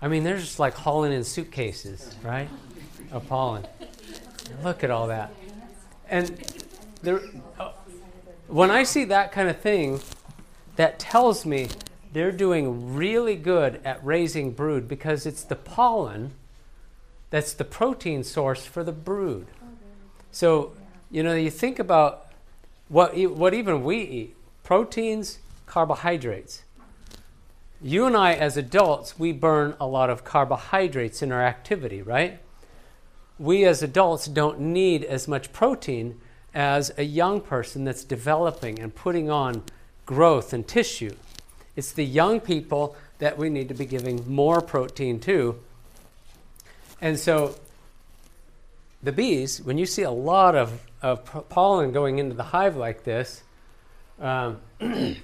I 0.00 0.08
mean, 0.08 0.24
they're 0.24 0.38
just 0.38 0.58
like 0.58 0.74
hauling 0.74 1.12
in 1.12 1.24
suitcases, 1.24 2.14
right? 2.22 2.48
Of 3.10 3.26
pollen. 3.28 3.66
Look 4.62 4.84
at 4.84 4.90
all 4.90 5.06
that. 5.06 5.32
And 6.08 6.36
there, 7.02 7.20
uh, 7.58 7.72
when 8.48 8.70
I 8.70 8.82
see 8.82 9.04
that 9.04 9.32
kind 9.32 9.48
of 9.48 9.58
thing, 9.58 10.00
that 10.76 10.98
tells 10.98 11.46
me 11.46 11.68
they're 12.12 12.32
doing 12.32 12.94
really 12.94 13.36
good 13.36 13.80
at 13.84 14.04
raising 14.04 14.52
brood 14.52 14.88
because 14.88 15.24
it's 15.24 15.42
the 15.42 15.56
pollen 15.56 16.32
that's 17.30 17.54
the 17.54 17.64
protein 17.64 18.22
source 18.24 18.66
for 18.66 18.84
the 18.84 18.92
brood. 18.92 19.46
So, 20.30 20.72
you 21.10 21.22
know, 21.22 21.34
you 21.34 21.50
think 21.50 21.78
about 21.78 22.26
what, 22.88 23.16
what 23.16 23.54
even 23.54 23.82
we 23.82 24.02
eat 24.02 24.36
proteins, 24.62 25.38
carbohydrates. 25.66 26.61
You 27.84 28.06
and 28.06 28.16
I, 28.16 28.34
as 28.34 28.56
adults, 28.56 29.18
we 29.18 29.32
burn 29.32 29.74
a 29.80 29.86
lot 29.86 30.08
of 30.08 30.22
carbohydrates 30.22 31.20
in 31.20 31.32
our 31.32 31.42
activity, 31.42 32.00
right? 32.00 32.38
We, 33.40 33.64
as 33.64 33.82
adults, 33.82 34.26
don't 34.26 34.60
need 34.60 35.02
as 35.02 35.26
much 35.26 35.52
protein 35.52 36.20
as 36.54 36.92
a 36.96 37.02
young 37.02 37.40
person 37.40 37.82
that's 37.82 38.04
developing 38.04 38.78
and 38.78 38.94
putting 38.94 39.30
on 39.30 39.64
growth 40.06 40.52
and 40.52 40.66
tissue. 40.66 41.16
It's 41.74 41.90
the 41.90 42.04
young 42.04 42.38
people 42.38 42.94
that 43.18 43.36
we 43.36 43.50
need 43.50 43.66
to 43.68 43.74
be 43.74 43.86
giving 43.86 44.32
more 44.32 44.60
protein 44.60 45.18
to. 45.20 45.58
And 47.00 47.18
so, 47.18 47.56
the 49.02 49.10
bees, 49.10 49.60
when 49.60 49.76
you 49.76 49.86
see 49.86 50.02
a 50.02 50.10
lot 50.12 50.54
of, 50.54 50.86
of 51.02 51.48
pollen 51.48 51.90
going 51.90 52.20
into 52.20 52.36
the 52.36 52.44
hive 52.44 52.76
like 52.76 53.02
this, 53.02 53.42
um, 54.20 54.60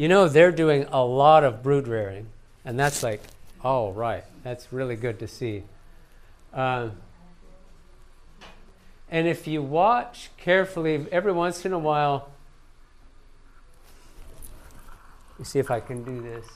you 0.00 0.08
know 0.08 0.30
they're 0.30 0.50
doing 0.50 0.86
a 0.90 1.04
lot 1.04 1.44
of 1.44 1.62
brood 1.62 1.86
rearing, 1.86 2.26
and 2.64 2.80
that's 2.80 3.02
like, 3.02 3.20
oh 3.62 3.92
right, 3.92 4.24
that's 4.42 4.72
really 4.72 4.96
good 4.96 5.18
to 5.18 5.28
see. 5.28 5.62
Um, 6.54 6.92
and 9.10 9.28
if 9.28 9.46
you 9.46 9.60
watch 9.60 10.30
carefully, 10.38 11.06
every 11.12 11.32
once 11.32 11.66
in 11.66 11.74
a 11.74 11.78
while, 11.78 12.30
me 15.38 15.44
see 15.44 15.58
if 15.58 15.70
I 15.70 15.80
can 15.80 16.02
do 16.02 16.22
this. 16.22 16.46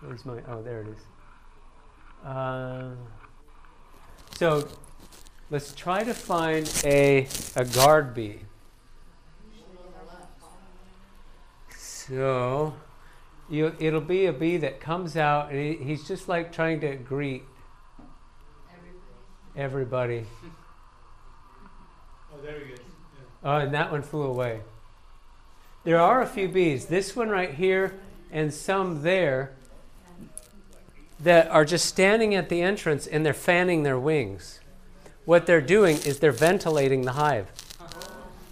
Where's 0.00 0.24
my? 0.24 0.40
Oh, 0.48 0.62
there 0.62 0.80
it 0.80 0.88
is. 0.88 2.26
Uh, 2.26 2.90
so 4.36 4.66
let's 5.48 5.72
try 5.74 6.02
to 6.02 6.12
find 6.12 6.68
a 6.84 7.28
a 7.54 7.64
guard 7.66 8.14
bee. 8.14 8.40
So 12.08 12.74
you, 13.48 13.74
it'll 13.78 14.00
be 14.00 14.26
a 14.26 14.32
bee 14.32 14.58
that 14.58 14.80
comes 14.80 15.16
out 15.16 15.50
and 15.50 15.58
he, 15.58 15.84
he's 15.84 16.06
just 16.06 16.28
like 16.28 16.52
trying 16.52 16.80
to 16.80 16.94
greet 16.94 17.42
everybody. 19.56 20.24
everybody. 20.24 20.26
Oh, 22.32 22.40
there 22.42 22.60
he 22.60 22.72
is. 22.72 22.80
Oh, 23.42 23.56
and 23.56 23.74
that 23.74 23.90
one 23.90 24.02
flew 24.02 24.22
away. 24.22 24.60
There 25.84 26.00
are 26.00 26.22
a 26.22 26.26
few 26.26 26.48
bees, 26.48 26.86
this 26.86 27.14
one 27.14 27.28
right 27.28 27.54
here 27.54 27.94
and 28.32 28.52
some 28.52 29.02
there, 29.02 29.52
that 31.20 31.48
are 31.48 31.64
just 31.64 31.86
standing 31.86 32.34
at 32.34 32.48
the 32.48 32.60
entrance 32.60 33.06
and 33.06 33.24
they're 33.24 33.32
fanning 33.32 33.82
their 33.82 33.98
wings. 33.98 34.60
What 35.24 35.46
they're 35.46 35.60
doing 35.60 35.96
is 35.98 36.18
they're 36.18 36.30
ventilating 36.30 37.02
the 37.02 37.12
hive. 37.12 37.50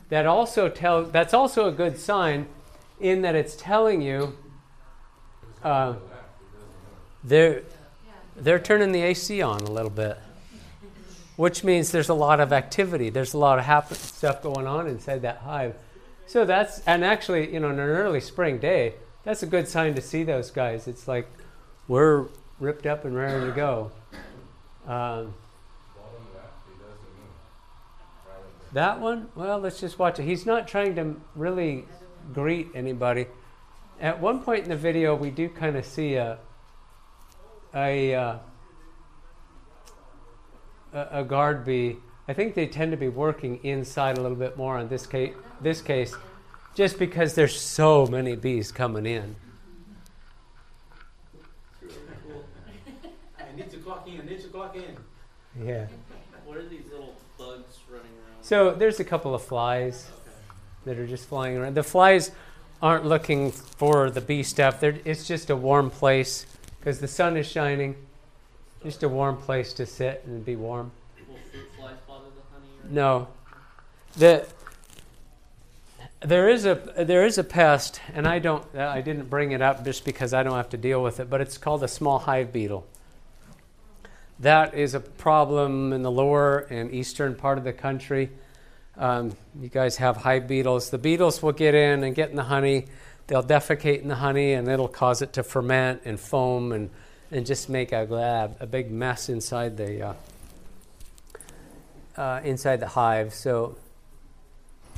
That 0.08 0.26
also 0.26 0.68
tell, 0.68 1.04
that's 1.04 1.34
also 1.34 1.68
a 1.68 1.72
good 1.72 1.98
sign 1.98 2.46
in 3.04 3.20
that 3.20 3.34
it's 3.34 3.54
telling 3.54 4.00
you 4.00 4.34
uh, 5.62 5.94
they're, 7.22 7.62
they're 8.34 8.58
turning 8.58 8.92
the 8.92 9.02
AC 9.02 9.42
on 9.42 9.60
a 9.60 9.70
little 9.70 9.90
bit, 9.90 10.18
which 11.36 11.62
means 11.62 11.92
there's 11.92 12.08
a 12.08 12.14
lot 12.14 12.40
of 12.40 12.50
activity. 12.50 13.10
There's 13.10 13.34
a 13.34 13.38
lot 13.38 13.58
of 13.58 13.66
happen- 13.66 13.98
stuff 13.98 14.42
going 14.42 14.66
on 14.66 14.86
inside 14.86 15.20
that 15.20 15.36
hive. 15.38 15.76
So 16.26 16.46
that's, 16.46 16.80
and 16.86 17.04
actually, 17.04 17.52
you 17.52 17.60
know, 17.60 17.68
on 17.68 17.74
an 17.74 17.80
early 17.80 18.20
spring 18.20 18.58
day, 18.58 18.94
that's 19.22 19.42
a 19.42 19.46
good 19.46 19.68
sign 19.68 19.94
to 19.96 20.00
see 20.00 20.24
those 20.24 20.50
guys. 20.50 20.88
It's 20.88 21.06
like 21.06 21.28
we're 21.88 22.28
ripped 22.58 22.86
up 22.86 23.04
and 23.04 23.14
ready 23.14 23.44
to 23.44 23.52
go. 23.52 23.92
Um, 24.86 25.34
that 28.72 28.98
one, 28.98 29.28
well, 29.34 29.58
let's 29.58 29.78
just 29.78 29.98
watch 29.98 30.18
it. 30.18 30.24
He's 30.24 30.46
not 30.46 30.66
trying 30.66 30.94
to 30.96 31.16
really 31.36 31.84
greet 32.32 32.68
anybody. 32.74 33.26
At 34.00 34.20
one 34.20 34.40
point 34.40 34.64
in 34.64 34.70
the 34.70 34.76
video, 34.76 35.14
we 35.14 35.30
do 35.30 35.48
kind 35.48 35.76
of 35.76 35.84
see 35.84 36.14
a 36.14 36.38
a, 37.74 38.14
uh, 38.14 38.38
a 40.92 41.24
guard 41.24 41.64
bee. 41.64 41.96
I 42.28 42.32
think 42.32 42.54
they 42.54 42.66
tend 42.66 42.92
to 42.92 42.96
be 42.96 43.08
working 43.08 43.58
inside 43.64 44.16
a 44.16 44.20
little 44.20 44.36
bit 44.36 44.56
more 44.56 44.78
on 44.78 44.88
this 44.88 45.06
case. 45.06 45.34
This 45.60 45.82
case, 45.82 46.14
just 46.74 46.98
because 46.98 47.34
there's 47.34 47.58
so 47.58 48.06
many 48.06 48.36
bees 48.36 48.72
coming 48.72 49.06
in. 49.06 49.36
I 53.38 53.56
need 53.56 53.70
to 53.70 53.76
clock 53.78 54.08
in, 54.08 54.20
I 54.20 54.24
need 54.24 54.40
to 54.40 54.48
clock 54.48 54.76
in. 54.76 54.96
Yeah. 55.64 55.86
What 56.44 56.56
are 56.56 56.68
these 56.68 56.86
little 56.90 57.14
bugs 57.38 57.78
running 57.88 58.06
around? 58.06 58.42
So 58.42 58.72
there's 58.72 59.00
a 59.00 59.04
couple 59.04 59.34
of 59.34 59.42
flies 59.42 60.10
that 60.84 60.98
are 60.98 61.06
just 61.06 61.26
flying 61.26 61.56
around. 61.56 61.74
The 61.74 61.82
flies 61.82 62.30
aren't 62.82 63.06
looking 63.06 63.50
for 63.50 64.10
the 64.10 64.20
bee 64.20 64.42
stuff. 64.42 64.80
They're, 64.80 64.98
it's 65.04 65.26
just 65.26 65.50
a 65.50 65.56
warm 65.56 65.90
place 65.90 66.46
because 66.78 67.00
the 67.00 67.08
sun 67.08 67.36
is 67.36 67.46
shining. 67.46 67.96
Just 68.82 69.02
a 69.02 69.08
warm 69.08 69.38
place 69.38 69.72
to 69.74 69.86
sit 69.86 70.22
and 70.26 70.44
be 70.44 70.56
warm. 70.56 70.90
Will 71.26 71.36
fruit 71.50 71.66
flies 71.78 71.96
bother 72.06 72.26
the 72.26 72.42
honey? 72.52 72.90
Or 72.90 72.94
No, 72.94 73.28
the 74.16 74.46
there 76.20 76.48
is 76.48 76.64
a 76.64 76.74
there 76.96 77.24
is 77.24 77.38
a 77.38 77.44
pest, 77.44 78.00
and 78.12 78.26
I 78.26 78.38
don't 78.38 78.64
I 78.76 79.00
didn't 79.00 79.30
bring 79.30 79.52
it 79.52 79.62
up 79.62 79.84
just 79.84 80.04
because 80.04 80.34
I 80.34 80.42
don't 80.42 80.54
have 80.54 80.70
to 80.70 80.76
deal 80.76 81.02
with 81.02 81.20
it. 81.20 81.30
But 81.30 81.40
it's 81.40 81.56
called 81.56 81.82
a 81.82 81.88
small 81.88 82.18
hive 82.18 82.52
beetle. 82.52 82.86
That 84.40 84.74
is 84.74 84.94
a 84.94 85.00
problem 85.00 85.92
in 85.92 86.02
the 86.02 86.10
lower 86.10 86.66
and 86.70 86.92
eastern 86.92 87.34
part 87.34 87.56
of 87.56 87.64
the 87.64 87.72
country. 87.72 88.30
Um, 88.96 89.36
you 89.60 89.68
guys 89.68 89.96
have 89.96 90.16
hive 90.16 90.46
beetles. 90.46 90.90
The 90.90 90.98
beetles 90.98 91.42
will 91.42 91.52
get 91.52 91.74
in 91.74 92.04
and 92.04 92.14
get 92.14 92.30
in 92.30 92.36
the 92.36 92.44
honey. 92.44 92.86
they'll 93.26 93.42
defecate 93.42 94.02
in 94.02 94.08
the 94.08 94.14
honey 94.16 94.52
and 94.52 94.68
it'll 94.68 94.88
cause 94.88 95.22
it 95.22 95.32
to 95.34 95.42
ferment 95.42 96.02
and 96.04 96.20
foam 96.20 96.72
and, 96.72 96.90
and 97.30 97.46
just 97.46 97.68
make 97.68 97.92
a, 97.92 98.54
a 98.60 98.66
big 98.66 98.90
mess 98.90 99.28
inside 99.28 99.76
the 99.76 100.08
uh, 100.08 100.14
uh, 102.16 102.40
inside 102.44 102.80
the 102.80 102.86
hive. 102.86 103.34
So 103.34 103.76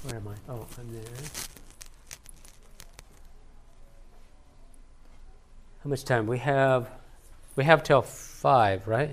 where 0.03 0.17
am 0.17 0.29
I? 0.29 0.53
Oh, 0.53 0.67
I'm 0.79 0.93
there. 0.93 1.03
How 5.83 5.91
much 5.91 6.05
time 6.05 6.27
we 6.27 6.39
have? 6.39 6.89
We 7.55 7.65
have 7.65 7.83
till 7.83 8.03
five, 8.03 8.87
right? 8.87 9.11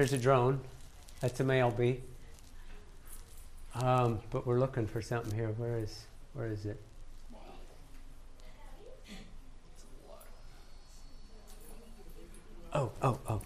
There's 0.00 0.14
a 0.14 0.18
drone. 0.18 0.58
That's 1.20 1.38
a 1.40 1.44
male 1.44 1.70
bee. 1.70 2.00
Um, 3.74 4.20
but 4.30 4.46
we're 4.46 4.58
looking 4.58 4.86
for 4.86 5.02
something 5.02 5.30
here. 5.30 5.48
Where 5.48 5.76
is 5.76 6.06
where 6.32 6.46
is 6.46 6.64
it? 6.64 6.80
Oh, 12.72 12.90
oh, 13.02 13.18
oh. 13.28 13.42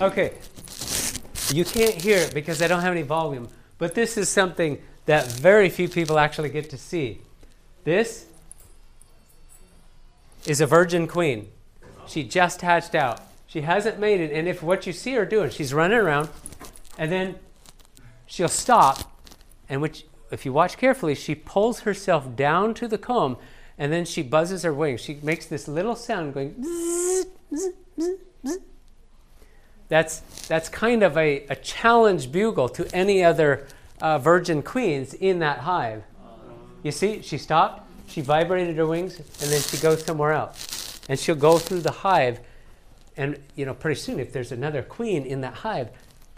Okay. 0.00 0.34
You 1.50 1.64
can't 1.64 1.94
hear 1.96 2.18
it 2.18 2.32
because 2.32 2.62
I 2.62 2.68
don't 2.68 2.80
have 2.80 2.92
any 2.92 3.02
volume, 3.02 3.48
but 3.82 3.96
this 3.96 4.16
is 4.16 4.28
something 4.28 4.80
that 5.06 5.26
very 5.26 5.68
few 5.68 5.88
people 5.88 6.16
actually 6.16 6.48
get 6.48 6.70
to 6.70 6.78
see. 6.78 7.18
This 7.82 8.26
is 10.46 10.60
a 10.60 10.66
virgin 10.68 11.08
queen. 11.08 11.48
She 12.06 12.22
just 12.22 12.60
hatched 12.60 12.94
out. 12.94 13.20
She 13.48 13.62
hasn't 13.62 13.98
made 13.98 14.20
it, 14.20 14.30
and 14.30 14.46
if 14.46 14.62
what 14.62 14.86
you 14.86 14.92
see 14.92 15.14
her 15.14 15.24
doing, 15.24 15.50
she's 15.50 15.74
running 15.74 15.98
around, 15.98 16.28
and 16.96 17.10
then 17.10 17.34
she'll 18.24 18.46
stop, 18.46 19.18
and 19.68 19.82
which, 19.82 20.06
if 20.30 20.46
you 20.46 20.52
watch 20.52 20.78
carefully, 20.78 21.16
she 21.16 21.34
pulls 21.34 21.80
herself 21.80 22.36
down 22.36 22.74
to 22.74 22.86
the 22.86 22.98
comb, 22.98 23.36
and 23.76 23.92
then 23.92 24.04
she 24.04 24.22
buzzes 24.22 24.62
her 24.62 24.72
wings. 24.72 25.00
She 25.00 25.18
makes 25.24 25.46
this 25.46 25.66
little 25.66 25.96
sound 25.96 26.34
going. 26.34 26.54
Bzzz, 26.54 27.24
bzzz, 27.52 27.72
bzzz. 27.98 28.18
That's 29.92 30.20
that's 30.48 30.70
kind 30.70 31.02
of 31.02 31.18
a, 31.18 31.44
a 31.50 31.56
challenge 31.56 32.32
bugle 32.32 32.70
to 32.70 32.88
any 32.96 33.22
other 33.22 33.66
uh, 34.00 34.16
virgin 34.16 34.62
queens 34.62 35.12
in 35.12 35.40
that 35.40 35.58
hive. 35.58 36.02
You 36.82 36.90
see, 36.92 37.20
she 37.20 37.36
stopped, 37.36 37.86
she 38.08 38.22
vibrated 38.22 38.74
her 38.78 38.86
wings, 38.86 39.18
and 39.18 39.50
then 39.50 39.60
she 39.60 39.76
goes 39.76 40.02
somewhere 40.02 40.32
else. 40.32 40.98
And 41.10 41.18
she'll 41.18 41.34
go 41.34 41.58
through 41.58 41.82
the 41.82 41.90
hive, 41.90 42.40
and 43.18 43.38
you 43.54 43.66
know, 43.66 43.74
pretty 43.74 44.00
soon, 44.00 44.18
if 44.18 44.32
there's 44.32 44.50
another 44.50 44.82
queen 44.82 45.26
in 45.26 45.42
that 45.42 45.56
hive, 45.56 45.90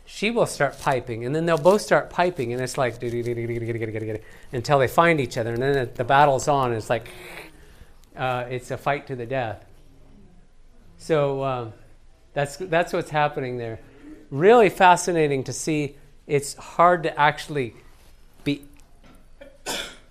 she 0.04 0.32
will 0.32 0.46
start 0.46 0.80
piping, 0.80 1.24
and 1.24 1.32
then 1.32 1.46
they'll 1.46 1.56
both 1.56 1.80
start 1.80 2.10
piping, 2.10 2.52
and 2.52 2.60
it's 2.60 2.76
like 2.76 3.00
until 4.52 4.78
they 4.80 4.88
find 4.88 5.20
each 5.20 5.38
other, 5.38 5.52
and 5.52 5.62
then 5.62 5.90
the 5.94 6.04
battle's 6.04 6.48
on. 6.48 6.70
And 6.70 6.78
it's 6.78 6.90
like 6.90 7.08
uh, 8.16 8.46
it's 8.50 8.72
a 8.72 8.76
fight 8.76 9.06
to 9.06 9.14
the 9.14 9.26
death. 9.26 9.64
So 10.96 11.44
um, 11.44 11.72
that's 12.34 12.56
that's 12.56 12.92
what's 12.92 13.10
happening 13.10 13.56
there. 13.56 13.80
Really 14.30 14.68
fascinating 14.68 15.44
to 15.44 15.52
see. 15.52 15.96
It's 16.26 16.54
hard 16.54 17.04
to 17.04 17.18
actually 17.18 17.74
be. 18.42 18.64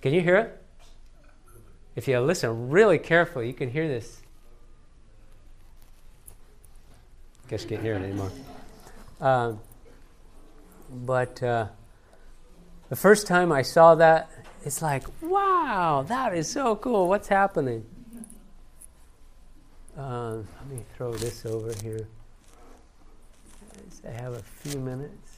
Can 0.01 0.13
you 0.13 0.21
hear 0.21 0.37
it? 0.37 0.61
If 1.95 2.07
you 2.07 2.19
listen 2.19 2.69
really 2.69 2.97
carefully, 2.97 3.47
you 3.47 3.53
can 3.53 3.69
hear 3.69 3.87
this. 3.87 4.21
I 7.45 7.49
Guess 7.49 7.63
you 7.63 7.69
can't 7.69 7.81
hear 7.81 7.95
it 7.95 8.01
anymore. 8.01 8.31
Um, 9.21 9.59
but 10.89 11.41
uh, 11.43 11.67
the 12.89 12.95
first 12.95 13.27
time 13.27 13.51
I 13.51 13.61
saw 13.61 13.95
that, 13.95 14.29
it's 14.65 14.81
like, 14.81 15.03
wow, 15.21 16.03
that 16.07 16.33
is 16.33 16.47
so 16.47 16.75
cool. 16.75 17.07
What's 17.07 17.27
happening? 17.27 17.85
Uh, 19.97 20.37
let 20.37 20.67
me 20.69 20.83
throw 20.97 21.13
this 21.13 21.45
over 21.45 21.71
here. 21.83 22.07
I 24.07 24.11
have 24.11 24.33
a 24.33 24.41
few 24.41 24.79
minutes. 24.79 25.37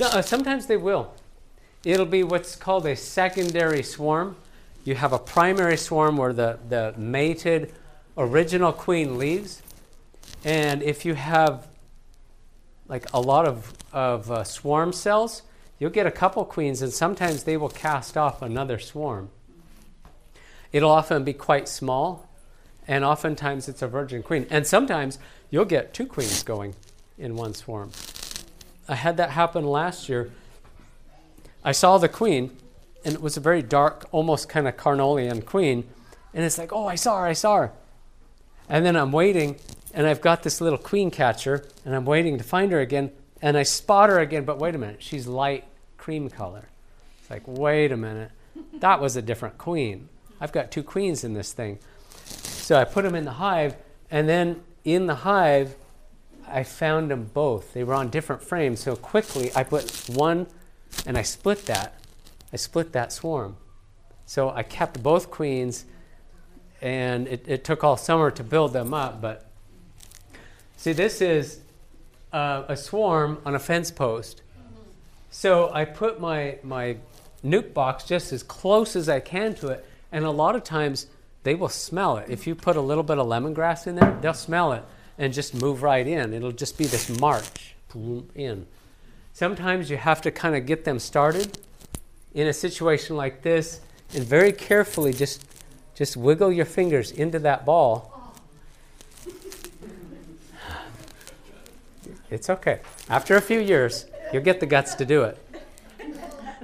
No, 0.00 0.06
uh, 0.06 0.22
sometimes 0.22 0.66
they 0.66 0.76
will. 0.76 1.12
It'll 1.84 2.06
be 2.06 2.22
what's 2.22 2.54
called 2.54 2.86
a 2.86 2.94
secondary 2.94 3.82
swarm. 3.82 4.36
You 4.84 4.94
have 4.94 5.12
a 5.12 5.18
primary 5.18 5.76
swarm 5.76 6.16
where 6.16 6.32
the, 6.32 6.58
the 6.68 6.94
mated 6.96 7.74
original 8.16 8.72
queen 8.72 9.18
leaves. 9.18 9.60
And 10.44 10.82
if 10.82 11.04
you 11.04 11.14
have 11.14 11.66
like 12.88 13.12
a 13.12 13.20
lot 13.20 13.46
of, 13.46 13.72
of 13.92 14.30
uh, 14.30 14.44
swarm 14.44 14.92
cells, 14.92 15.42
you'll 15.78 15.90
get 15.90 16.06
a 16.06 16.10
couple 16.10 16.44
queens, 16.44 16.82
and 16.82 16.92
sometimes 16.92 17.44
they 17.44 17.56
will 17.56 17.68
cast 17.68 18.16
off 18.16 18.42
another 18.42 18.78
swarm. 18.78 19.30
It'll 20.72 20.90
often 20.90 21.24
be 21.24 21.32
quite 21.32 21.68
small, 21.68 22.28
and 22.86 23.04
oftentimes 23.04 23.68
it's 23.68 23.82
a 23.82 23.88
virgin 23.88 24.22
queen. 24.22 24.46
And 24.50 24.66
sometimes 24.66 25.18
you'll 25.50 25.64
get 25.64 25.94
two 25.94 26.06
queens 26.06 26.42
going 26.42 26.74
in 27.18 27.36
one 27.36 27.54
swarm. 27.54 27.90
I 28.88 28.94
had 28.94 29.18
that 29.18 29.30
happen 29.30 29.64
last 29.64 30.08
year. 30.08 30.30
I 31.62 31.72
saw 31.72 31.98
the 31.98 32.08
queen, 32.08 32.56
and 33.04 33.14
it 33.14 33.20
was 33.20 33.36
a 33.36 33.40
very 33.40 33.62
dark, 33.62 34.06
almost 34.12 34.48
kind 34.48 34.66
of 34.66 34.76
Carniolan 34.76 35.44
queen. 35.44 35.84
And 36.32 36.44
it's 36.44 36.58
like, 36.58 36.72
oh, 36.72 36.86
I 36.86 36.94
saw 36.94 37.20
her, 37.20 37.26
I 37.26 37.32
saw 37.34 37.56
her. 37.56 37.72
And 38.68 38.84
then 38.84 38.96
I'm 38.96 39.12
waiting, 39.12 39.56
and 39.94 40.06
I've 40.06 40.20
got 40.20 40.42
this 40.42 40.60
little 40.60 40.78
queen 40.78 41.10
catcher, 41.10 41.64
and 41.84 41.94
I'm 41.94 42.04
waiting 42.04 42.38
to 42.38 42.44
find 42.44 42.72
her 42.72 42.80
again, 42.80 43.10
and 43.40 43.56
I 43.56 43.62
spot 43.62 44.10
her 44.10 44.18
again, 44.18 44.44
but 44.44 44.58
wait 44.58 44.74
a 44.74 44.78
minute, 44.78 45.02
she's 45.02 45.26
light 45.26 45.64
cream 45.96 46.28
color. 46.28 46.68
It's 47.20 47.30
like, 47.30 47.42
wait 47.46 47.92
a 47.92 47.96
minute, 47.96 48.30
that 48.74 49.00
was 49.00 49.16
a 49.16 49.22
different 49.22 49.58
queen. 49.58 50.08
I've 50.40 50.52
got 50.52 50.70
two 50.70 50.82
queens 50.82 51.24
in 51.24 51.34
this 51.34 51.52
thing. 51.52 51.78
So 52.24 52.78
I 52.78 52.84
put 52.84 53.04
them 53.04 53.14
in 53.14 53.24
the 53.24 53.32
hive, 53.32 53.76
and 54.10 54.28
then 54.28 54.62
in 54.84 55.06
the 55.06 55.14
hive, 55.16 55.74
I 56.46 56.62
found 56.62 57.10
them 57.10 57.30
both. 57.34 57.74
They 57.74 57.84
were 57.84 57.94
on 57.94 58.08
different 58.08 58.42
frames, 58.42 58.80
so 58.80 58.96
quickly 58.96 59.50
I 59.54 59.64
put 59.64 60.08
one 60.08 60.46
and 61.06 61.18
I 61.18 61.22
split 61.22 61.66
that. 61.66 61.94
I 62.52 62.56
split 62.56 62.92
that 62.92 63.12
swarm. 63.12 63.56
So 64.24 64.50
I 64.50 64.62
kept 64.62 65.02
both 65.02 65.30
queens, 65.30 65.84
and 66.80 67.26
it, 67.28 67.44
it 67.46 67.64
took 67.64 67.84
all 67.84 67.96
summer 67.96 68.30
to 68.30 68.44
build 68.44 68.72
them 68.72 68.94
up, 68.94 69.20
but 69.20 69.47
See, 70.78 70.92
this 70.92 71.20
is 71.20 71.58
uh, 72.32 72.62
a 72.68 72.76
swarm 72.76 73.38
on 73.44 73.56
a 73.56 73.58
fence 73.58 73.90
post. 73.90 74.42
So 75.28 75.72
I 75.74 75.84
put 75.84 76.20
my, 76.20 76.58
my 76.62 76.98
nuc 77.44 77.74
box 77.74 78.04
just 78.04 78.32
as 78.32 78.44
close 78.44 78.94
as 78.94 79.08
I 79.08 79.18
can 79.18 79.56
to 79.56 79.68
it, 79.70 79.84
and 80.12 80.24
a 80.24 80.30
lot 80.30 80.54
of 80.54 80.62
times 80.62 81.08
they 81.42 81.56
will 81.56 81.68
smell 81.68 82.16
it. 82.18 82.30
If 82.30 82.46
you 82.46 82.54
put 82.54 82.76
a 82.76 82.80
little 82.80 83.02
bit 83.02 83.18
of 83.18 83.26
lemongrass 83.26 83.88
in 83.88 83.96
there, 83.96 84.16
they'll 84.20 84.32
smell 84.34 84.72
it 84.72 84.84
and 85.18 85.34
just 85.34 85.52
move 85.52 85.82
right 85.82 86.06
in. 86.06 86.32
It'll 86.32 86.52
just 86.52 86.78
be 86.78 86.84
this 86.84 87.08
march 87.20 87.74
in. 88.36 88.64
Sometimes 89.32 89.90
you 89.90 89.96
have 89.96 90.22
to 90.22 90.30
kind 90.30 90.54
of 90.54 90.64
get 90.64 90.84
them 90.84 91.00
started 91.00 91.58
in 92.34 92.46
a 92.46 92.52
situation 92.52 93.16
like 93.16 93.42
this 93.42 93.80
and 94.14 94.22
very 94.22 94.52
carefully 94.52 95.12
just, 95.12 95.44
just 95.96 96.16
wiggle 96.16 96.52
your 96.52 96.66
fingers 96.66 97.10
into 97.10 97.40
that 97.40 97.66
ball 97.66 98.17
It's 102.30 102.50
okay. 102.50 102.80
After 103.08 103.36
a 103.36 103.40
few 103.40 103.60
years, 103.60 104.06
you'll 104.32 104.42
get 104.42 104.60
the 104.60 104.66
guts 104.66 104.94
to 104.96 105.04
do 105.04 105.22
it. 105.22 105.38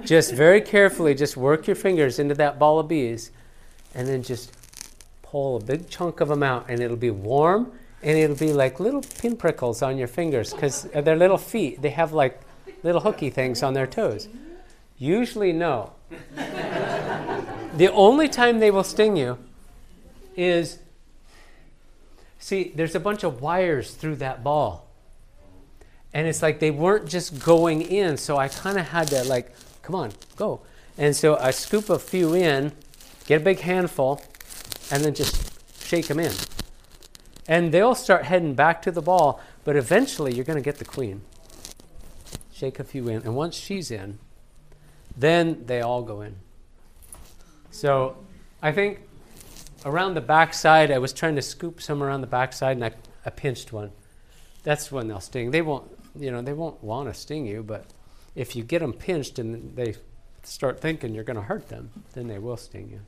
Just 0.03 0.33
very 0.33 0.61
carefully, 0.61 1.15
just 1.15 1.35
work 1.35 1.65
your 1.65 1.75
fingers 1.75 2.19
into 2.19 2.35
that 2.35 2.59
ball 2.59 2.79
of 2.79 2.87
bees 2.87 3.31
and 3.95 4.07
then 4.07 4.21
just 4.21 4.53
pull 5.23 5.57
a 5.57 5.63
big 5.63 5.89
chunk 5.89 6.21
of 6.21 6.27
them 6.27 6.43
out, 6.43 6.65
and 6.69 6.81
it'll 6.81 6.97
be 6.97 7.09
warm 7.09 7.71
and 8.03 8.17
it'll 8.17 8.35
be 8.35 8.53
like 8.53 8.79
little 8.79 9.01
pinpricks 9.01 9.81
on 9.81 9.97
your 9.97 10.07
fingers 10.07 10.53
because 10.53 10.83
they're 10.83 11.15
little 11.15 11.39
feet. 11.39 11.81
They 11.81 11.89
have 11.89 12.13
like 12.13 12.39
little 12.83 13.01
hooky 13.01 13.31
things 13.31 13.63
on 13.63 13.73
their 13.73 13.87
toes. 13.87 14.27
Usually, 14.99 15.51
no. 15.51 15.93
the 17.75 17.91
only 17.91 18.29
time 18.29 18.59
they 18.59 18.69
will 18.69 18.83
sting 18.83 19.17
you 19.17 19.39
is 20.35 20.79
see, 22.37 22.71
there's 22.75 22.93
a 22.93 22.99
bunch 22.99 23.23
of 23.23 23.41
wires 23.41 23.91
through 23.91 24.17
that 24.17 24.43
ball 24.43 24.84
and 26.15 26.25
it's 26.25 26.41
like 26.41 26.59
they 26.59 26.71
weren't 26.71 27.07
just 27.07 27.43
going 27.43 27.83
in 27.83 28.17
so 28.17 28.37
i 28.37 28.47
kind 28.47 28.79
of 28.79 28.87
had 28.87 29.07
to 29.07 29.23
like 29.25 29.53
come 29.83 29.93
on 29.93 30.11
go 30.35 30.61
and 30.97 31.15
so 31.15 31.37
i 31.37 31.51
scoop 31.51 31.91
a 31.91 31.99
few 31.99 32.33
in 32.33 32.71
get 33.27 33.41
a 33.41 33.43
big 33.43 33.59
handful 33.59 34.19
and 34.91 35.03
then 35.03 35.13
just 35.13 35.55
shake 35.85 36.07
them 36.07 36.19
in 36.19 36.31
And 37.47 37.71
they'll 37.71 37.95
start 37.95 38.25
heading 38.25 38.55
back 38.55 38.81
to 38.83 38.91
the 38.91 39.01
ball, 39.01 39.39
but 39.63 39.75
eventually 39.75 40.33
you're 40.33 40.45
going 40.45 40.57
to 40.57 40.63
get 40.63 40.79
the 40.79 40.85
queen. 40.85 41.21
Shake 42.51 42.79
a 42.79 42.83
few 42.83 43.07
in. 43.07 43.21
And 43.21 43.35
once 43.35 43.55
she's 43.55 43.91
in, 43.91 44.17
then 45.15 45.65
they 45.67 45.81
all 45.81 46.01
go 46.01 46.21
in. 46.21 46.37
So 47.69 48.17
I 48.63 48.71
think 48.71 49.01
around 49.85 50.15
the 50.15 50.21
backside, 50.21 50.89
I 50.89 50.97
was 50.97 51.13
trying 51.13 51.35
to 51.35 51.41
scoop 51.41 51.81
some 51.81 52.01
around 52.01 52.21
the 52.21 52.27
backside, 52.27 52.77
and 52.77 52.85
I, 52.85 52.91
I 53.25 53.29
pinched 53.29 53.71
one. 53.71 53.91
That's 54.63 54.91
when 54.91 55.07
they'll 55.07 55.19
sting. 55.19 55.51
They 55.51 55.61
won't, 55.61 55.85
you 56.19 56.31
know, 56.31 56.41
they 56.41 56.53
won't 56.53 56.83
want 56.83 57.07
to 57.07 57.13
sting 57.13 57.45
you, 57.45 57.63
but 57.63 57.85
if 58.35 58.55
you 58.55 58.63
get 58.63 58.79
them 58.79 58.93
pinched 58.93 59.39
and 59.39 59.75
they 59.75 59.95
start 60.43 60.79
thinking 60.79 61.13
you're 61.13 61.23
going 61.23 61.35
to 61.37 61.43
hurt 61.43 61.69
them, 61.69 61.89
then 62.13 62.27
they 62.27 62.39
will 62.39 62.57
sting 62.57 62.89
you. 62.89 63.01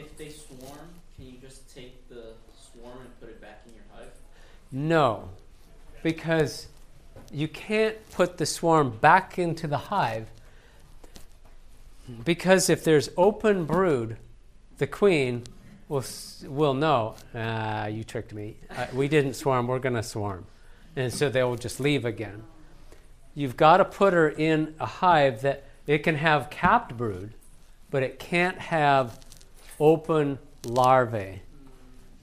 If 0.00 0.16
they 0.16 0.30
swarm, 0.30 0.88
can 1.16 1.26
you 1.26 1.38
just 1.40 1.74
take 1.74 2.08
the 2.08 2.32
swarm 2.72 2.98
and 3.00 3.20
put 3.20 3.28
it 3.30 3.40
back 3.40 3.62
in 3.66 3.74
your 3.74 3.82
hive? 3.94 4.12
No, 4.70 5.30
because 6.02 6.68
you 7.32 7.48
can't 7.48 7.96
put 8.10 8.38
the 8.38 8.46
swarm 8.46 8.90
back 8.90 9.38
into 9.38 9.66
the 9.66 9.78
hive. 9.78 10.30
Because 12.24 12.70
if 12.70 12.84
there's 12.84 13.10
open 13.16 13.66
brood, 13.66 14.16
the 14.78 14.86
queen 14.86 15.44
will, 15.88 16.04
will 16.46 16.74
know, 16.74 17.16
ah, 17.34 17.86
you 17.86 18.04
tricked 18.04 18.32
me. 18.32 18.56
Uh, 18.70 18.86
we 18.94 19.08
didn't 19.08 19.34
swarm, 19.34 19.66
we're 19.66 19.78
going 19.78 19.94
to 19.94 20.02
swarm. 20.02 20.46
And 20.96 21.12
so 21.12 21.28
they 21.28 21.42
will 21.42 21.56
just 21.56 21.80
leave 21.80 22.04
again. 22.04 22.44
You've 23.34 23.56
got 23.56 23.76
to 23.76 23.84
put 23.84 24.12
her 24.14 24.28
in 24.28 24.74
a 24.80 24.86
hive 24.86 25.42
that 25.42 25.64
it 25.86 25.98
can 25.98 26.16
have 26.16 26.50
capped 26.50 26.96
brood, 26.96 27.34
but 27.90 28.02
it 28.02 28.18
can't 28.18 28.58
have 28.58 29.20
open 29.78 30.38
larvae 30.64 31.42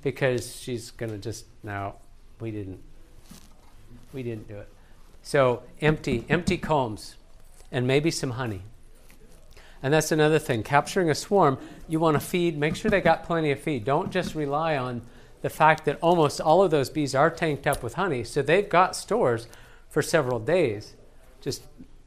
because 0.02 0.56
she's 0.56 0.92
going 0.92 1.12
to 1.12 1.18
just, 1.18 1.46
now 1.64 1.96
we 2.40 2.52
didn't. 2.52 2.82
We 4.14 4.24
didn't 4.24 4.48
do 4.48 4.58
it. 4.58 4.70
So 5.24 5.64
empty, 5.82 6.26
empty 6.30 6.58
combs, 6.58 7.16
and 7.72 7.88
maybe 7.88 8.12
some 8.12 8.32
honey. 8.32 8.62
And 9.82 9.94
that's 9.94 10.12
another 10.12 10.40
thing. 10.40 10.64
Capturing 10.64 11.10
a 11.10 11.16
swarm, 11.16 11.58
you 11.88 12.00
want 12.00 12.16
to 12.16 12.20
feed, 12.20 12.58
make 12.58 12.76
sure 12.76 12.92
they 12.92 13.02
got 13.02 13.24
plenty 13.24 13.52
of 13.52 13.60
feed. 13.60 13.86
Don't 13.86 14.12
just 14.12 14.36
rely 14.36 14.78
on 14.78 15.02
the 15.46 15.50
fact 15.52 15.86
that 15.86 16.00
almost 16.02 16.42
all 16.42 16.64
of 16.64 16.72
those 16.72 16.90
bees 16.90 17.14
are 17.14 17.30
tanked 17.30 17.68
up 17.68 17.84
with 17.84 17.94
honey, 17.94 18.24
so 18.24 18.42
they've 18.42 18.68
got 18.68 18.96
stores 18.96 19.48
for 19.92 20.02
several 20.02 20.40
days, 20.40 20.96
just, 21.40 21.62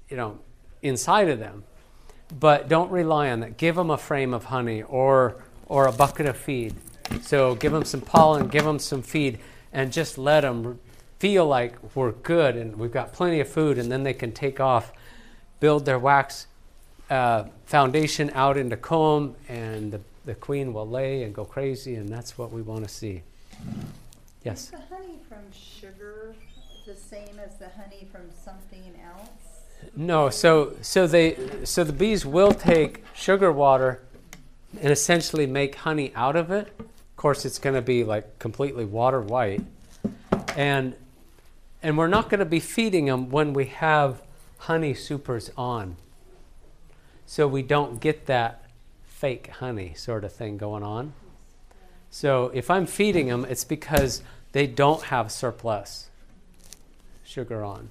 you 0.09 0.17
know, 0.17 0.41
inside 0.83 1.29
of 1.29 1.39
them. 1.39 1.63
But 2.41 2.69
don't 2.69 2.91
rely 2.91 3.31
on 3.31 3.39
that. 3.39 3.57
Give 3.57 3.77
them 3.77 3.91
a 3.91 3.97
frame 3.97 4.35
of 4.35 4.47
honey 4.47 4.83
or, 4.83 5.37
or 5.69 5.87
a 5.87 5.93
bucket 5.93 6.27
of 6.27 6.37
feed. 6.37 6.75
So 7.23 7.55
give 7.55 7.71
them 7.71 7.85
some 7.85 8.01
pollen, 8.01 8.49
give 8.49 8.65
them 8.65 8.81
some 8.81 9.03
feed, 9.03 9.39
and 9.73 9.93
just 9.93 10.19
let 10.19 10.41
them 10.41 10.81
feel 11.21 11.47
like 11.47 11.77
we're 11.95 12.11
good 12.11 12.57
and 12.57 12.75
we've 12.75 12.91
got 12.91 13.13
plenty 13.13 13.39
of 13.39 13.49
food, 13.49 13.79
and 13.79 13.89
then 13.93 14.03
they 14.03 14.15
can 14.15 14.33
take 14.33 14.59
off, 14.59 14.91
build 15.61 15.85
their 15.85 16.01
wax 16.01 16.49
uh, 17.09 17.45
foundation 17.67 18.33
out 18.35 18.57
into 18.57 18.77
comb, 18.77 19.37
and 19.49 19.93
the, 19.93 20.01
the 20.25 20.35
queen 20.35 20.73
will 20.73 20.89
lay 20.89 21.23
and 21.23 21.33
go 21.33 21.45
crazy, 21.45 21.95
and 21.95 22.09
that's 22.09 22.37
what 22.37 22.51
we 22.51 22.63
want 22.63 22.83
to 22.83 22.93
see. 22.93 23.23
Yes. 24.45 24.65
Is 24.65 24.71
the 24.71 24.95
honey 24.95 25.19
from 25.29 25.45
sugar 25.53 26.35
the 26.87 26.95
same 26.95 27.39
as 27.39 27.57
the 27.57 27.69
honey 27.69 28.09
from 28.11 28.23
something 28.45 28.83
else? 29.05 29.65
No, 29.95 30.31
so 30.31 30.75
so 30.81 31.07
they 31.07 31.37
so 31.65 31.85
the 31.85 31.93
bees 31.93 32.25
will 32.25 32.53
take 32.53 33.05
sugar 33.15 33.53
water 33.53 34.01
and 34.81 34.91
essentially 34.91 35.47
make 35.47 35.77
honey 35.77 36.13
out 36.15 36.37
of 36.37 36.51
it. 36.51 36.73
Of 36.79 37.17
course, 37.17 37.45
it's 37.45 37.59
going 37.59 37.75
to 37.75 37.83
be 37.83 38.05
like 38.05 38.39
completely 38.39 38.85
water 38.85 39.21
white, 39.21 39.63
and 40.57 40.95
and 41.83 41.97
we're 41.97 42.09
not 42.09 42.29
going 42.29 42.41
to 42.41 42.45
be 42.47 42.61
feeding 42.61 43.07
them 43.07 43.31
when 43.31 43.53
we 43.53 43.67
have 43.67 44.23
honey 44.59 44.95
supers 44.95 45.51
on. 45.57 45.97
So 47.27 47.47
we 47.47 47.63
don't 47.63 48.01
get 48.01 48.27
that 48.27 48.65
fake 49.07 49.49
honey 49.49 49.95
sort 49.95 50.25
of 50.25 50.33
thing 50.33 50.59
going 50.59 50.83
on. 50.83 51.13
So 52.11 52.51
if 52.55 52.71
I'm 52.71 52.87
feeding 52.87 53.29
them, 53.29 53.45
it's 53.45 53.65
because 53.65 54.23
they 54.53 54.67
don't 54.67 55.05
have 55.05 55.31
surplus 55.31 56.09
sugar 57.25 57.63
on. 57.63 57.91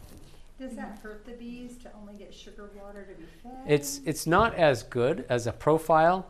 Does 0.60 0.76
that 0.76 1.00
hurt 1.04 1.24
the 1.26 1.34
bees 1.34 1.78
to 1.84 1.92
only 2.02 2.16
get 2.16 2.34
sugar 2.34 2.70
water 2.76 3.04
to 3.04 3.14
be 3.14 3.28
fed? 3.44 3.52
It's 3.68 4.02
it's 4.06 4.26
not 4.26 4.56
as 4.56 4.82
good 4.82 5.24
as 5.30 5.46
a 5.46 5.52
profile 5.52 6.26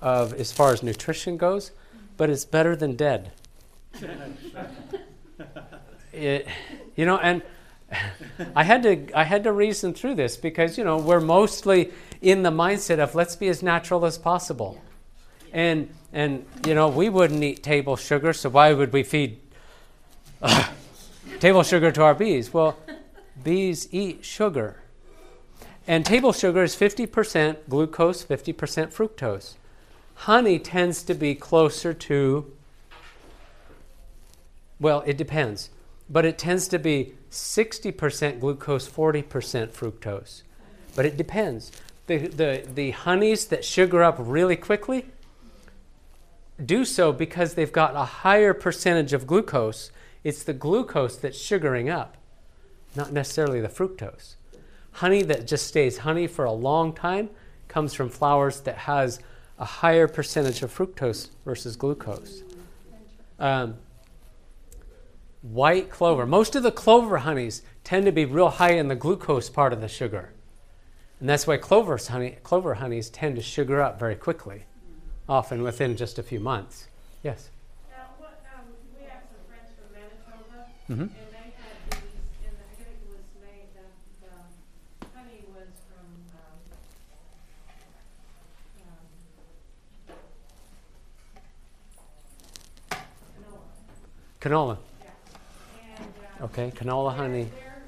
of 0.00 0.32
as 0.34 0.52
far 0.52 0.72
as 0.72 0.82
nutrition 0.82 1.36
goes, 1.36 1.72
but 2.16 2.30
it's 2.30 2.44
better 2.44 2.76
than 2.76 2.94
dead. 2.94 3.32
it, 6.12 6.46
you 6.94 7.04
know, 7.04 7.18
and 7.18 7.42
I 8.54 8.62
had 8.62 8.84
to 8.84 9.18
I 9.18 9.24
had 9.24 9.42
to 9.44 9.52
reason 9.52 9.94
through 9.94 10.14
this 10.14 10.36
because 10.36 10.78
you 10.78 10.84
know 10.84 10.96
we're 10.96 11.20
mostly 11.20 11.90
in 12.22 12.44
the 12.44 12.50
mindset 12.50 13.00
of 13.00 13.16
let's 13.16 13.34
be 13.34 13.48
as 13.48 13.62
natural 13.62 14.04
as 14.06 14.16
possible, 14.16 14.80
and 15.52 15.88
and 16.12 16.44
you 16.66 16.74
know 16.74 16.88
we 16.88 17.08
wouldn't 17.08 17.42
eat 17.42 17.62
table 17.62 17.96
sugar, 17.96 18.32
so 18.32 18.48
why 18.48 18.72
would 18.72 18.92
we 18.92 19.02
feed 19.02 19.40
uh, 20.42 20.68
table 21.38 21.62
sugar 21.62 21.90
to 21.92 22.02
our 22.02 22.14
bees? 22.14 22.52
Well, 22.52 22.76
bees 23.42 23.88
eat 23.92 24.24
sugar. 24.24 24.76
And 25.86 26.04
table 26.04 26.32
sugar 26.32 26.62
is 26.62 26.76
50% 26.76 27.56
glucose, 27.68 28.24
50% 28.24 28.92
fructose. 28.92 29.54
Honey 30.14 30.58
tends 30.58 31.02
to 31.04 31.14
be 31.14 31.34
closer 31.34 31.94
to, 31.94 32.52
well, 34.78 35.02
it 35.06 35.16
depends, 35.16 35.70
but 36.08 36.24
it 36.24 36.38
tends 36.38 36.68
to 36.68 36.78
be 36.78 37.14
60% 37.30 38.40
glucose, 38.40 38.88
40% 38.88 39.24
fructose. 39.70 40.42
But 40.94 41.06
it 41.06 41.16
depends. 41.16 41.72
The, 42.06 42.18
the, 42.28 42.64
the 42.72 42.90
honeys 42.90 43.46
that 43.46 43.64
sugar 43.64 44.02
up 44.02 44.16
really 44.18 44.56
quickly 44.56 45.06
do 46.66 46.84
so 46.84 47.12
because 47.12 47.54
they've 47.54 47.72
got 47.72 47.94
a 47.94 48.04
higher 48.04 48.54
percentage 48.54 49.12
of 49.12 49.26
glucose. 49.26 49.90
It's 50.24 50.42
the 50.42 50.52
glucose 50.52 51.16
that's 51.16 51.38
sugaring 51.38 51.88
up, 51.88 52.16
not 52.94 53.12
necessarily 53.12 53.60
the 53.60 53.68
fructose 53.68 54.34
honey 54.92 55.22
that 55.22 55.46
just 55.46 55.66
stays 55.66 55.98
honey 55.98 56.26
for 56.26 56.44
a 56.44 56.52
long 56.52 56.92
time 56.92 57.30
comes 57.68 57.94
from 57.94 58.08
flowers 58.08 58.60
that 58.62 58.76
has 58.76 59.20
a 59.58 59.64
higher 59.64 60.08
percentage 60.08 60.62
of 60.62 60.74
fructose 60.74 61.28
versus 61.44 61.76
glucose. 61.76 62.42
Um, 63.38 63.76
white 65.42 65.90
clover. 65.90 66.26
Most 66.26 66.56
of 66.56 66.62
the 66.62 66.72
clover 66.72 67.18
honeys 67.18 67.62
tend 67.84 68.06
to 68.06 68.12
be 68.12 68.24
real 68.24 68.48
high 68.48 68.72
in 68.72 68.88
the 68.88 68.96
glucose 68.96 69.48
part 69.48 69.72
of 69.72 69.80
the 69.80 69.88
sugar. 69.88 70.32
And 71.20 71.28
that's 71.28 71.46
why 71.46 71.56
clover's 71.58 72.08
honey, 72.08 72.38
clover 72.42 72.74
honeys 72.74 73.10
tend 73.10 73.36
to 73.36 73.42
sugar 73.42 73.80
up 73.80 73.98
very 73.98 74.16
quickly, 74.16 74.64
often 75.30 75.62
within 75.62 75.96
just 75.96 76.18
a 76.18 76.22
few 76.24 76.40
months. 76.40 76.88
Yes? 77.22 77.48
Now, 77.88 78.04
what, 78.18 78.42
um, 78.52 78.64
we 78.98 79.04
have 79.06 79.22
some 79.30 79.40
friends 79.48 79.70
from 79.78 79.94
Manitoba, 79.94 80.66
Mm-hmm. 80.90 81.02
and 81.02 81.30
they 81.30 81.54
had 81.54 81.78
these, 81.86 82.18
and 82.50 82.56
I 82.58 82.74
think 82.74 82.90
it 82.98 83.06
was 83.08 83.22
made, 83.38 83.70
the, 83.78 83.86
the 84.26 85.06
honey 85.14 85.46
was 85.54 85.70
from, 85.86 86.08
um, 86.34 86.58
um, 88.82 89.06
canola, 94.40 94.76
Canola. 94.76 94.76
and, 95.96 96.14
um. 96.40 96.44
Okay, 96.50 96.72
canola 96.74 97.14
honey. 97.14 97.44
Their, 97.44 97.82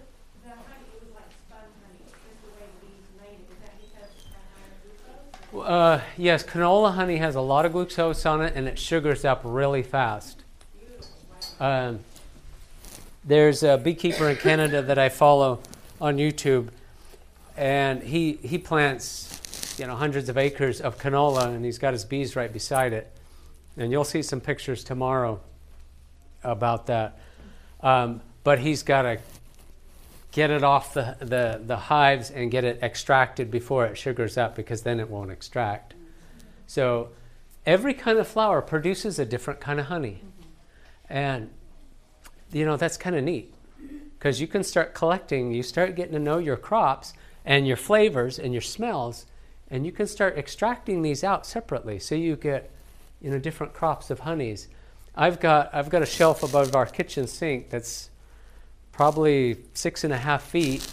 the 0.44 0.50
honey, 0.50 0.86
it 0.94 1.02
was 1.02 1.10
like 1.16 1.30
spun 1.48 1.66
honey, 1.82 2.06
just 2.06 2.38
the 2.38 2.50
way 2.54 2.70
the 2.70 2.86
bees 2.86 3.08
made 3.18 3.42
it, 3.42 3.50
is 3.50 3.58
that 3.66 3.74
because 3.82 4.10
it's 4.14 4.30
got 4.30 4.46
higher 4.54 4.78
glucose? 4.78 5.50
or- 5.50 5.51
Uh, 5.62 6.00
yes, 6.16 6.42
canola 6.42 6.94
honey 6.94 7.18
has 7.18 7.36
a 7.36 7.40
lot 7.40 7.64
of 7.64 7.72
glucose 7.72 8.26
on 8.26 8.42
it 8.42 8.54
and 8.56 8.66
it 8.66 8.78
sugars 8.78 9.24
up 9.24 9.42
really 9.44 9.82
fast. 9.82 10.42
Um, 11.60 12.00
there's 13.24 13.62
a 13.62 13.78
beekeeper 13.78 14.28
in 14.28 14.36
Canada 14.36 14.82
that 14.82 14.98
I 14.98 15.08
follow 15.08 15.60
on 16.00 16.16
YouTube, 16.16 16.68
and 17.56 18.02
he, 18.02 18.32
he 18.42 18.58
plants 18.58 19.76
you 19.78 19.86
know 19.86 19.94
hundreds 19.94 20.28
of 20.28 20.36
acres 20.36 20.80
of 20.80 20.98
canola, 20.98 21.46
and 21.46 21.64
he's 21.64 21.78
got 21.78 21.92
his 21.92 22.04
bees 22.04 22.34
right 22.34 22.52
beside 22.52 22.92
it. 22.92 23.10
And 23.76 23.92
you'll 23.92 24.04
see 24.04 24.22
some 24.22 24.40
pictures 24.40 24.82
tomorrow 24.82 25.40
about 26.42 26.86
that. 26.86 27.20
Um, 27.80 28.20
but 28.42 28.58
he's 28.58 28.82
got 28.82 29.02
to 29.02 29.18
get 30.32 30.50
it 30.50 30.64
off 30.64 30.94
the, 30.94 31.16
the, 31.20 31.60
the 31.64 31.76
hives 31.76 32.30
and 32.30 32.50
get 32.50 32.64
it 32.64 32.82
extracted 32.82 33.50
before 33.50 33.84
it 33.86 33.96
sugars 33.96 34.36
up 34.38 34.56
because 34.56 34.82
then 34.82 34.98
it 34.98 35.08
won't 35.08 35.30
extract. 35.30 35.94
So 36.66 37.10
every 37.66 37.92
kind 37.94 38.18
of 38.18 38.26
flower 38.26 38.62
produces 38.62 39.18
a 39.18 39.26
different 39.26 39.60
kind 39.60 39.78
of 39.78 39.86
honey. 39.86 40.22
And, 41.08 41.50
you 42.50 42.64
know, 42.64 42.78
that's 42.78 42.96
kind 42.96 43.14
of 43.14 43.22
neat 43.22 43.54
because 44.18 44.40
you 44.40 44.46
can 44.46 44.64
start 44.64 44.94
collecting, 44.94 45.52
you 45.52 45.62
start 45.62 45.94
getting 45.96 46.14
to 46.14 46.18
know 46.18 46.38
your 46.38 46.56
crops 46.56 47.12
and 47.44 47.66
your 47.66 47.76
flavors 47.76 48.38
and 48.38 48.54
your 48.54 48.62
smells, 48.62 49.26
and 49.70 49.84
you 49.84 49.92
can 49.92 50.06
start 50.06 50.38
extracting 50.38 51.02
these 51.02 51.22
out 51.22 51.44
separately. 51.44 51.98
So 51.98 52.14
you 52.14 52.36
get, 52.36 52.70
you 53.20 53.30
know, 53.30 53.38
different 53.38 53.74
crops 53.74 54.10
of 54.10 54.20
honeys. 54.20 54.68
I've 55.14 55.40
got 55.40 55.74
I've 55.74 55.90
got 55.90 56.02
a 56.02 56.06
shelf 56.06 56.42
above 56.42 56.74
our 56.74 56.86
kitchen 56.86 57.26
sink 57.26 57.68
that's 57.68 58.08
probably 58.92 59.56
six 59.74 60.04
and 60.04 60.12
a 60.12 60.18
half 60.18 60.42
feet, 60.42 60.86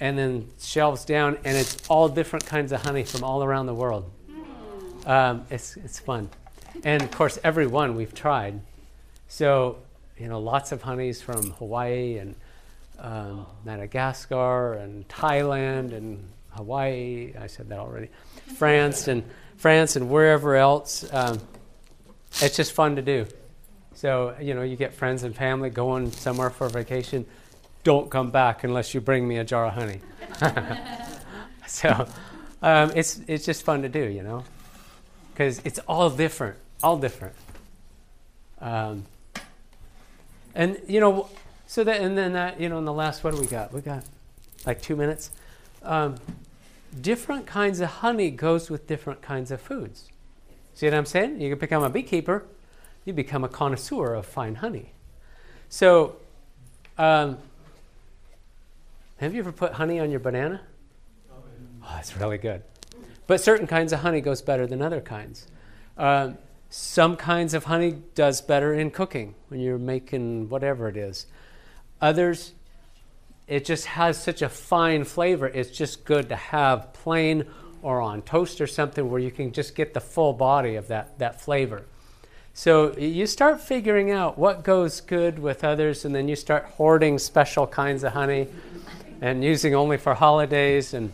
and 0.00 0.18
then 0.18 0.48
shelves 0.60 1.04
down, 1.04 1.38
and 1.44 1.56
it's 1.56 1.88
all 1.88 2.08
different 2.08 2.46
kinds 2.46 2.72
of 2.72 2.82
honey 2.82 3.04
from 3.04 3.24
all 3.24 3.42
around 3.42 3.66
the 3.66 3.74
world. 3.74 4.10
Um, 5.06 5.46
it's 5.50 5.76
it's 5.76 5.98
fun, 5.98 6.30
and 6.84 7.02
of 7.02 7.10
course 7.10 7.38
every 7.42 7.66
one 7.66 7.96
we've 7.96 8.14
tried. 8.14 8.60
So 9.28 9.78
you 10.18 10.28
know, 10.28 10.38
lots 10.38 10.72
of 10.72 10.82
honeys 10.82 11.20
from 11.20 11.50
Hawaii 11.52 12.18
and 12.18 12.34
um, 12.98 13.46
Madagascar 13.64 14.74
and 14.74 15.06
Thailand 15.08 15.92
and 15.92 16.28
Hawaii. 16.50 17.34
I 17.38 17.46
said 17.48 17.68
that 17.70 17.78
already. 17.78 18.08
France 18.56 19.08
and 19.08 19.24
France 19.56 19.96
and 19.96 20.08
wherever 20.08 20.54
else. 20.54 21.04
Um, 21.12 21.40
it's 22.40 22.56
just 22.56 22.72
fun 22.72 22.96
to 22.96 23.02
do. 23.02 23.26
So 23.94 24.34
you 24.40 24.54
know, 24.54 24.62
you 24.62 24.76
get 24.76 24.94
friends 24.94 25.22
and 25.22 25.34
family 25.34 25.70
going 25.70 26.10
somewhere 26.12 26.50
for 26.50 26.68
vacation. 26.68 27.26
Don't 27.84 28.10
come 28.10 28.30
back 28.30 28.64
unless 28.64 28.94
you 28.94 29.00
bring 29.00 29.26
me 29.26 29.38
a 29.38 29.44
jar 29.44 29.66
of 29.66 29.74
honey. 29.74 30.00
so 31.66 32.06
um, 32.62 32.92
it's 32.94 33.20
it's 33.26 33.44
just 33.44 33.64
fun 33.64 33.82
to 33.82 33.88
do, 33.88 34.04
you 34.04 34.22
know, 34.22 34.44
because 35.32 35.60
it's 35.64 35.78
all 35.80 36.10
different, 36.10 36.56
all 36.82 36.96
different. 36.96 37.34
Um, 38.60 39.04
and 40.54 40.80
you 40.86 41.00
know, 41.00 41.28
so 41.66 41.84
that 41.84 42.00
and 42.00 42.16
then 42.16 42.34
that 42.34 42.60
you 42.60 42.68
know, 42.68 42.78
in 42.78 42.84
the 42.84 42.92
last 42.92 43.24
what 43.24 43.34
do 43.34 43.40
we 43.40 43.46
got? 43.46 43.72
We 43.72 43.80
got 43.80 44.04
like 44.66 44.80
two 44.80 44.96
minutes. 44.96 45.30
Um, 45.82 46.16
different 47.00 47.46
kinds 47.46 47.80
of 47.80 47.88
honey 47.88 48.30
goes 48.30 48.70
with 48.70 48.86
different 48.86 49.22
kinds 49.22 49.50
of 49.50 49.60
foods. 49.60 50.08
See 50.74 50.86
what 50.86 50.94
I'm 50.94 51.06
saying? 51.06 51.40
You 51.40 51.50
can 51.50 51.58
become 51.58 51.82
a 51.82 51.90
beekeeper, 51.90 52.44
you 53.04 53.12
become 53.12 53.44
a 53.44 53.48
connoisseur 53.48 54.14
of 54.14 54.26
fine 54.26 54.56
honey. 54.56 54.92
So, 55.68 56.16
um, 56.98 57.38
have 59.18 59.34
you 59.34 59.40
ever 59.40 59.52
put 59.52 59.72
honey 59.72 60.00
on 60.00 60.10
your 60.10 60.20
banana? 60.20 60.60
Oh, 61.84 61.96
it's 61.98 62.16
really 62.16 62.38
good. 62.38 62.62
But 63.26 63.40
certain 63.40 63.66
kinds 63.66 63.92
of 63.92 64.00
honey 64.00 64.20
goes 64.20 64.42
better 64.42 64.66
than 64.66 64.82
other 64.82 65.00
kinds. 65.00 65.46
Um, 65.96 66.38
some 66.70 67.16
kinds 67.16 67.54
of 67.54 67.64
honey 67.64 67.98
does 68.14 68.40
better 68.40 68.72
in 68.74 68.90
cooking 68.90 69.34
when 69.48 69.60
you're 69.60 69.78
making 69.78 70.48
whatever 70.48 70.88
it 70.88 70.96
is. 70.96 71.26
Others, 72.00 72.52
it 73.46 73.64
just 73.64 73.86
has 73.86 74.22
such 74.22 74.42
a 74.42 74.48
fine 74.48 75.04
flavor. 75.04 75.46
It's 75.46 75.70
just 75.70 76.04
good 76.04 76.28
to 76.30 76.36
have 76.36 76.92
plain 76.92 77.46
or 77.82 78.00
on 78.00 78.22
toast 78.22 78.60
or 78.60 78.66
something 78.66 79.10
where 79.10 79.20
you 79.20 79.30
can 79.30 79.52
just 79.52 79.74
get 79.74 79.92
the 79.92 80.00
full 80.00 80.32
body 80.32 80.76
of 80.76 80.88
that, 80.88 81.18
that 81.18 81.40
flavor. 81.40 81.84
So 82.54 82.96
you 82.98 83.26
start 83.26 83.60
figuring 83.60 84.10
out 84.10 84.36
what 84.38 84.62
goes 84.62 85.00
good 85.00 85.38
with 85.38 85.64
others, 85.64 86.04
and 86.04 86.14
then 86.14 86.28
you 86.28 86.36
start 86.36 86.64
hoarding 86.76 87.18
special 87.18 87.66
kinds 87.66 88.04
of 88.04 88.12
honey 88.12 88.48
and 89.20 89.42
using 89.42 89.74
only 89.74 89.96
for 89.96 90.14
holidays. 90.14 90.92
And 90.92 91.12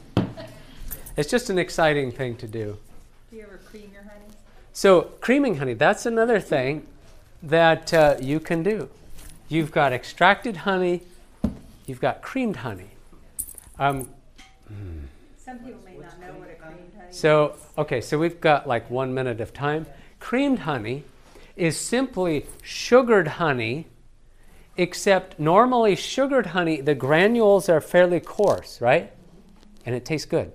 it's 1.17 1.31
just 1.31 1.49
an 1.49 1.59
exciting 1.59 2.11
thing 2.11 2.37
to 2.37 2.49
do. 2.49 2.77
Do 3.31 3.37
you 3.37 3.43
ever 3.43 3.59
cream 3.59 3.91
your 3.93 4.03
honey? 4.03 4.25
So, 4.73 5.03
creaming 5.21 5.57
honey, 5.57 5.75
that's 5.75 6.07
another 6.07 6.41
thing 6.41 6.87
that 7.43 7.95
uh, 7.95 8.17
you 8.21 8.41
can 8.41 8.63
do. 8.65 8.89
You've 9.49 9.71
got 9.71 9.93
extracted 9.93 10.59
honey, 10.59 11.03
you've 11.87 12.01
got 12.01 12.21
creamed 12.21 12.57
honey. 12.57 12.91
Um, 13.79 14.11
Some 15.39 15.61
people 15.61 15.81
may 15.85 15.97
not 15.97 16.21
know 16.21 16.33
what 16.35 16.51
a 16.51 16.55
creamed 16.55 16.93
honey 16.97 17.11
is. 17.11 17.17
so, 17.17 17.55
okay, 17.79 18.01
so 18.01 18.19
we've 18.19 18.41
got 18.41 18.67
like 18.67 18.91
one 18.91 19.15
minute 19.15 19.41
of 19.41 19.55
time. 19.55 19.87
Creamed 20.19 20.61
honey 20.61 21.05
is 21.59 21.77
simply 21.79 22.47
sugared 22.63 23.29
honey, 23.29 23.87
except 24.77 25.39
normally 25.39 25.97
sugared 25.97 26.47
honey, 26.47 26.81
the 26.81 26.95
granules 26.95 27.69
are 27.69 27.81
fairly 27.81 28.21
coarse, 28.21 28.81
right? 28.81 29.13
And 29.85 29.95
it 29.95 30.05
tastes 30.05 30.27
good. 30.27 30.53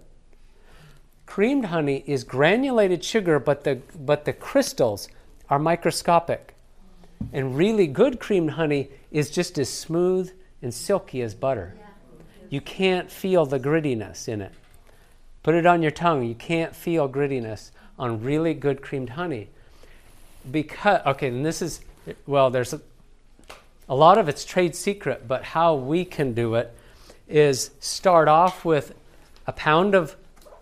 Creamed 1.26 1.66
honey 1.66 2.04
is 2.08 2.24
granulated 2.24 3.04
sugar, 3.04 3.40
but 3.40 3.64
the, 3.64 3.82
but 3.96 4.26
the 4.26 4.34
crystals 4.34 5.10
are 5.50 5.60
microscopic. 5.60 6.56
And 7.32 7.58
really 7.58 7.88
good 7.88 8.20
creamed 8.20 8.52
honey 8.52 8.90
is 9.12 9.30
just 9.30 9.58
as 9.58 9.70
smooth 9.70 10.32
and 10.62 10.74
silky 10.74 11.22
as 11.22 11.36
butter. 11.36 11.76
You 12.50 12.62
can't 12.62 13.12
feel 13.12 13.46
the 13.46 13.60
grittiness 13.60 14.28
in 14.28 14.42
it. 14.42 14.54
Put 15.42 15.56
it 15.56 15.66
on 15.66 15.82
your 15.82 15.92
tongue. 15.92 16.24
You 16.24 16.36
can't 16.36 16.76
feel 16.76 17.10
grittiness 17.10 17.72
on 18.00 18.24
really 18.24 18.54
good 18.54 18.82
creamed 18.82 19.10
honey. 19.10 19.50
Because, 20.50 21.02
okay, 21.06 21.28
and 21.28 21.46
this 21.46 21.62
is, 21.62 21.82
well, 22.28 22.50
there's 22.50 22.74
a, 22.74 22.82
a 23.88 23.96
lot 23.96 24.18
of 24.18 24.28
it's 24.28 24.46
trade 24.46 24.76
secret, 24.76 25.28
but 25.28 25.44
how 25.44 25.76
we 25.76 26.06
can 26.06 26.34
do 26.34 26.56
it 26.56 26.76
is 27.28 27.72
start 27.80 28.28
off 28.28 28.66
with 28.66 28.94
a 29.48 29.52
pound 29.52 29.96
of 29.96 30.16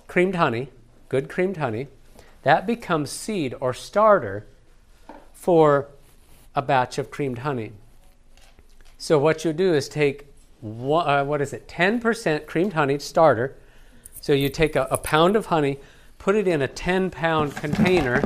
creamed 0.08 0.36
honey, 0.36 0.70
good 1.10 1.30
creamed 1.30 1.58
honey. 1.58 1.88
That 2.44 2.66
becomes 2.66 3.12
seed 3.12 3.56
or 3.60 3.74
starter 3.74 4.46
for 5.34 5.88
a 6.56 6.62
batch 6.62 6.98
of 6.98 7.12
creamed 7.12 7.40
honey. 7.40 7.72
So 8.98 9.18
what 9.18 9.44
you 9.44 9.54
do 9.54 9.74
is 9.74 9.90
take 9.90 10.28
one, 10.60 11.08
uh, 11.08 11.24
what 11.24 11.42
is 11.42 11.54
it, 11.54 11.68
10% 11.68 12.46
creamed 12.46 12.74
honey 12.74 13.00
starter. 13.00 13.56
So 14.22 14.34
you 14.34 14.50
take 14.50 14.76
a, 14.76 14.88
a 14.92 14.98
pound 14.98 15.36
of 15.36 15.48
honey, 15.48 15.80
put 16.20 16.36
it 16.36 16.48
in 16.48 16.62
a 16.62 16.68
10 16.68 17.10
pound 17.10 17.56
container 17.56 18.22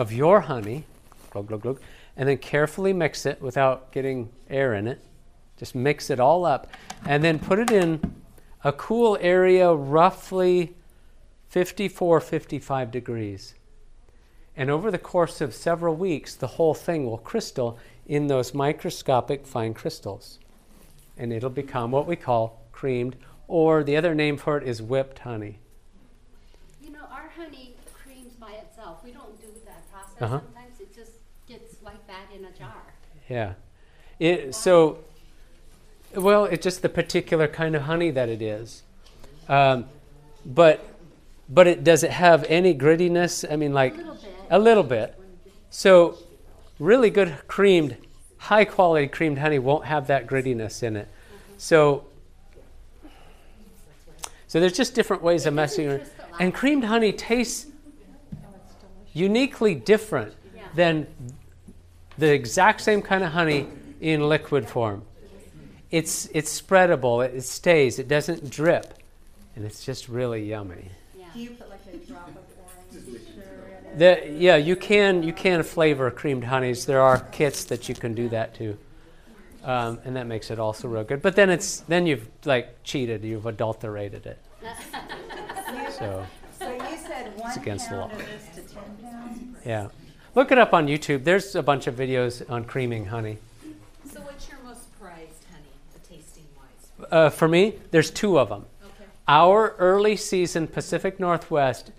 of 0.00 0.10
your 0.10 0.40
honey, 0.40 0.84
glug, 1.30 1.48
glug, 1.48 1.60
glug, 1.60 1.80
and 2.16 2.26
then 2.26 2.38
carefully 2.38 2.92
mix 2.92 3.26
it 3.26 3.40
without 3.42 3.92
getting 3.92 4.30
air 4.48 4.74
in 4.74 4.86
it. 4.86 4.98
Just 5.58 5.74
mix 5.74 6.08
it 6.08 6.18
all 6.18 6.46
up, 6.46 6.68
and 7.04 7.22
then 7.22 7.38
put 7.38 7.58
it 7.58 7.70
in 7.70 8.00
a 8.64 8.72
cool 8.72 9.18
area, 9.20 9.70
roughly 9.72 10.74
54, 11.48 12.18
55 12.20 12.90
degrees. 12.90 13.54
And 14.56 14.70
over 14.70 14.90
the 14.90 14.98
course 14.98 15.42
of 15.42 15.54
several 15.54 15.94
weeks, 15.94 16.34
the 16.34 16.46
whole 16.46 16.74
thing 16.74 17.04
will 17.04 17.18
crystal 17.18 17.78
in 18.06 18.26
those 18.26 18.54
microscopic 18.54 19.46
fine 19.46 19.74
crystals. 19.74 20.38
And 21.18 21.30
it'll 21.30 21.50
become 21.50 21.90
what 21.90 22.06
we 22.06 22.16
call 22.16 22.62
creamed, 22.72 23.16
or 23.48 23.84
the 23.84 23.98
other 23.98 24.14
name 24.14 24.38
for 24.38 24.56
it 24.56 24.66
is 24.66 24.80
whipped 24.80 25.20
honey. 25.20 25.58
You 26.82 26.90
know, 26.90 27.04
our 27.10 27.30
honey 27.36 27.76
creams 27.92 28.32
by 28.34 28.52
itself. 28.52 29.04
We 29.04 29.12
don't. 29.12 29.29
Uh-huh. 30.20 30.40
Sometimes 30.40 30.80
it 30.80 30.94
just 30.94 31.12
gets 31.48 31.82
like 31.82 32.06
that 32.06 32.26
in 32.34 32.44
a 32.44 32.50
jar. 32.52 32.82
Yeah. 33.28 33.54
It, 34.18 34.54
so, 34.54 34.98
well, 36.14 36.44
it's 36.44 36.62
just 36.62 36.82
the 36.82 36.88
particular 36.88 37.48
kind 37.48 37.74
of 37.74 37.82
honey 37.82 38.10
that 38.10 38.28
it 38.28 38.42
is. 38.42 38.82
Um, 39.48 39.86
but, 40.44 40.86
but 41.48 41.66
it 41.66 41.84
does 41.84 42.02
it 42.02 42.10
have 42.10 42.44
any 42.48 42.74
grittiness? 42.74 43.50
I 43.50 43.56
mean, 43.56 43.72
like 43.72 43.94
a 43.94 43.98
little 43.98 44.14
bit. 44.14 44.34
a 44.50 44.58
little 44.58 44.82
bit. 44.82 45.20
So, 45.70 46.18
really 46.78 47.10
good 47.10 47.36
creamed, 47.46 47.96
high 48.38 48.64
quality 48.64 49.06
creamed 49.06 49.38
honey 49.38 49.58
won't 49.58 49.86
have 49.86 50.06
that 50.08 50.26
grittiness 50.26 50.82
in 50.82 50.96
it. 50.96 51.08
So, 51.56 52.04
so 54.46 54.60
there's 54.60 54.72
just 54.72 54.94
different 54.94 55.22
ways 55.22 55.46
of 55.46 55.54
messing 55.54 55.88
around. 55.88 56.10
And 56.40 56.52
creamed 56.52 56.84
honey 56.84 57.12
tastes 57.12 57.69
uniquely 59.12 59.74
different 59.74 60.34
Yeah. 60.54 60.62
than 60.74 61.06
the 62.18 62.32
exact 62.32 62.80
same 62.80 63.02
kind 63.02 63.24
of 63.24 63.32
honey 63.32 63.66
in 64.00 64.28
liquid 64.28 64.68
form. 64.68 65.02
It's 65.90 66.28
it's 66.32 66.60
spreadable. 66.60 67.24
It, 67.24 67.34
it 67.34 67.42
stays. 67.44 67.98
It 67.98 68.06
doesn't 68.08 68.48
drip, 68.50 68.94
and 69.56 69.64
it's 69.64 69.84
just 69.84 70.08
really 70.08 70.42
yummy. 70.48 70.88
Yeah. 71.18 71.24
Do 71.34 71.40
you 71.40 71.50
put 71.50 71.68
like 71.68 71.80
a 71.92 71.96
drop 72.06 72.28
of 72.28 72.36
orange 72.96 73.04
sugar? 73.26 73.42
The, 73.96 74.30
yeah, 74.38 74.54
you 74.56 74.76
can 74.76 75.22
you 75.24 75.32
can 75.32 75.62
flavor 75.64 76.10
creamed 76.12 76.44
honeys. 76.44 76.86
There 76.86 77.00
are 77.00 77.18
kits 77.18 77.64
that 77.64 77.88
you 77.88 77.96
can 77.96 78.14
do 78.14 78.28
that 78.28 78.54
too, 78.54 78.78
um, 79.64 79.98
and 80.04 80.14
that 80.14 80.28
makes 80.28 80.50
it 80.52 80.60
also 80.60 80.86
real 80.86 81.02
good. 81.02 81.22
But 81.22 81.34
then 81.34 81.50
it's 81.50 81.80
then 81.88 82.06
you've 82.06 82.28
like 82.44 82.84
cheated. 82.84 83.24
You've 83.24 83.46
adulterated 83.46 84.26
it. 84.26 84.38
So 85.98 86.24
So 86.58 86.72
you 86.72 86.96
said 86.96 87.36
one 87.36 87.58
against 87.58 87.90
the 87.90 87.96
pound 87.96 88.12
law. 88.12 88.18
Of 88.86 88.96
this 89.00 89.06
to 89.06 89.10
ten 89.10 89.54
pounds? 89.54 89.66
yeah, 89.66 89.88
look 90.34 90.52
it 90.52 90.58
up 90.58 90.72
on 90.72 90.86
YouTube. 90.86 91.24
There's 91.24 91.54
a 91.54 91.62
bunch 91.62 91.86
of 91.86 91.94
videos 91.94 92.48
on 92.50 92.64
creaming 92.64 93.06
honey. 93.06 93.38
So 94.12 94.20
what's 94.20 94.48
your 94.48 94.58
most 94.64 94.92
prized 95.00 95.44
honey, 95.50 95.64
the 95.92 96.08
tasting 96.08 96.46
wise? 96.56 97.08
Uh, 97.10 97.30
for 97.30 97.48
me, 97.48 97.78
there's 97.90 98.10
two 98.10 98.38
of 98.38 98.48
them. 98.48 98.66
Okay. 98.82 99.04
Our 99.28 99.74
early 99.78 100.16
season 100.16 100.66
Pacific 100.66 101.20
Northwest, 101.20 101.92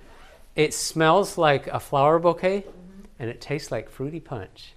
it 0.55 0.73
smells 0.73 1.38
like 1.38 1.67
a 1.67 1.79
flower 1.79 2.19
bouquet 2.19 2.65
and 3.19 3.29
it 3.29 3.39
tastes 3.39 3.71
like 3.71 3.89
fruity 3.89 4.19
punch. 4.19 4.73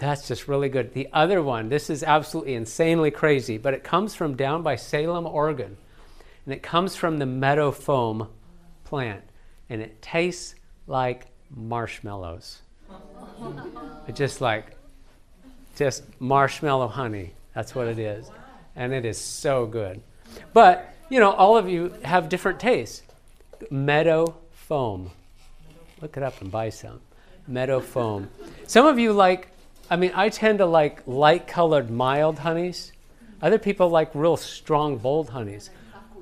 That's 0.00 0.26
just 0.26 0.48
really 0.48 0.70
good. 0.70 0.94
The 0.94 1.08
other 1.12 1.42
one, 1.42 1.68
this 1.68 1.90
is 1.90 2.02
absolutely 2.02 2.54
insanely 2.54 3.10
crazy, 3.10 3.58
but 3.58 3.74
it 3.74 3.84
comes 3.84 4.14
from 4.14 4.34
down 4.34 4.62
by 4.62 4.76
Salem, 4.76 5.26
Oregon. 5.26 5.76
And 6.46 6.54
it 6.54 6.62
comes 6.62 6.96
from 6.96 7.18
the 7.18 7.26
meadow 7.26 7.70
foam 7.70 8.28
plant. 8.84 9.22
And 9.68 9.82
it 9.82 10.00
tastes 10.00 10.54
like 10.90 11.26
marshmallows. 11.54 12.60
Just 14.12 14.40
like, 14.40 14.76
just 15.76 16.02
marshmallow 16.20 16.88
honey. 16.88 17.32
That's 17.54 17.74
what 17.74 17.86
it 17.86 17.98
is. 17.98 18.28
And 18.74 18.92
it 18.92 19.04
is 19.04 19.16
so 19.16 19.66
good. 19.66 20.02
But, 20.52 20.92
you 21.08 21.20
know, 21.20 21.30
all 21.30 21.56
of 21.56 21.68
you 21.68 21.94
have 22.02 22.28
different 22.28 22.58
tastes. 22.58 23.02
Meadow 23.70 24.34
foam. 24.52 25.10
Look 26.00 26.16
it 26.16 26.22
up 26.22 26.40
and 26.40 26.50
buy 26.50 26.70
some. 26.70 27.00
Meadow 27.46 27.80
foam. 27.80 28.28
Some 28.66 28.86
of 28.86 28.98
you 28.98 29.12
like, 29.12 29.48
I 29.90 29.96
mean, 29.96 30.12
I 30.14 30.28
tend 30.28 30.58
to 30.58 30.66
like 30.66 31.02
light 31.06 31.46
colored, 31.46 31.90
mild 31.90 32.40
honeys. 32.40 32.92
Other 33.40 33.58
people 33.58 33.90
like 33.90 34.10
real 34.14 34.36
strong, 34.36 34.98
bold 34.98 35.30
honeys. 35.30 35.70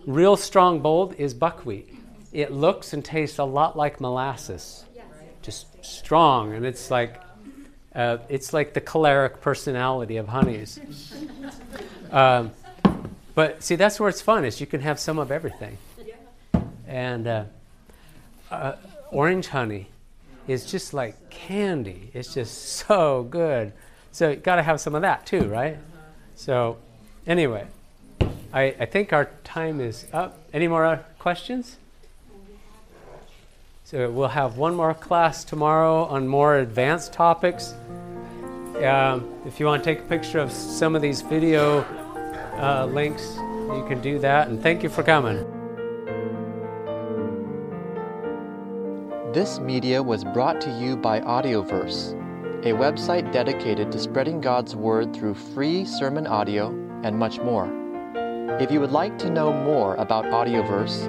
Real 0.06 0.36
strong, 0.36 0.80
bold 0.80 1.14
is 1.14 1.34
buckwheat. 1.34 1.94
It 2.32 2.52
looks 2.52 2.92
and 2.92 3.04
tastes 3.04 3.38
a 3.38 3.44
lot 3.44 3.76
like 3.76 4.00
molasses, 4.00 4.84
just 5.42 5.66
strong, 5.84 6.52
and 6.52 6.66
it's 6.66 6.90
like 6.90 7.20
uh, 7.94 8.18
it's 8.28 8.52
like 8.52 8.74
the 8.74 8.80
choleric 8.80 9.40
personality 9.40 10.18
of 10.18 10.28
honeys. 10.28 10.78
Um, 12.10 12.52
but 13.34 13.62
see, 13.62 13.76
that's 13.76 13.98
where 13.98 14.08
it's 14.08 14.20
fun. 14.20 14.44
Is 14.44 14.60
you 14.60 14.66
can 14.66 14.80
have 14.80 14.98
some 14.98 15.18
of 15.18 15.30
everything. 15.30 15.78
And 16.86 17.26
uh, 17.26 17.44
uh, 18.50 18.76
orange 19.10 19.48
honey 19.48 19.88
is 20.46 20.64
just 20.64 20.94
like 20.94 21.30
candy. 21.30 22.10
It's 22.14 22.32
just 22.34 22.64
so 22.86 23.24
good. 23.24 23.72
So 24.12 24.30
you 24.30 24.36
got 24.36 24.56
to 24.56 24.62
have 24.62 24.80
some 24.80 24.94
of 24.94 25.02
that 25.02 25.26
too, 25.26 25.44
right? 25.44 25.76
So 26.34 26.78
anyway, 27.26 27.66
I, 28.52 28.74
I 28.80 28.86
think 28.86 29.12
our 29.12 29.30
time 29.44 29.80
is 29.80 30.06
up. 30.12 30.38
Any 30.52 30.66
more 30.66 30.84
uh, 30.84 30.98
questions? 31.18 31.76
So 33.91 34.11
we'll 34.11 34.28
have 34.28 34.59
one 34.59 34.74
more 34.74 34.93
class 34.93 35.45
tomorrow 35.45 36.05
on 36.05 36.28
more 36.28 36.59
advanced 36.59 37.14
topics. 37.14 37.72
Um, 38.84 39.32
if 39.47 39.59
you 39.59 39.64
want 39.64 39.82
to 39.82 39.95
take 39.95 40.01
a 40.01 40.07
picture 40.07 40.41
of 40.41 40.53
some 40.53 40.95
of 40.95 41.01
these 41.01 41.22
video 41.22 41.80
uh, 42.61 42.86
links, 42.93 43.36
you 43.36 43.82
can 43.89 44.03
do 44.03 44.18
that. 44.18 44.49
And 44.49 44.62
thank 44.62 44.82
you 44.82 44.91
for 44.91 45.03
coming. 45.03 45.39
This 49.32 49.59
media 49.59 50.03
was 50.03 50.22
brought 50.22 50.61
to 50.61 50.70
you 50.78 50.95
by 50.95 51.20
Audioverse, 51.20 52.12
a 52.66 52.72
website 52.72 53.32
dedicated 53.32 53.91
to 53.93 53.99
spreading 53.99 54.43
God's 54.43 54.76
Word 54.76 55.16
through 55.16 55.32
free 55.32 55.86
sermon 55.86 56.26
audio 56.26 56.68
and 57.05 57.18
much 57.18 57.39
more. 57.39 57.72
If 58.61 58.70
you 58.70 58.80
would 58.80 58.93
like 58.93 59.16
to 59.20 59.30
know 59.30 59.51
more 59.51 59.95
about 59.95 60.26
Audioverse, 60.26 61.09